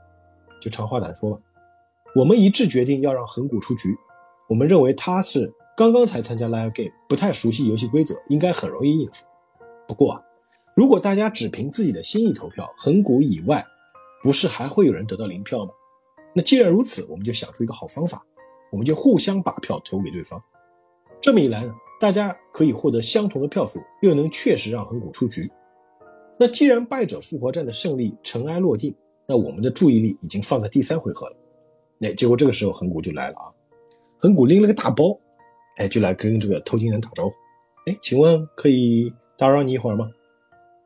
[0.61, 1.39] 就长话短说吧，
[2.15, 3.97] 我们一致决定要让横谷出局。
[4.51, 9.25] 我们认为他是刚刚才参加 live game，不太熟悉游戏规则，应该很容易应付。
[9.87, 10.21] 不过啊，
[10.75, 13.65] 如果大家只凭自己的心意投票，横谷以外，
[14.25, 15.71] 不是还会有人得到零票吗？
[16.35, 18.21] 那既然如此，我们就想出一个好方法，
[18.73, 20.43] 我们就互相把票投给对方。
[21.21, 25.49] 这么一来呢，大家可以获得相同的票数，又能确实让横谷出局。
[26.37, 28.93] 那既然败者复活战的胜利尘埃落定，
[29.29, 31.37] 那我们的注意力已经放在第三回合了。
[31.99, 33.47] 那，结果这个时候横谷就来了啊！
[34.21, 35.19] 横谷拎了个大包，
[35.79, 37.33] 哎，就来跟这个偷金男打招呼。
[37.87, 40.07] 哎，请问可以打扰你一会儿吗？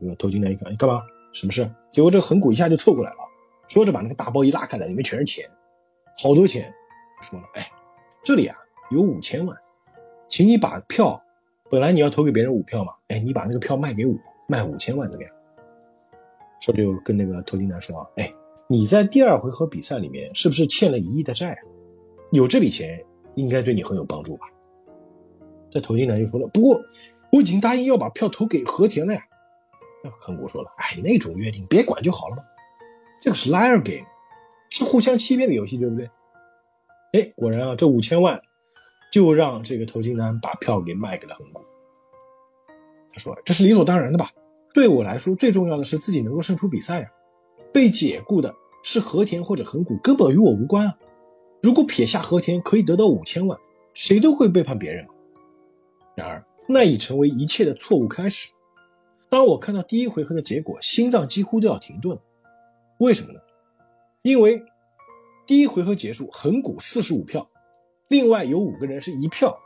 [0.01, 1.02] 这个偷金男一看，你干嘛？
[1.32, 1.69] 什么事？
[1.90, 3.16] 结果这个横谷一下就凑过来了，
[3.66, 5.44] 说着把那个大包一拉开来，里面全是钱，
[6.23, 6.73] 好多钱。
[7.23, 7.69] 说了，哎，
[8.23, 8.56] 这里啊
[8.93, 9.56] 有五千万，
[10.28, 11.20] 请你把票，
[11.69, 14.15] 本来你要投给别人五票嘛，哎，你把那个票卖给我，
[14.47, 15.35] 卖五千万怎么样？
[16.61, 18.31] 说就跟那个偷金男说，哎，
[18.69, 21.59] 你在第二回合比赛里面是不是欠了一亿的债啊？
[22.31, 23.05] 有这笔钱。
[23.36, 24.47] 应该对你很有帮助吧？
[25.70, 26.81] 这头巾男就说了：“不过
[27.32, 29.20] 我已经答应要把票投给和田了呀。”
[30.05, 32.43] 那横谷说了：“哎，那种约定别管就好了嘛。
[33.20, 34.06] 这个是 liar game，
[34.70, 36.09] 是互相欺骗的游戏，对不对？”
[37.15, 38.40] 哎，果然啊，这五千万
[39.12, 41.61] 就让这个头巾男把票给卖给了横谷。
[43.12, 44.31] 他说：“这是理所当然的吧？
[44.73, 47.11] 对我来说，最重要的是自己能够胜出比赛呀。
[47.73, 48.55] 被解雇的
[48.85, 50.94] 是和田或者横谷，根本与我无关啊。”
[51.64, 53.58] 如果撇下和田可以得到五千万，
[53.94, 55.02] 谁都会背叛别人。
[56.14, 58.52] 然而，那已成为一切的错误开始。
[59.30, 62.20] 当我看到第一回合的结果，心脏几乎都要停顿了。
[62.98, 63.40] 为什么呢？
[64.20, 64.62] 因为
[65.46, 67.48] 第一回合结束，横谷四十五票，
[68.08, 69.58] 另外有五个人是一票，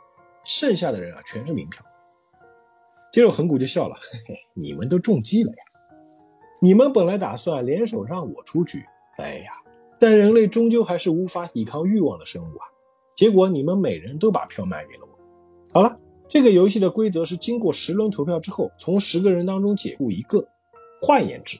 [0.45, 1.85] 剩下的人啊全是零票。
[3.11, 5.57] 接着横谷就笑了：“嘿嘿，你们都中计了呀！
[6.61, 8.85] 你们本来打算联手让我出局，
[9.17, 9.51] 哎呀！”
[9.99, 12.65] 但人类终究还是无法抵抗欲望的生物啊！
[13.13, 15.09] 结果你们每人都把票卖给了我。
[15.73, 20.47] 好了，这个游戏的规则是经过十轮投票之后，从十个人当中解雇一个。
[21.01, 21.57] 换言之，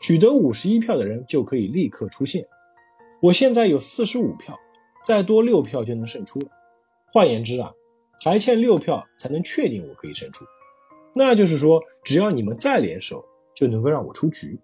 [0.00, 2.46] 取得五十一票的人就可以立刻出现。
[3.20, 4.58] 我现在有四十五票，
[5.04, 6.48] 再多六票就能胜出了。
[7.12, 7.70] 换言之啊，
[8.22, 10.44] 还欠六票才能确定我可以胜出。
[11.14, 13.24] 那就是说，只要你们再联手，
[13.54, 14.58] 就能够让我出局。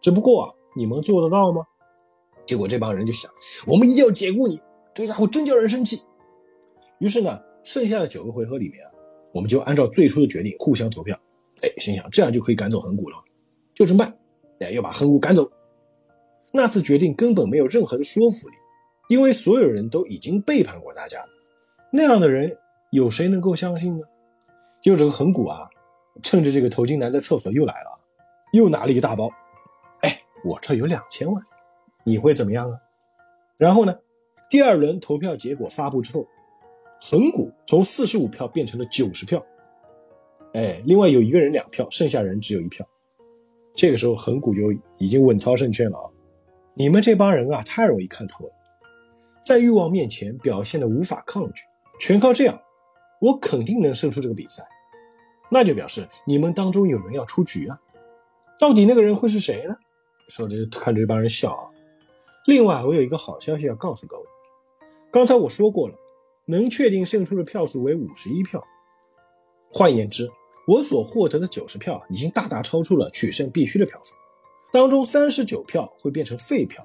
[0.00, 1.66] 只不过啊，你们做得到吗？
[2.48, 3.30] 结果这帮人就想，
[3.66, 4.58] 我们一定要解雇你，
[4.94, 6.00] 这家伙真叫人生气。
[6.98, 8.90] 于是呢，剩下的九个回合里面啊，
[9.34, 11.14] 我们就按照最初的决定互相投票。
[11.60, 13.16] 哎，心想这样就可以赶走恒古了，
[13.74, 14.18] 就这么办。
[14.60, 15.46] 哎，要把恒古赶走。
[16.50, 18.54] 那次决定根本没有任何的说服力，
[19.10, 21.28] 因为所有人都已经背叛过大家了。
[21.92, 22.56] 那样的人
[22.92, 24.06] 有谁能够相信呢？
[24.80, 25.68] 就这个恒古啊，
[26.22, 28.00] 趁着这个头巾男在厕所又来了，
[28.54, 29.30] 又拿了一大包。
[30.00, 31.44] 哎，我这有两千万。
[32.08, 32.78] 你会怎么样啊？
[33.58, 33.94] 然后呢？
[34.48, 36.26] 第二轮投票结果发布之后，
[37.02, 39.44] 恒古从四十五票变成了九十票。
[40.54, 42.88] 哎，另外有一个人两票，剩下人只有一票。
[43.74, 46.08] 这个时候恒古就已经稳操胜券了啊！
[46.72, 48.52] 你们这帮人啊，太容易看透了，
[49.44, 51.62] 在欲望面前表现的无法抗拒，
[52.00, 52.58] 全靠这样，
[53.20, 54.66] 我肯定能胜出这个比赛。
[55.50, 57.78] 那就表示你们当中有人要出局啊！
[58.58, 59.76] 到底那个人会是谁呢？
[60.28, 61.68] 说这看这帮人笑啊！
[62.48, 64.24] 另外，我有一个好消息要告诉各位。
[65.12, 65.94] 刚才我说过了，
[66.46, 68.66] 能确定胜出的票数为五十一票。
[69.70, 70.26] 换言之，
[70.66, 74.14] 我所获得的九十票已经大大超出了取胜必须的票数。
[74.72, 76.82] 当中三十九票会变成废票，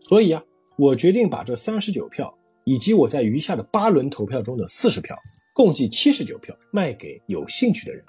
[0.00, 0.42] 所以啊，
[0.76, 5.16] 我决定把这三十九票以及我在余下的八轮投票中的四十票，
[5.54, 8.04] 共计七十九票卖给有兴趣的人。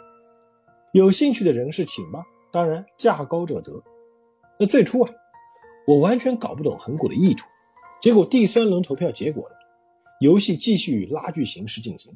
[0.93, 3.71] 有兴趣的人是请吧，当然价高者得。
[4.57, 5.11] 那最初啊。
[5.87, 7.47] 我完全搞不懂恒古的意图，
[8.01, 9.55] 结果第三轮投票结果了，
[10.19, 12.13] 游戏继续以拉锯形式进行。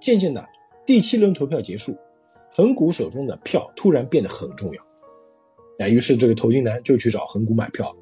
[0.00, 0.48] 渐渐的，
[0.86, 1.98] 第七轮投票结束，
[2.52, 4.82] 恒古手中的票突然变得很重要。
[5.80, 7.92] 哎，于是这个头巾男就去找恒古买票。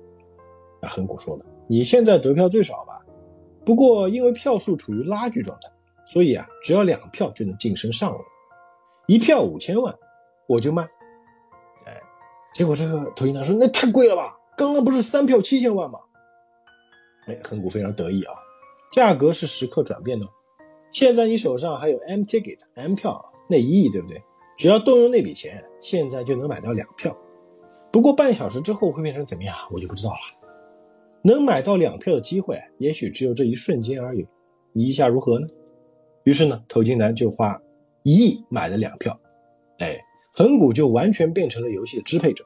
[0.83, 3.01] 那横谷说了：“你现在得票最少吧？
[3.65, 5.71] 不过因为票数处于拉锯状态，
[6.05, 8.19] 所以啊，只要两票就能晋升上位，
[9.07, 9.93] 一票五千万，
[10.47, 10.87] 我就卖。”
[11.87, 11.99] 哎，
[12.53, 16.01] 结果这个头巾男说：“那太贵了吧？”刚刚不是三票七千万吗？
[17.29, 18.35] 哎，恒古非常得意啊，
[18.91, 20.27] 价格是时刻转变的。
[20.91, 24.21] 现在你手上还有 M ticket M 票那一亿，对不对？
[24.57, 27.17] 只要动用那笔钱，现在就能买到两票。
[27.93, 30.19] 不过半小时之后会变成怎么样，我就不知道了。
[31.23, 34.27] 能买到两票的机会，也许只有这一瞬间而已。
[34.73, 35.47] 你意下如何呢？
[36.25, 37.57] 于是呢，头金男就花
[38.03, 39.17] 一亿买了两票，
[39.79, 39.97] 哎，
[40.33, 42.45] 恒古就完全变成了游戏的支配者，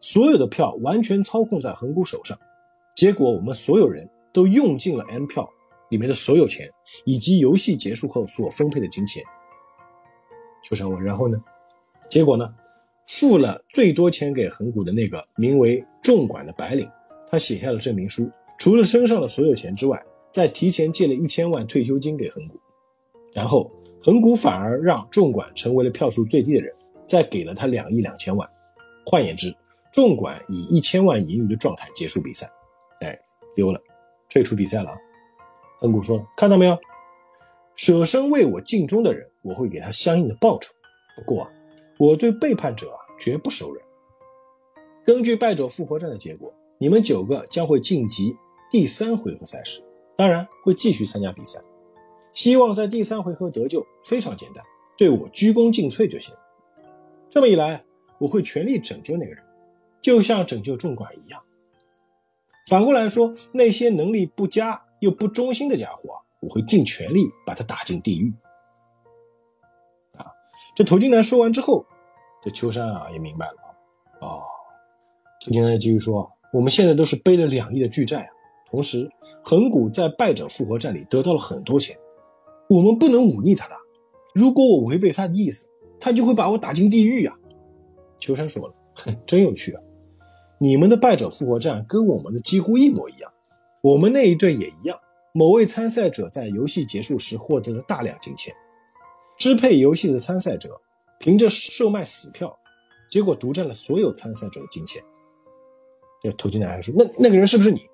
[0.00, 2.38] 所有的票完全操控在恒谷手上。
[2.94, 5.48] 结果我们所有人都用尽了 M 票
[5.90, 6.70] 里面的所有钱，
[7.04, 9.22] 以及游戏结束后所分配的金钱。
[10.64, 11.38] 秋山问：“然后呢？”
[12.08, 12.52] 结果呢？
[13.10, 16.86] 付了最多钱给恒谷的那个名为众管的白领，
[17.30, 19.98] 他写下了证明书，除了身上的所有钱之外，
[20.30, 22.60] 再提前借了一千万退休金给恒谷。
[23.32, 23.70] 然后
[24.02, 26.70] 恒谷反而让众管成为了票数最低的人，
[27.06, 28.46] 再给了他两亿两千万。
[29.06, 29.50] 换言之，
[29.98, 32.48] 众管以一千万盈余的状态结束比赛。
[33.00, 33.18] 哎，
[33.56, 33.80] 丢了，
[34.30, 34.96] 退出比赛了啊！
[35.80, 36.78] 恒谷说：“看到没有，
[37.74, 40.72] 舍身为我尽忠的人，我会给他相应的报酬。
[41.16, 41.50] 不过啊，
[41.98, 43.84] 我对背叛者啊绝不手软。
[45.04, 48.36] 根据败者复活战的结果，你们九个将会晋级
[48.70, 49.82] 第三回合赛事，
[50.16, 51.60] 当然会继续参加比赛。”
[52.32, 54.64] 希望在第三回合得救，非常简单，
[54.96, 56.32] 对我鞠躬尽瘁就行。
[57.28, 57.84] 这么一来，
[58.20, 59.42] 我会全力拯救那个人，
[60.08, 61.42] 就像拯救众管一样。
[62.66, 68.32] 反过来说，那些能力不佳又不忠心的家伙，我会尽全力把他打进地狱。
[70.16, 70.32] 啊，
[70.74, 71.84] 这头金男说完之后，
[72.42, 73.56] 这秋山啊也明白了。
[74.22, 74.40] 哦，
[75.44, 78.30] 头金男继续说：“我们现在都是背了两亿的巨债啊，
[78.70, 79.10] 同时
[79.44, 81.94] 恒古在败者复活战里得到了很多钱。”
[82.70, 83.74] 我们不能忤逆他的，
[84.34, 85.68] 如果我违背他的意思，
[86.00, 87.36] 他就会把我打进地狱呀。
[88.18, 89.82] 秋山说了：“哼， 真有趣啊！
[90.58, 93.32] 你们的败者复活战跟我们的几乎一模一样，
[93.80, 94.98] 我们那一队也一样。
[95.32, 98.52] 某位参赛者在游戏结束时获得了大量金钱，
[99.38, 100.80] 支配游戏的参赛者
[101.20, 102.58] 凭着售卖死票，
[103.08, 105.02] 结果独占了所有参赛者的金钱。”
[106.20, 107.86] 这头巾男还说：“那那个人是不是你？”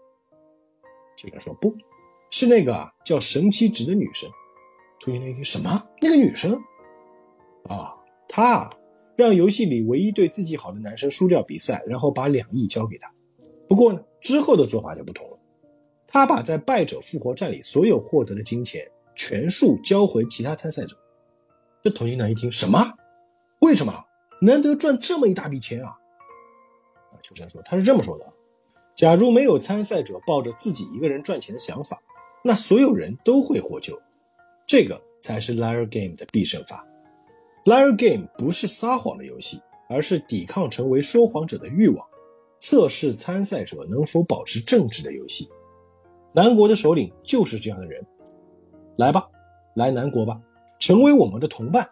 [1.19, 1.77] 秋山说：“不
[2.31, 4.31] 是那个啊叫神七值的女生。”
[5.01, 5.71] 突然一听，什么？
[6.01, 6.55] 那个女生
[7.69, 7.93] 啊，
[8.27, 8.71] 她
[9.17, 13.13] 让游戏里唯一对自己好的男生输掉比赛，然后把两亿交给他。
[13.69, 15.39] 不过呢，之后的做法就不同了，
[16.07, 20.97] 他把在败者复活战里所有获得的金钱全数交回其他参赛者。
[21.83, 22.79] 这头巾男一听，什么？
[23.61, 24.05] 为什么？
[24.41, 25.91] 难得赚这么一大笔钱啊！
[27.13, 28.27] 啊，秋山说，他是这么说的：
[28.95, 32.03] 假如没有参赛者抱着自己一个人赚钱的想法，
[32.43, 33.99] 那所有人都会获救。
[34.67, 36.85] 这个才是 Liar Game 的必胜法。
[37.65, 39.59] Liar Game 不是撒谎的游戏，
[39.89, 42.07] 而是抵抗成为说谎者的欲望，
[42.59, 45.49] 测试参赛者能否保持正直的游戏。
[46.35, 48.05] 南国的首领就是这样的人。
[48.97, 49.27] 来吧，
[49.77, 50.39] 来南国吧，
[50.79, 51.89] 成为我们的同伴，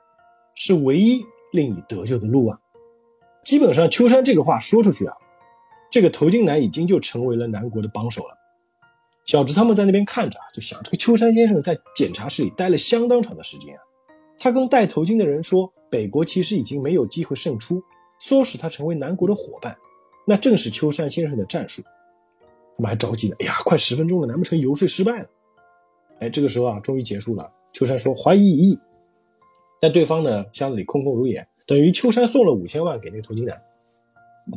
[0.54, 2.58] 是唯一令你得救的路啊！
[3.42, 5.16] 基本上，秋山这个话说出去啊，
[5.90, 8.36] 这个头巾男已经就成为了南国的帮手了。
[9.24, 13.80] 小直他们在那边看着啊，就想这个秋山先生在检查室里待了相当长的时间啊。
[14.42, 17.80] 他跟戴头巾的人说，北国其实已经没有机会胜出，
[18.20, 19.78] 唆使他成为南国的伙伴，
[20.26, 21.80] 那正是秋山先生的战术。
[22.76, 25.28] 他们还着急呢，哎呀，快十分钟了，难不成游说失败了？
[26.18, 27.48] 哎，这个时候啊，终于结束了。
[27.72, 28.78] 秋山说怀疑一亿，
[29.80, 33.56] 但对方的箱子里空空如也，等于秋山送了五千万给那个头巾男。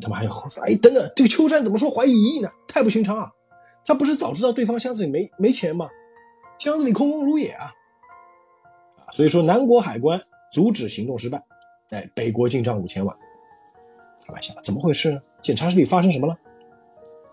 [0.01, 2.49] 他们还要说，哎，等等，这个秋山怎么说怀疑一亿呢？
[2.67, 3.31] 太不寻常啊！
[3.85, 5.87] 他不是早知道对方箱子里没没钱吗？
[6.57, 7.71] 箱子里空空如也啊！
[9.15, 10.21] 所以说南国海关
[10.51, 11.41] 阻止行动失败，
[11.91, 13.17] 哎，北国进账五千万。
[14.27, 15.21] 开玩笑怎么回事呢？
[15.41, 16.37] 检查室里发生什么了？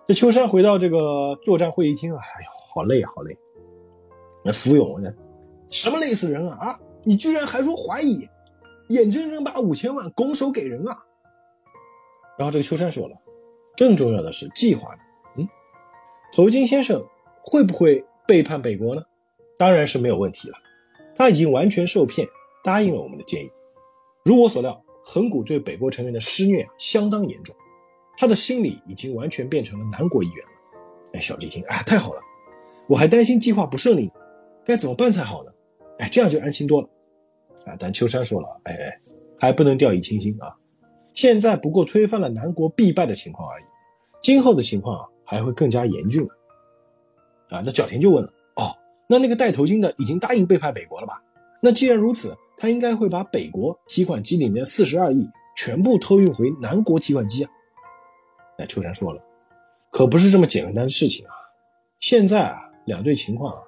[0.06, 3.36] 这秋山回到这个作战会议厅啊，哎呦，好累啊，好累！
[4.44, 5.12] 那福永呢？
[5.70, 6.68] 什么累死人啊！
[6.68, 8.28] 啊，你居然还说怀疑，
[8.90, 10.96] 眼睁睁把五千万拱手给人啊！
[12.38, 13.16] 然后这个秋山说了，
[13.76, 15.00] 更重要的是计划呢。
[15.38, 15.48] 嗯
[16.32, 17.04] 头巾先生
[17.42, 19.02] 会不会背叛北国呢？
[19.58, 20.56] 当然是没有问题了。
[21.14, 22.26] 他已经完全受骗，
[22.62, 23.50] 答应了我们的建议。
[24.24, 27.54] 如我所料，恒谷对北国成员的施虐相当严重，
[28.16, 30.52] 他的心理已经完全变成了南国一员了。
[31.14, 32.20] 哎，小一听，哎，太好了！
[32.86, 34.10] 我还担心计划不顺利，
[34.64, 35.52] 该怎么办才好呢？
[35.98, 36.88] 哎，这样就安心多了。
[37.66, 39.00] 啊，但秋山说了，哎哎，
[39.38, 40.54] 还不能掉以轻心啊。
[41.14, 43.64] 现在不过推翻了南国必败的情况而已，
[44.22, 45.06] 今后的情况啊。
[45.24, 46.22] 还会更加严峻，
[47.48, 47.62] 啊！
[47.64, 48.30] 那角田就问了：
[49.12, 51.20] 那那个戴头巾的已经答应背叛北国了吧？
[51.60, 57.50] 那既然如此，他应该会把北国提款机里面四十二亿全部偷运回南国提款机啊？
[58.58, 59.22] 那秋山说了，
[59.90, 61.32] 可不是这么简单的事情啊！
[62.00, 63.60] 现在啊，两队情况啊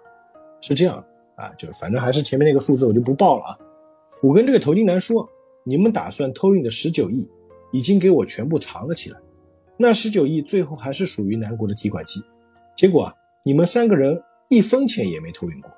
[0.62, 0.96] 是这样
[1.36, 3.58] 啊，就是反正还是前面那个数字我就不报了啊。
[4.22, 5.28] 我跟这个头巾男说，
[5.62, 7.28] 你们打算偷运的十九亿，
[7.70, 9.20] 已经给我全部藏了起来。
[9.76, 12.22] 那十九亿最后还是属于南国的提款机。
[12.74, 13.14] 结果啊，
[13.44, 14.20] 你们三个人
[14.55, 15.70] 一分钱也没偷运过。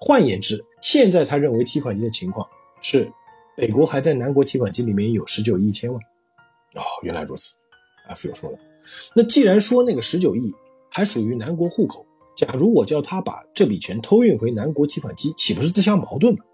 [0.00, 2.48] 换言之，现在他认为提款机的情况
[2.80, 3.10] 是，
[3.56, 6.00] 北国还在南国提款机里面有十九亿一千万。
[6.74, 7.56] 哦，原来如此。
[8.08, 8.58] 阿福又说了，
[9.14, 10.54] 那既然说那个十九亿
[10.88, 16.44] 还属于南国户口，假如我叫他把这笔钱偷运回南国提款机，岂不是自相矛盾吗？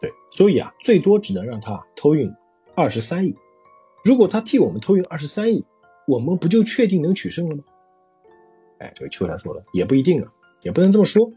[0.00, 2.32] 对，所以啊，最多只能让他偷运
[2.76, 3.34] 二十三亿。
[4.04, 5.64] 如果他替我们偷运二十三亿，
[6.06, 7.64] 我们不就确定能取胜了吗？
[8.78, 10.32] 哎，这个秋山说了，也不一定啊，
[10.62, 11.32] 也不能这么说。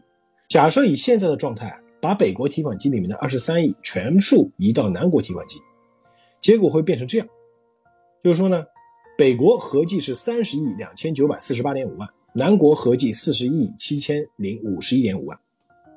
[0.48, 5.60] 假设以现在的状态，把北国提款机里面的二十三亿全数移到南国提款机，
[6.40, 7.26] 结果会变成这样，
[8.22, 8.64] 就是说呢。
[9.18, 15.38] 北国合计是三十亿两千九百四十八点五万，南国合计四十亿七千零五十一点五万。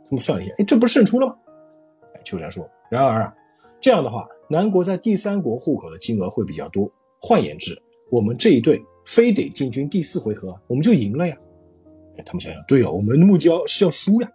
[0.03, 1.35] 他们算了一下，哎，这不是胜出了吗？
[2.13, 3.33] 哎，秋山说，然而啊，
[3.79, 6.91] 这样的话，南国在第三国户口的金额会比较多。
[7.19, 7.81] 换言之，
[8.11, 11.35] 我们这一队非得进军第四回合，我们就赢了呀。
[12.17, 14.29] 哎，他们想想，对哦，我们的目标是要输呀。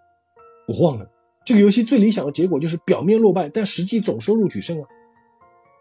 [0.69, 1.11] 我忘了，
[1.45, 4.89] 这个游戏最理想的结果就是表面落败，但实际总收入取胜啊。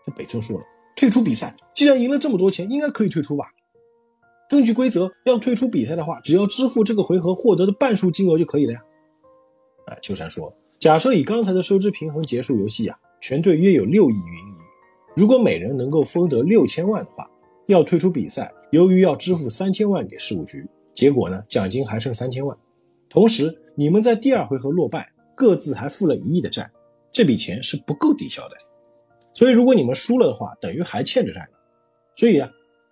[0.06, 0.64] 这北村说了。
[0.96, 3.46] 退出比赛，既然赢了这么多钱，应该可以退出吧？
[4.50, 8.82] 根据规则，要退出比赛的话，只要支付这个回合获得的半数金额就可以了呀。
[9.86, 14.56] 哎，秋山说，假设以刚才的收支平衡结束游戏呀，全队约有六亿云银，
[15.16, 17.30] 如果每人能够分得六千万的话，
[17.68, 20.68] 要退出比赛，由于要支付三千万给事务局，
[21.00, 22.58] 结果呢，奖金还剩三千万，
[23.08, 26.70] 同时你们在第二回合落败，各自还负了一亿的债，
[27.10, 28.58] 这笔钱是不够抵消的。
[29.34, 31.58] 所以，如果你们输了的话，等于还欠着债呢。
[32.16, 32.50] 所以啊，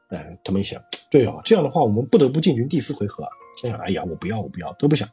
[0.07, 0.81] 哎，他们一想，
[1.11, 3.27] 对哦，这样的话，我们不得不进军第四回合。
[3.61, 5.05] 想想，哎呀，我不要，我不要，都不想。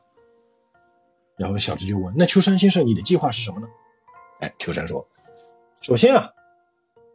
[1.36, 3.66] 然后小智就问：“那秋山先生，你的计划是什么呢？”
[4.38, 5.04] 哎，秋山说
[5.82, 6.30] ：“首先啊，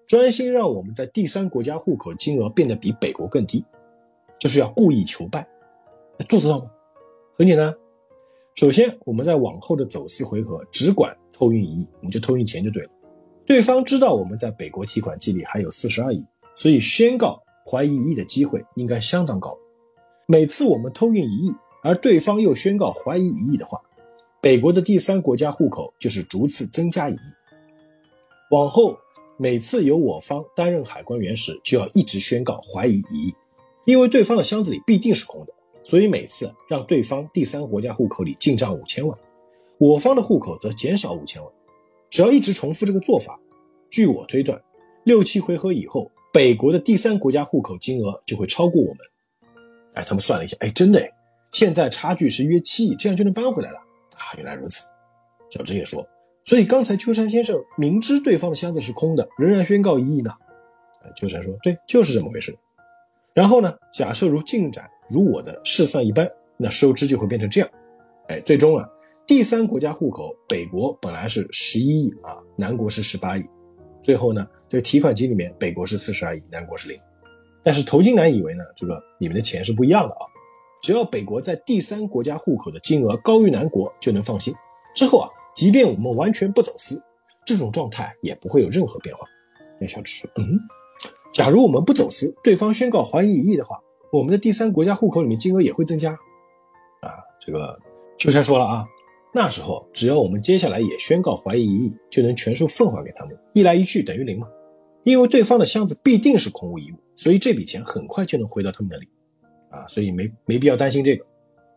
[0.06, 3.64] 专心让我们在第三国家户口金额变得比北国更低，
[4.42, 5.48] 就是要故意求败。
[6.28, 6.72] 做得到吗？
[7.36, 7.74] 很简单，
[8.56, 12.90] 首先我们在往后的走私回合只管偷运一亿，我们就偷运钱就对了。”
[13.48, 16.24] 对方知道我们在北国提款机里还有四十二亿，
[16.56, 19.58] 所以宣告怀疑一亿的机会应该相当高。
[20.28, 23.82] 每次我们偷运一亿，而对方又宣告怀疑一亿的话，
[24.40, 27.18] 北国的第三国家户口就是逐次增加一亿。
[28.52, 28.96] 往后
[29.38, 33.34] 每次由我方担任海关员时，就要一直宣告怀疑一亿，
[33.86, 39.18] 因为对方的箱子里必定是空的，所以每次让对方第三国家户口里进账五千万，
[39.78, 41.52] 我方的户口则减少五千万。
[42.10, 43.40] 只要一直重复这个做法，
[43.90, 44.60] 据我推断，
[45.04, 48.98] 六七回合以后，北国的第三国家户口金额就会超过我们。
[49.94, 51.12] 哎，他们算了一下，哎，真的哎，
[51.52, 53.78] 现在差距是约七亿，这样就能搬回来了
[54.16, 54.34] 啊！
[54.38, 54.90] 原来如此。
[55.50, 56.06] 小智也说，
[56.44, 60.32] 所以刚才秋山先生明知对方的箱子是空的，仍然宣告一亿呢。
[61.04, 62.56] 哎，秋山说，对，就是这么回事。
[63.34, 67.70] 然后呢，假设如进展如我的试算一般，那收支就会变成这样。
[68.28, 68.88] 哎，最终啊。
[69.26, 73.44] 第三国家户口，北国本来是十一亿啊，南国是十八亿。
[74.02, 77.00] 最后呢，这个提款机里面，北国是四十二亿，南国是零。
[77.64, 80.26] 但是投金男以为呢，这个你们的钱是不一样的啊。
[80.82, 84.54] 只要北国在第三国家户口的金额高于南国，就能放心。
[84.96, 87.00] 之后啊，即便我们完全不走私，
[87.46, 89.28] 这种状态也不会有任何变化。
[89.80, 90.58] 那小智说：“嗯，
[91.32, 93.80] 假如我们不走私，对方宣告怀疑一亿的话，
[94.12, 96.12] 我们的第三国家户口里面金额也会增加。”
[97.02, 97.80] 啊，这个
[98.18, 98.86] 秋山说了啊。
[99.32, 104.48] 那时候，只要我们接下来也宣告怀疑一亿，就能全数奉还给他们，一来一去等于零嘛。
[105.04, 109.08] 因为对方的箱子必定是空无一物，所以这笔钱很快就能回到他们那里，
[109.70, 111.24] 啊，所以没没必要担心这个。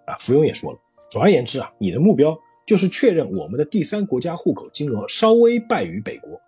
[0.07, 0.79] 啊，福庸也说了，
[1.11, 2.37] 总而言之啊，你的目标
[2.67, 6.41] 就是确认我们的第三国家户口金额稍微败于北国，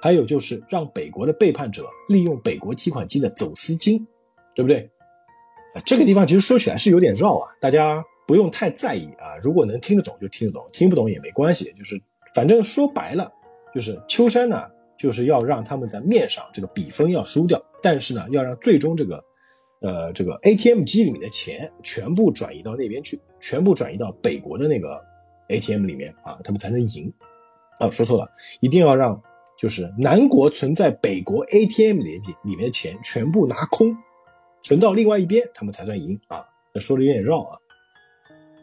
[0.00, 4.06] 还有就是让北国的背叛者利用北国提款机的走私金，
[4.54, 4.88] 对不对？
[5.74, 8.04] 啊，这个地方其实说起来是有点绕啊，大家。
[8.24, 11.70] 不用太在意啊，如果能听得懂就听得懂，听不懂也没关系。
[11.76, 12.00] 就是
[12.32, 13.30] 反正说白了，
[13.74, 14.62] 就是秋山呢，
[14.96, 19.22] 就是要让他们在面上这个比分要输掉，但是呢，要让最终这个，
[19.80, 25.02] 呃，这个 ATM 机里面的钱全部转移到那边去，全部转移到北国的那个
[25.48, 27.12] ATM 里面啊，他们才能赢。
[27.80, 28.30] 哦，说错了，
[28.60, 29.20] 一定要让
[29.58, 33.94] 就是南国存在北国 ATM 里里面的钱全部拿空，
[34.62, 36.44] 存到另外一边，他们才算赢啊。
[36.72, 37.58] 那说的有点绕啊。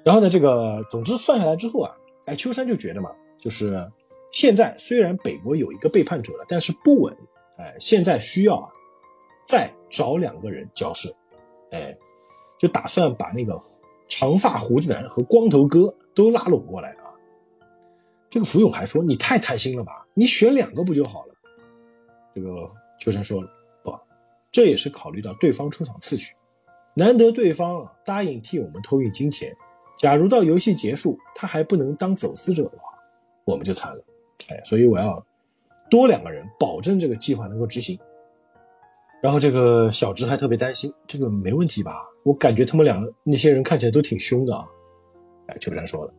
[0.03, 1.95] 然后呢，这个总之算下来之后啊，
[2.26, 3.85] 哎，秋山就觉得嘛，就是
[4.31, 7.15] 现在虽然北国有一个背叛者了，但是不稳，
[7.57, 8.69] 哎，现在需要啊，
[9.45, 11.09] 再找两个人交涉，
[11.71, 11.95] 哎，
[12.57, 13.59] 就打算把那个
[14.07, 17.11] 长发胡子男和光头哥都拉拢过来啊。
[18.30, 20.07] 这个福永还说：“你太贪心了吧？
[20.13, 21.34] 你选两个不就好了？”
[22.35, 22.47] 这个
[22.99, 23.49] 秋山说了，
[24.51, 26.34] 这也是考虑到对方出场次序，
[26.95, 29.55] 难得对方答应替我们偷运金钱，
[29.97, 32.93] 假如到游戏结束他还不能当走私者的话，
[33.45, 34.03] 我们就惨了。
[34.49, 35.23] 哎，所以我要
[35.89, 37.97] 多两个人，保证这个计划能够执行。
[39.21, 42.07] 然后这个小直还特别担心，这个没问题吧？
[42.23, 44.65] 我感觉他们两个那些人看起来都挺凶的啊。
[45.47, 46.13] 哎，秋山说了，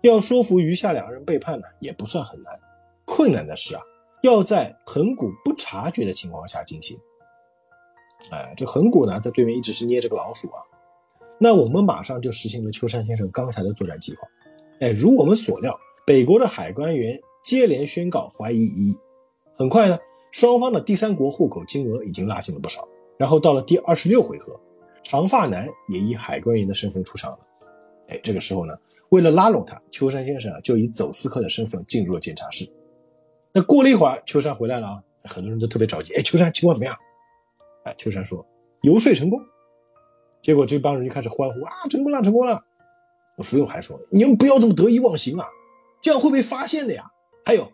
[0.00, 2.58] 要说服余下两个人背叛呢，也不算很难，
[3.04, 3.82] 困难的是啊，
[4.22, 6.98] 要在横谷不察觉的情况下进行。
[8.30, 10.60] 哎，这横谷呢，在对面一直是捏着个老鼠啊。
[11.38, 14.26] 那我们马上就实行了秋山先生刚才的作战计划。
[14.80, 18.96] 哎，如我们所料，北国的海关员接连宣告怀疑一，
[19.54, 19.98] 很快呢。
[20.32, 22.86] 双方的第三国户口金额已经拉近了不少，
[23.16, 24.58] 然后到了第二十六回合，
[25.02, 27.38] 长发男也以海关员的身份出场了。
[28.08, 28.74] 哎，这个时候呢，
[29.08, 32.70] 为了拉拢他，秋山先生啊就以走私客的身份进入了检查室。
[33.52, 36.12] 那过了一会儿，秋山回来了啊，很多人都特别着急。
[36.14, 36.94] 哎，秋山情况怎么样？
[37.86, 38.44] 哎，秋山说
[38.82, 39.40] 游说成功。
[40.42, 42.62] 结果这帮人就开始欢呼啊，成功了，成功了。
[43.42, 45.46] 福永还说你们不要这么得意忘形啊，
[46.02, 47.04] 这样会被发现的呀。
[47.44, 47.70] 还有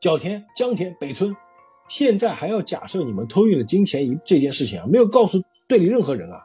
[0.00, 1.34] 角田、江田、北村。
[1.86, 6.42] 现在还要假设你们偷运了金钱一这件事情啊，没有告诉队里任何人啊，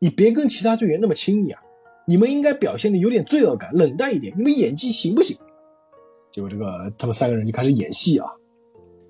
[0.00, 1.62] 你别跟其他队员那么亲密啊，
[2.04, 5.36] 你们应该表现的有点罪恶感，冷淡一点，你们演技行不行？
[6.32, 8.28] 结果这个他们三个人就开始演戏啊。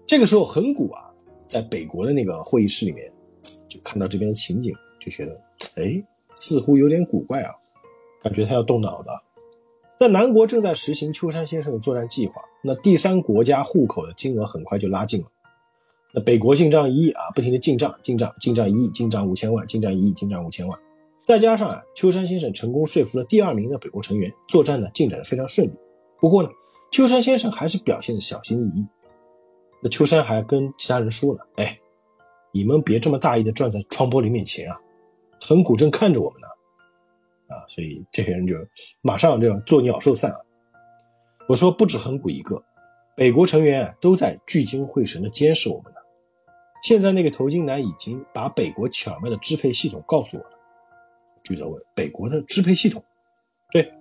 [0.06, 1.10] 这个时候横谷啊，
[1.47, 3.10] 在北国的那个会议室里面，
[3.82, 5.34] 看到这边的情景，就觉得
[5.76, 6.02] 哎，
[6.34, 7.54] 似乎有点古怪啊，
[8.22, 9.09] 感觉他要动脑子。
[10.00, 15.26] 那南国正在实行秋山先生的作战计划，那第三国家户口的金额很快就拉近了。
[16.12, 20.78] 那北国进账一亿啊，不停的进账，进账，进账一亿，进账五千万，进账一亿，进账五千万。
[21.24, 25.72] 再加上啊，秋山先生成功说服了第二名的北国成员，作战呢进展的非常顺利。
[26.20, 26.48] 不过呢，
[26.90, 28.86] 秋山先生还是表现的小心翼翼。
[29.80, 31.78] 那秋山还跟其他人说了，哎，
[32.52, 34.78] 你们别这么大意的站在窗玻璃面前啊，
[35.40, 36.46] 横谷正看着我们呢。
[37.48, 38.54] 啊，所以这些人就
[39.00, 40.38] 马上就要作鸟兽散啊。
[41.48, 42.62] 我说不止横谷一个，
[43.16, 45.98] 北国成员都在聚精会神的监视我们呢。
[46.82, 50.50] 现在那个头巾男已经把北国巧妙的支配系统告诉我了。
[51.44, 53.02] 巨泽问：“北国的支配系统？”
[53.70, 53.92] 对，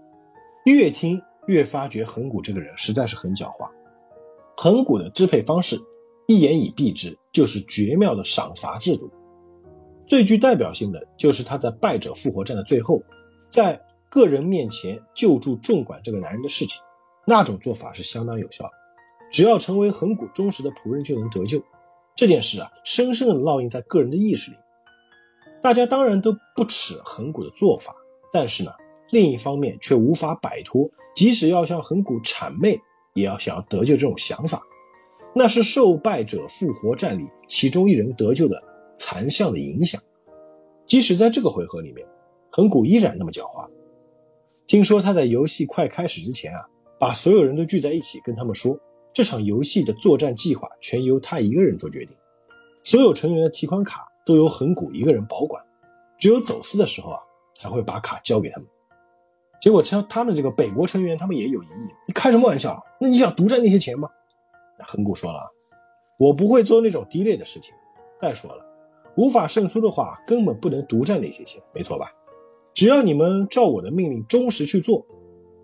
[0.65, 3.69] 越听越发觉横谷这个人实在是很狡猾。
[4.55, 5.77] 横谷的支配方式，
[6.27, 9.09] 一言以蔽之，就是绝妙的赏罚制度。
[10.07, 13.01] 最具代表性的就是他在败者复活战的最后，
[13.49, 16.81] 在个人面前救助众管这个男人的事情，
[17.25, 18.71] 那种做法是相当有效的。
[19.31, 21.63] 只要成为恒古忠实的仆人，就能得救。
[22.13, 24.57] 这件事啊，深深的烙印在个人的意识里。
[25.61, 27.95] 大家当然都不耻恒古的做法，
[28.33, 28.71] 但是呢，
[29.11, 32.77] 另一方面却无法摆脱，即使要向恒古谄媚，
[33.13, 34.61] 也要想要得救这种想法。
[35.33, 38.61] 那是受败者复活战里其中一人得救的
[38.97, 40.01] 残像的影响。
[40.85, 42.05] 即使在这个回合里面，
[42.51, 43.69] 横谷依然那么狡猾。
[44.67, 46.65] 听说他在游戏快开始之前啊，
[46.99, 48.77] 把所有人都聚在一起，跟他们说。
[49.13, 52.15] 这场游戏的作战计划全由他一个人做决定，
[52.81, 55.61] 所有成员的提款卡都由横谷一个人保管，
[56.17, 57.19] 只有走私的时候啊
[57.53, 58.65] 才会把卡交给他们。
[59.61, 61.89] 结果，像他们这个北国成员，他们也有异议。
[62.07, 62.81] 你开什么玩笑？
[63.01, 64.09] 那你想独占那些钱吗？
[64.85, 65.39] 恒古说了，
[66.17, 67.73] 我不会做那种低劣的事情。
[68.19, 68.65] 再说了，
[69.15, 72.11] 无法胜出的话，根本不能独占那些钱，没错吧？
[72.73, 75.05] 只要你们照我的命令忠实去做，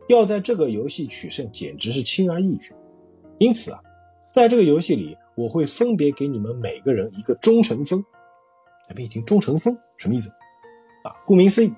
[0.09, 2.73] 要在这个游戏取胜，简直是轻而易举。
[3.37, 3.79] 因此啊，
[4.33, 8.03] 在这个游戏里，我会分别给你们每个人一个忠诚分。
[8.87, 10.29] 咱们一听忠诚分什么意思？
[11.03, 11.71] 啊，顾名思义，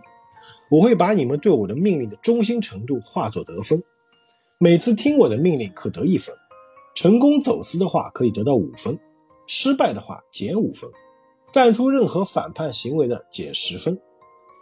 [0.72, 3.84] 我会把你们对我的命令的忠心程度化作得分。
[4.58, 6.34] 每次听我的命令可得一分，
[7.00, 9.00] 成功走私的话可以得到五分，
[9.48, 10.92] 失败的话减五分，
[11.54, 13.98] 干出任何反叛行为的减十分，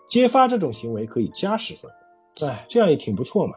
[0.08, 1.90] 揭发这种行为可以加十分。
[2.48, 3.56] 哎，这样也挺不错嘛。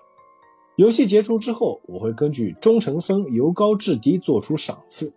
[0.77, 5.13] 游戏结束之后，我会根据忠诚分由高至低做出赏赐。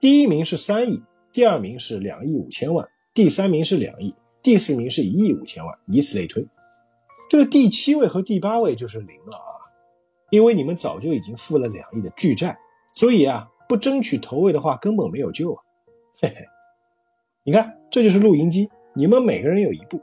[0.00, 6.42] 第一名是三亿，第二名是两亿五千万，第三名是两亿，第四名是一亿五千万，以此类推。
[7.28, 9.60] 这个第七位和第八位就是零了啊，
[10.30, 12.58] 因为你们早就已经付了两亿的巨债，
[12.94, 15.62] 所以啊，不争取头位的话根本没有救啊。
[16.22, 16.36] 嘿嘿，
[17.42, 20.00] 你看，这就是录音机，你们每个人有一部。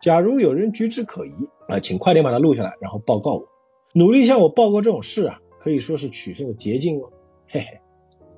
[0.00, 1.32] 假如有人举止可疑
[1.68, 3.48] 啊，请快点把它录下来，然后报告我。
[3.92, 7.10] 努力向我报告这种事啊，可以说是取胜的捷径哦，
[7.48, 7.80] 嘿嘿。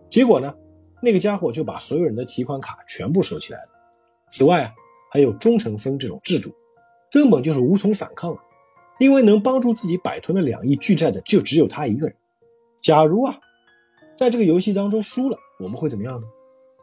[0.09, 0.55] 结果呢，
[1.03, 3.69] 那个家伙就把所有人的提款卡全部收起来了。
[4.31, 4.73] 此外啊，
[5.11, 6.51] 还有忠诚分这种制度，
[7.11, 8.43] 根本就是无从反抗啊。
[8.99, 12.16] 因为能帮助自己摆脱那两亿巨债的就只有他一个人。
[12.81, 13.39] 假如啊，
[14.19, 16.27] 在这个游戏当中输了，我们会怎么样呢？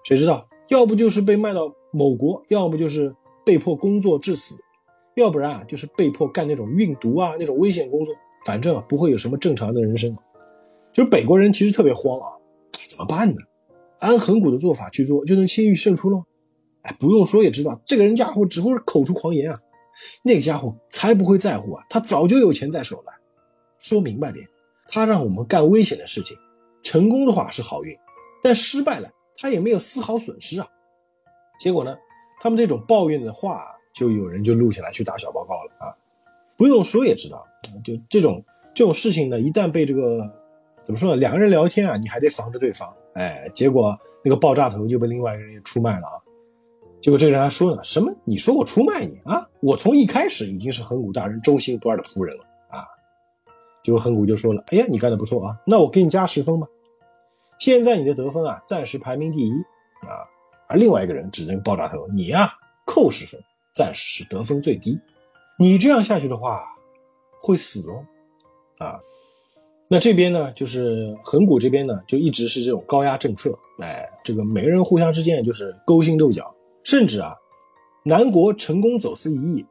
[0.06, 0.48] 谁知道？
[0.70, 3.14] 要不就是被卖到某国，要么就是
[3.46, 4.56] 被迫工作致死，
[5.18, 10.16] 要不然啊就是被迫干那种运毒啊那种危险工作，反正啊不会有什么正常的人生。
[10.94, 12.32] 就是北国人其实特别慌啊，
[12.88, 13.36] 怎么办呢？
[14.00, 16.24] 按恒古的做法去做，就能轻易胜出了吗？
[16.84, 19.56] 哎，不用说也知道，这个人家伙只会口出狂言啊。
[20.24, 23.12] 那个家伙才不会在乎啊，他早就有钱在手了。
[23.80, 24.48] 说明白点，
[24.88, 26.38] 他让我们干危险的事情，
[26.96, 27.94] 成功的话是好运，
[28.42, 29.10] 但失败了。
[29.38, 30.68] 他也没有丝毫损失啊，
[31.60, 31.94] 结果呢，
[32.40, 35.92] 他们这种抱怨的话，就有人就录下来去打小报告了啊，
[36.56, 37.46] 不用说也知道，
[37.84, 38.42] 就这种
[38.74, 40.26] 这种事情呢，一旦被这个
[40.86, 43.94] 怎么说呢，两个人聊天啊，你还得防着对方，哎，结果
[44.24, 46.16] 那个爆炸头就被另外一个人也出卖了啊，
[47.02, 48.10] 结果这个人还说呢，什么？
[48.24, 49.46] 你说我出卖你啊？
[49.60, 52.88] 我从一开始已经是恒古大人忠心不二的仆人了啊，
[53.84, 56.66] 结果恒古就说了，哎呀，你干的不错啊，那我给你加十分吧。
[57.60, 59.52] 现在你的得分啊，暂时排名第一
[60.08, 60.22] 啊，
[60.68, 62.52] 而另外一个人指着爆炸头，你呀
[62.86, 63.42] 扣十分，
[63.74, 65.00] 暂时是得分最低。
[65.58, 66.62] 你这样下去的话，
[67.42, 68.06] 会死哦，
[68.78, 69.00] 啊，
[69.88, 76.54] 那这边呢，就是恒古这边呢，就一直是这种高压政策，哎，这个每个人互相之间就是勾心斗角，
[76.84, 77.34] 甚至啊，
[78.04, 79.66] 南国成功走私一亿，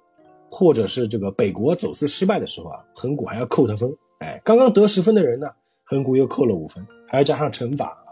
[0.50, 5.48] 或者是这个北国走私失败的时候啊，恒古还要扣他分，哎，刚刚得十分的人呢，
[5.84, 6.84] 恒古又扣了五分。
[7.14, 8.10] 还要加上惩罚啊！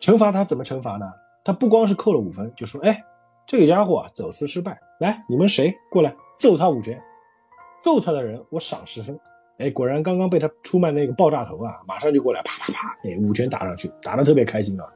[0.00, 1.06] 惩罚他怎么惩罚呢？
[1.44, 3.04] 他不光是扣了五分，就说：“哎，
[3.46, 7.00] 这个家伙啊，走私失败，来，你们谁过来揍他五拳？
[7.80, 9.16] 揍他的人我赏十分。”
[9.58, 14.88] 哎，果然刚刚被他出卖那个爆炸头啊，马上就过来，啪啪啪，哎，五拳打上去，打得特别开心啊！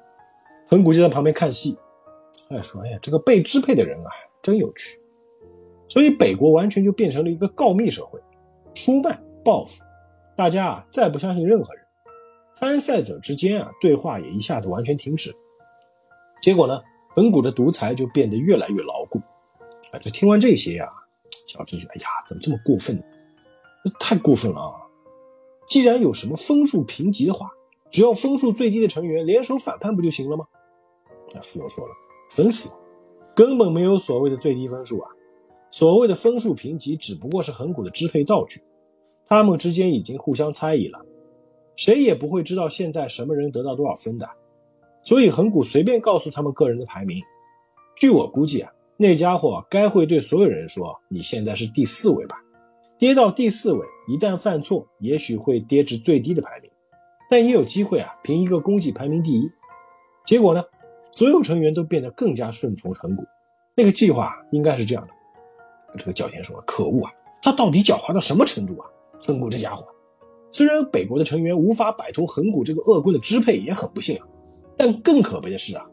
[0.67, 1.79] 恒古就在旁边看戏，
[2.51, 4.11] 哎，说：“哎呀，这个被支配的人啊，
[4.43, 5.01] 真有趣。”
[5.89, 8.19] 所以北国完全就变成了一个告密社会，
[8.75, 9.85] 出卖、报复，
[10.35, 11.86] 大家啊，再不相信任何人。
[12.59, 15.31] 参赛者之间啊，对话也一下子完全停止。
[16.41, 16.81] 结果呢，
[17.15, 19.19] 本谷的独裁就变得越来越牢固。
[19.93, 20.89] 啊，这听完这些呀，
[21.47, 22.97] 小智觉得，哎呀，怎么这么过分？
[23.85, 24.81] 这太过分了啊！
[25.69, 27.51] 既然有什么分数评级的话，
[27.91, 30.47] 只要分数最低的成员联手反叛不就行了吗？
[31.35, 31.93] 那富友说了，
[32.31, 32.71] 蠢死，
[33.35, 35.11] 根本没有所谓的最低分数啊！
[35.71, 38.63] 所谓的分数评级只不过是恒谷的支配道具，
[39.27, 41.05] 他们之间已经互相猜疑了。
[41.77, 44.29] 谁也不会知道现在什么人得到多少分的，
[45.05, 47.23] 所以恒古随便告诉他们个人的排名。
[47.95, 52.37] 据我估计啊，那家伙该会对所有人说：“你现在是第四位吧？
[52.99, 56.71] 跌到第四位，一旦犯错，也许会跌至最低的排名，
[57.29, 59.49] 但也有机会啊，凭一个功绩排名第一。”
[60.25, 60.65] 结果呢，
[61.13, 63.23] 所有成员都变得更加顺从恒古。
[63.75, 65.13] 那个计划应该是这样的。
[65.99, 67.13] 这个角田说：“可恶啊，
[67.43, 68.89] 他到底狡猾到什么程度啊？
[69.23, 69.87] 恒古这家伙！”
[70.57, 74.27] 虽然北国的成员无法摆脱恒古这个恶棍的支配，也很不幸啊，
[74.75, 75.85] 但更可悲的是啊，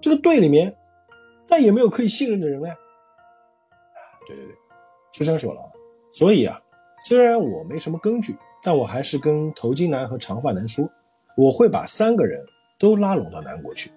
[0.00, 0.74] 这个队里面
[1.44, 2.68] 再也没有可以信任的人了。
[4.26, 4.54] 对对对，
[5.12, 5.60] 秋山说了，
[6.10, 6.60] 所以啊，
[7.06, 10.90] 虽然我没什么根据，但我还是跟头巾男和长发男说，
[11.36, 12.44] 我会把三个人
[12.80, 13.92] 都拉拢到南国去。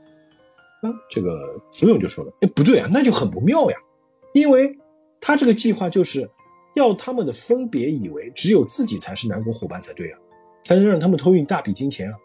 [0.83, 3.77] 嗯，这个福永就说了，哎，不对啊，那就很不妙呀，
[4.35, 4.77] 因为
[5.19, 6.29] 他这个计划就是。
[6.75, 10.19] 要他们的分别以为只有自己才是南国伙伴才对啊，
[10.63, 12.17] 才能让他们偷运大笔金钱啊。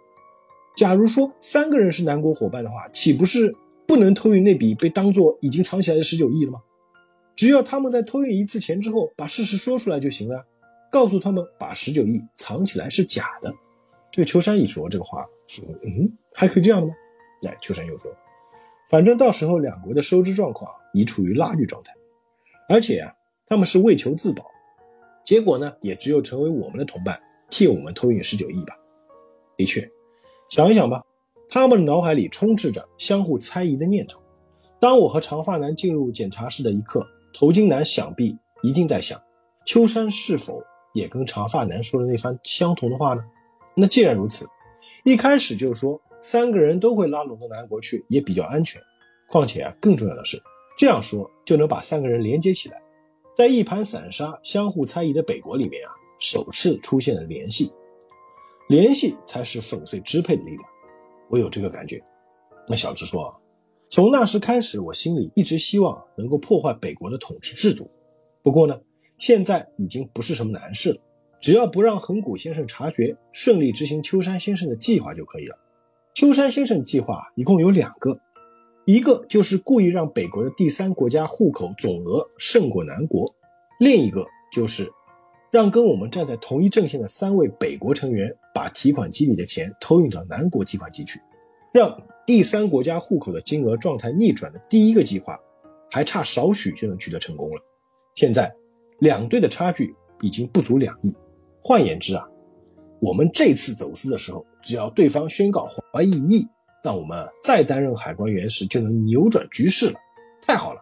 [0.77, 3.55] 假如说三个人是南国伙伴的话，岂不是
[3.87, 6.61] 不能偷运那笔被当做已经藏起来的十九亿了吗？
[7.37, 10.45] 只要他们在偷运一次钱之后把事实说出来就行了，
[10.91, 13.53] 告诉他们把十九亿藏起来是假的。
[14.11, 16.95] 这个秋山一说这个话，说嗯，还可以这样的吗？
[17.47, 18.11] 哎，秋山又说，
[18.89, 21.93] 反正到时候两国的收支状况已处于拉锯状态，
[22.69, 23.13] 而且啊。
[23.49, 24.45] 他们是为求自保，
[25.25, 27.19] 结果呢，也只有成为我们的同伴，
[27.49, 28.77] 替我们偷运十九亿吧。
[29.57, 29.91] 的确，
[30.49, 31.03] 想一想吧，
[31.49, 34.21] 他们的脑海里充斥着相互猜疑的念头。
[34.79, 39.21] 当我和长发男进入检查室的一刻，头巾男想必一定在想：
[39.65, 40.63] 秋山是否
[40.93, 43.23] 也跟长发男说了那番相同的话呢？
[43.77, 44.47] 那既然如此，
[45.05, 48.81] 一开始就说三个人都会拉拢到南国去，也比较安全。
[49.27, 50.41] 况且啊，更重要的是，
[50.77, 52.81] 这样说就能把三个人连接起来。
[53.39, 57.73] 在一盘散沙、相互猜疑的北国里面啊，首次出现了联系，
[58.69, 60.63] 联系才是粉碎支配的力量。
[61.29, 62.03] 我有这个感觉。
[62.67, 63.33] 那小智说，
[63.89, 67.89] 从那时开始，我心里一直希望能够破坏北国的统治制度。
[68.43, 68.77] 不过呢，
[69.19, 71.01] 现在已经不是什么难事了，
[71.41, 75.57] 只要不让横谷先生察觉，顺利执行秋山先生的计划就可以了。
[76.13, 78.19] 秋山先生计划一共有两个。
[78.89, 83.31] 一个就是故意让北国的第三国家户口总额胜过南国，
[83.81, 84.91] 另一个就是
[85.51, 91.21] 让跟我们站在同一阵线的三位北国成员把提款机里的钱偷运到南国提款机去。
[91.71, 91.95] 让
[92.27, 95.39] 第三国家户口的金额状态逆转的第一个计划，
[95.91, 97.63] 还差少许就能取得成功了。
[98.15, 98.51] 现在
[99.01, 99.93] 两队的差距
[100.23, 101.15] 已经不足两亿。
[101.63, 102.27] 换言之啊，
[103.03, 106.49] 我们这次走私的时候，只要对方宣告怀疑一亿，
[106.83, 109.99] 那我们再担任海关员时就能扭转局势了。
[110.41, 110.81] 太好了！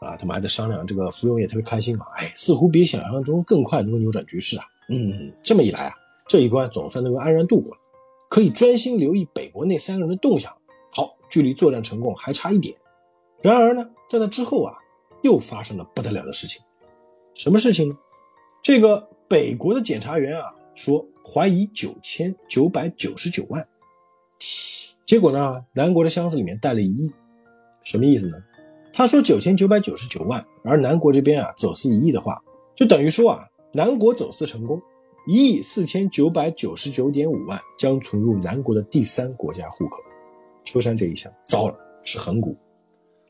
[0.00, 4.64] 啊，他们还在商量，这个福永也特别开心啊，哎，似乎比想象中更快能够扭转局势啊。
[4.88, 5.94] 嗯，这么一来啊，
[6.26, 7.80] 这一关总算能够安然度过了，
[8.28, 10.52] 可以专心留意北国那三个人的动向。
[10.90, 12.76] 好，距离作战成功还差一点。
[13.40, 14.74] 然而呢，在那之后啊，
[15.22, 16.60] 又发生了不得了的事情。
[17.34, 17.94] 什么事情呢？
[18.62, 23.66] 这个北国的检察员啊说怀疑九千九百九十九万，
[25.12, 27.12] 结果呢，南国的箱子里面带了一亿，
[27.84, 28.38] 什么意思呢？
[28.94, 32.42] 他说九千九百九十九万，而南国这边啊走私一亿的话，
[32.74, 34.80] 就等于说啊，南国走私成功，
[35.26, 39.98] 一亿四千九百九十九点五万将存入南国的第三国家户口。
[40.64, 42.56] 秋山这一想，糟了，是横谷。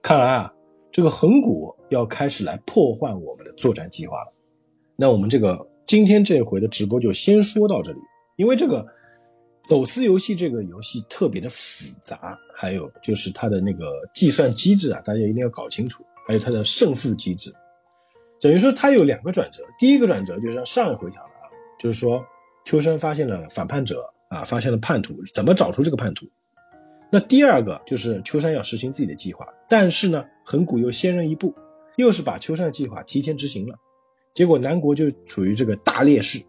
[0.00, 0.54] 看来啊，
[0.92, 4.32] 这个横谷要开始来破坏我们的作战计划了。
[4.94, 7.98] 那我们这个今天这回的直播就先说到这里，
[8.36, 8.86] 因为这个。
[9.64, 16.04] 走私游戏这个游戏特别的复杂，还有就是它的那个计算机制啊，大家一定要搞清楚。
[16.24, 17.52] 还有它的胜负机制，
[18.40, 19.64] 等于说它有两个转折。
[19.76, 22.24] 第一个转折就是像上一回讲的啊，就是说
[22.64, 26.26] 秋山发现了反叛者啊，发现了叛徒，怎么找出这个叛徒？
[27.10, 31.52] 那第二个就是秋山要实行自己的计划，但是呢，横谷又先人一步，
[31.96, 33.74] 又是把秋山的计划提前执行了，
[34.32, 36.40] 结果南国就处于这个大劣势。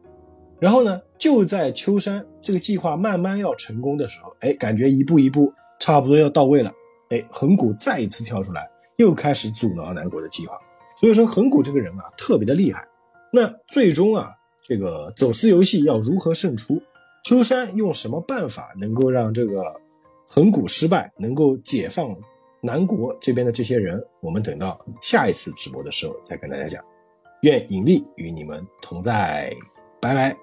[0.59, 6.69] 然后呢，就在秋山这个计划慢慢要成功的时候，哎，感觉一步一步差不多要到位了，
[7.11, 10.59] 哎，横谷再一次跳出来，又开始阻挠南国的计划。
[10.97, 12.85] 所以说，横谷这个人啊，特别的厉害。
[13.31, 14.31] 那最终啊，
[14.67, 16.77] 这个走私游戏要如何胜出？
[17.23, 19.63] 秋山用什么办法能够让这个
[20.27, 22.13] 横谷失败，能够解放
[22.59, 23.97] 南国这边的这些人？
[24.19, 26.83] 我们等到下一次直播的时候再跟大家讲。
[27.43, 29.55] 愿引力与你们同在，
[30.01, 30.42] 拜拜。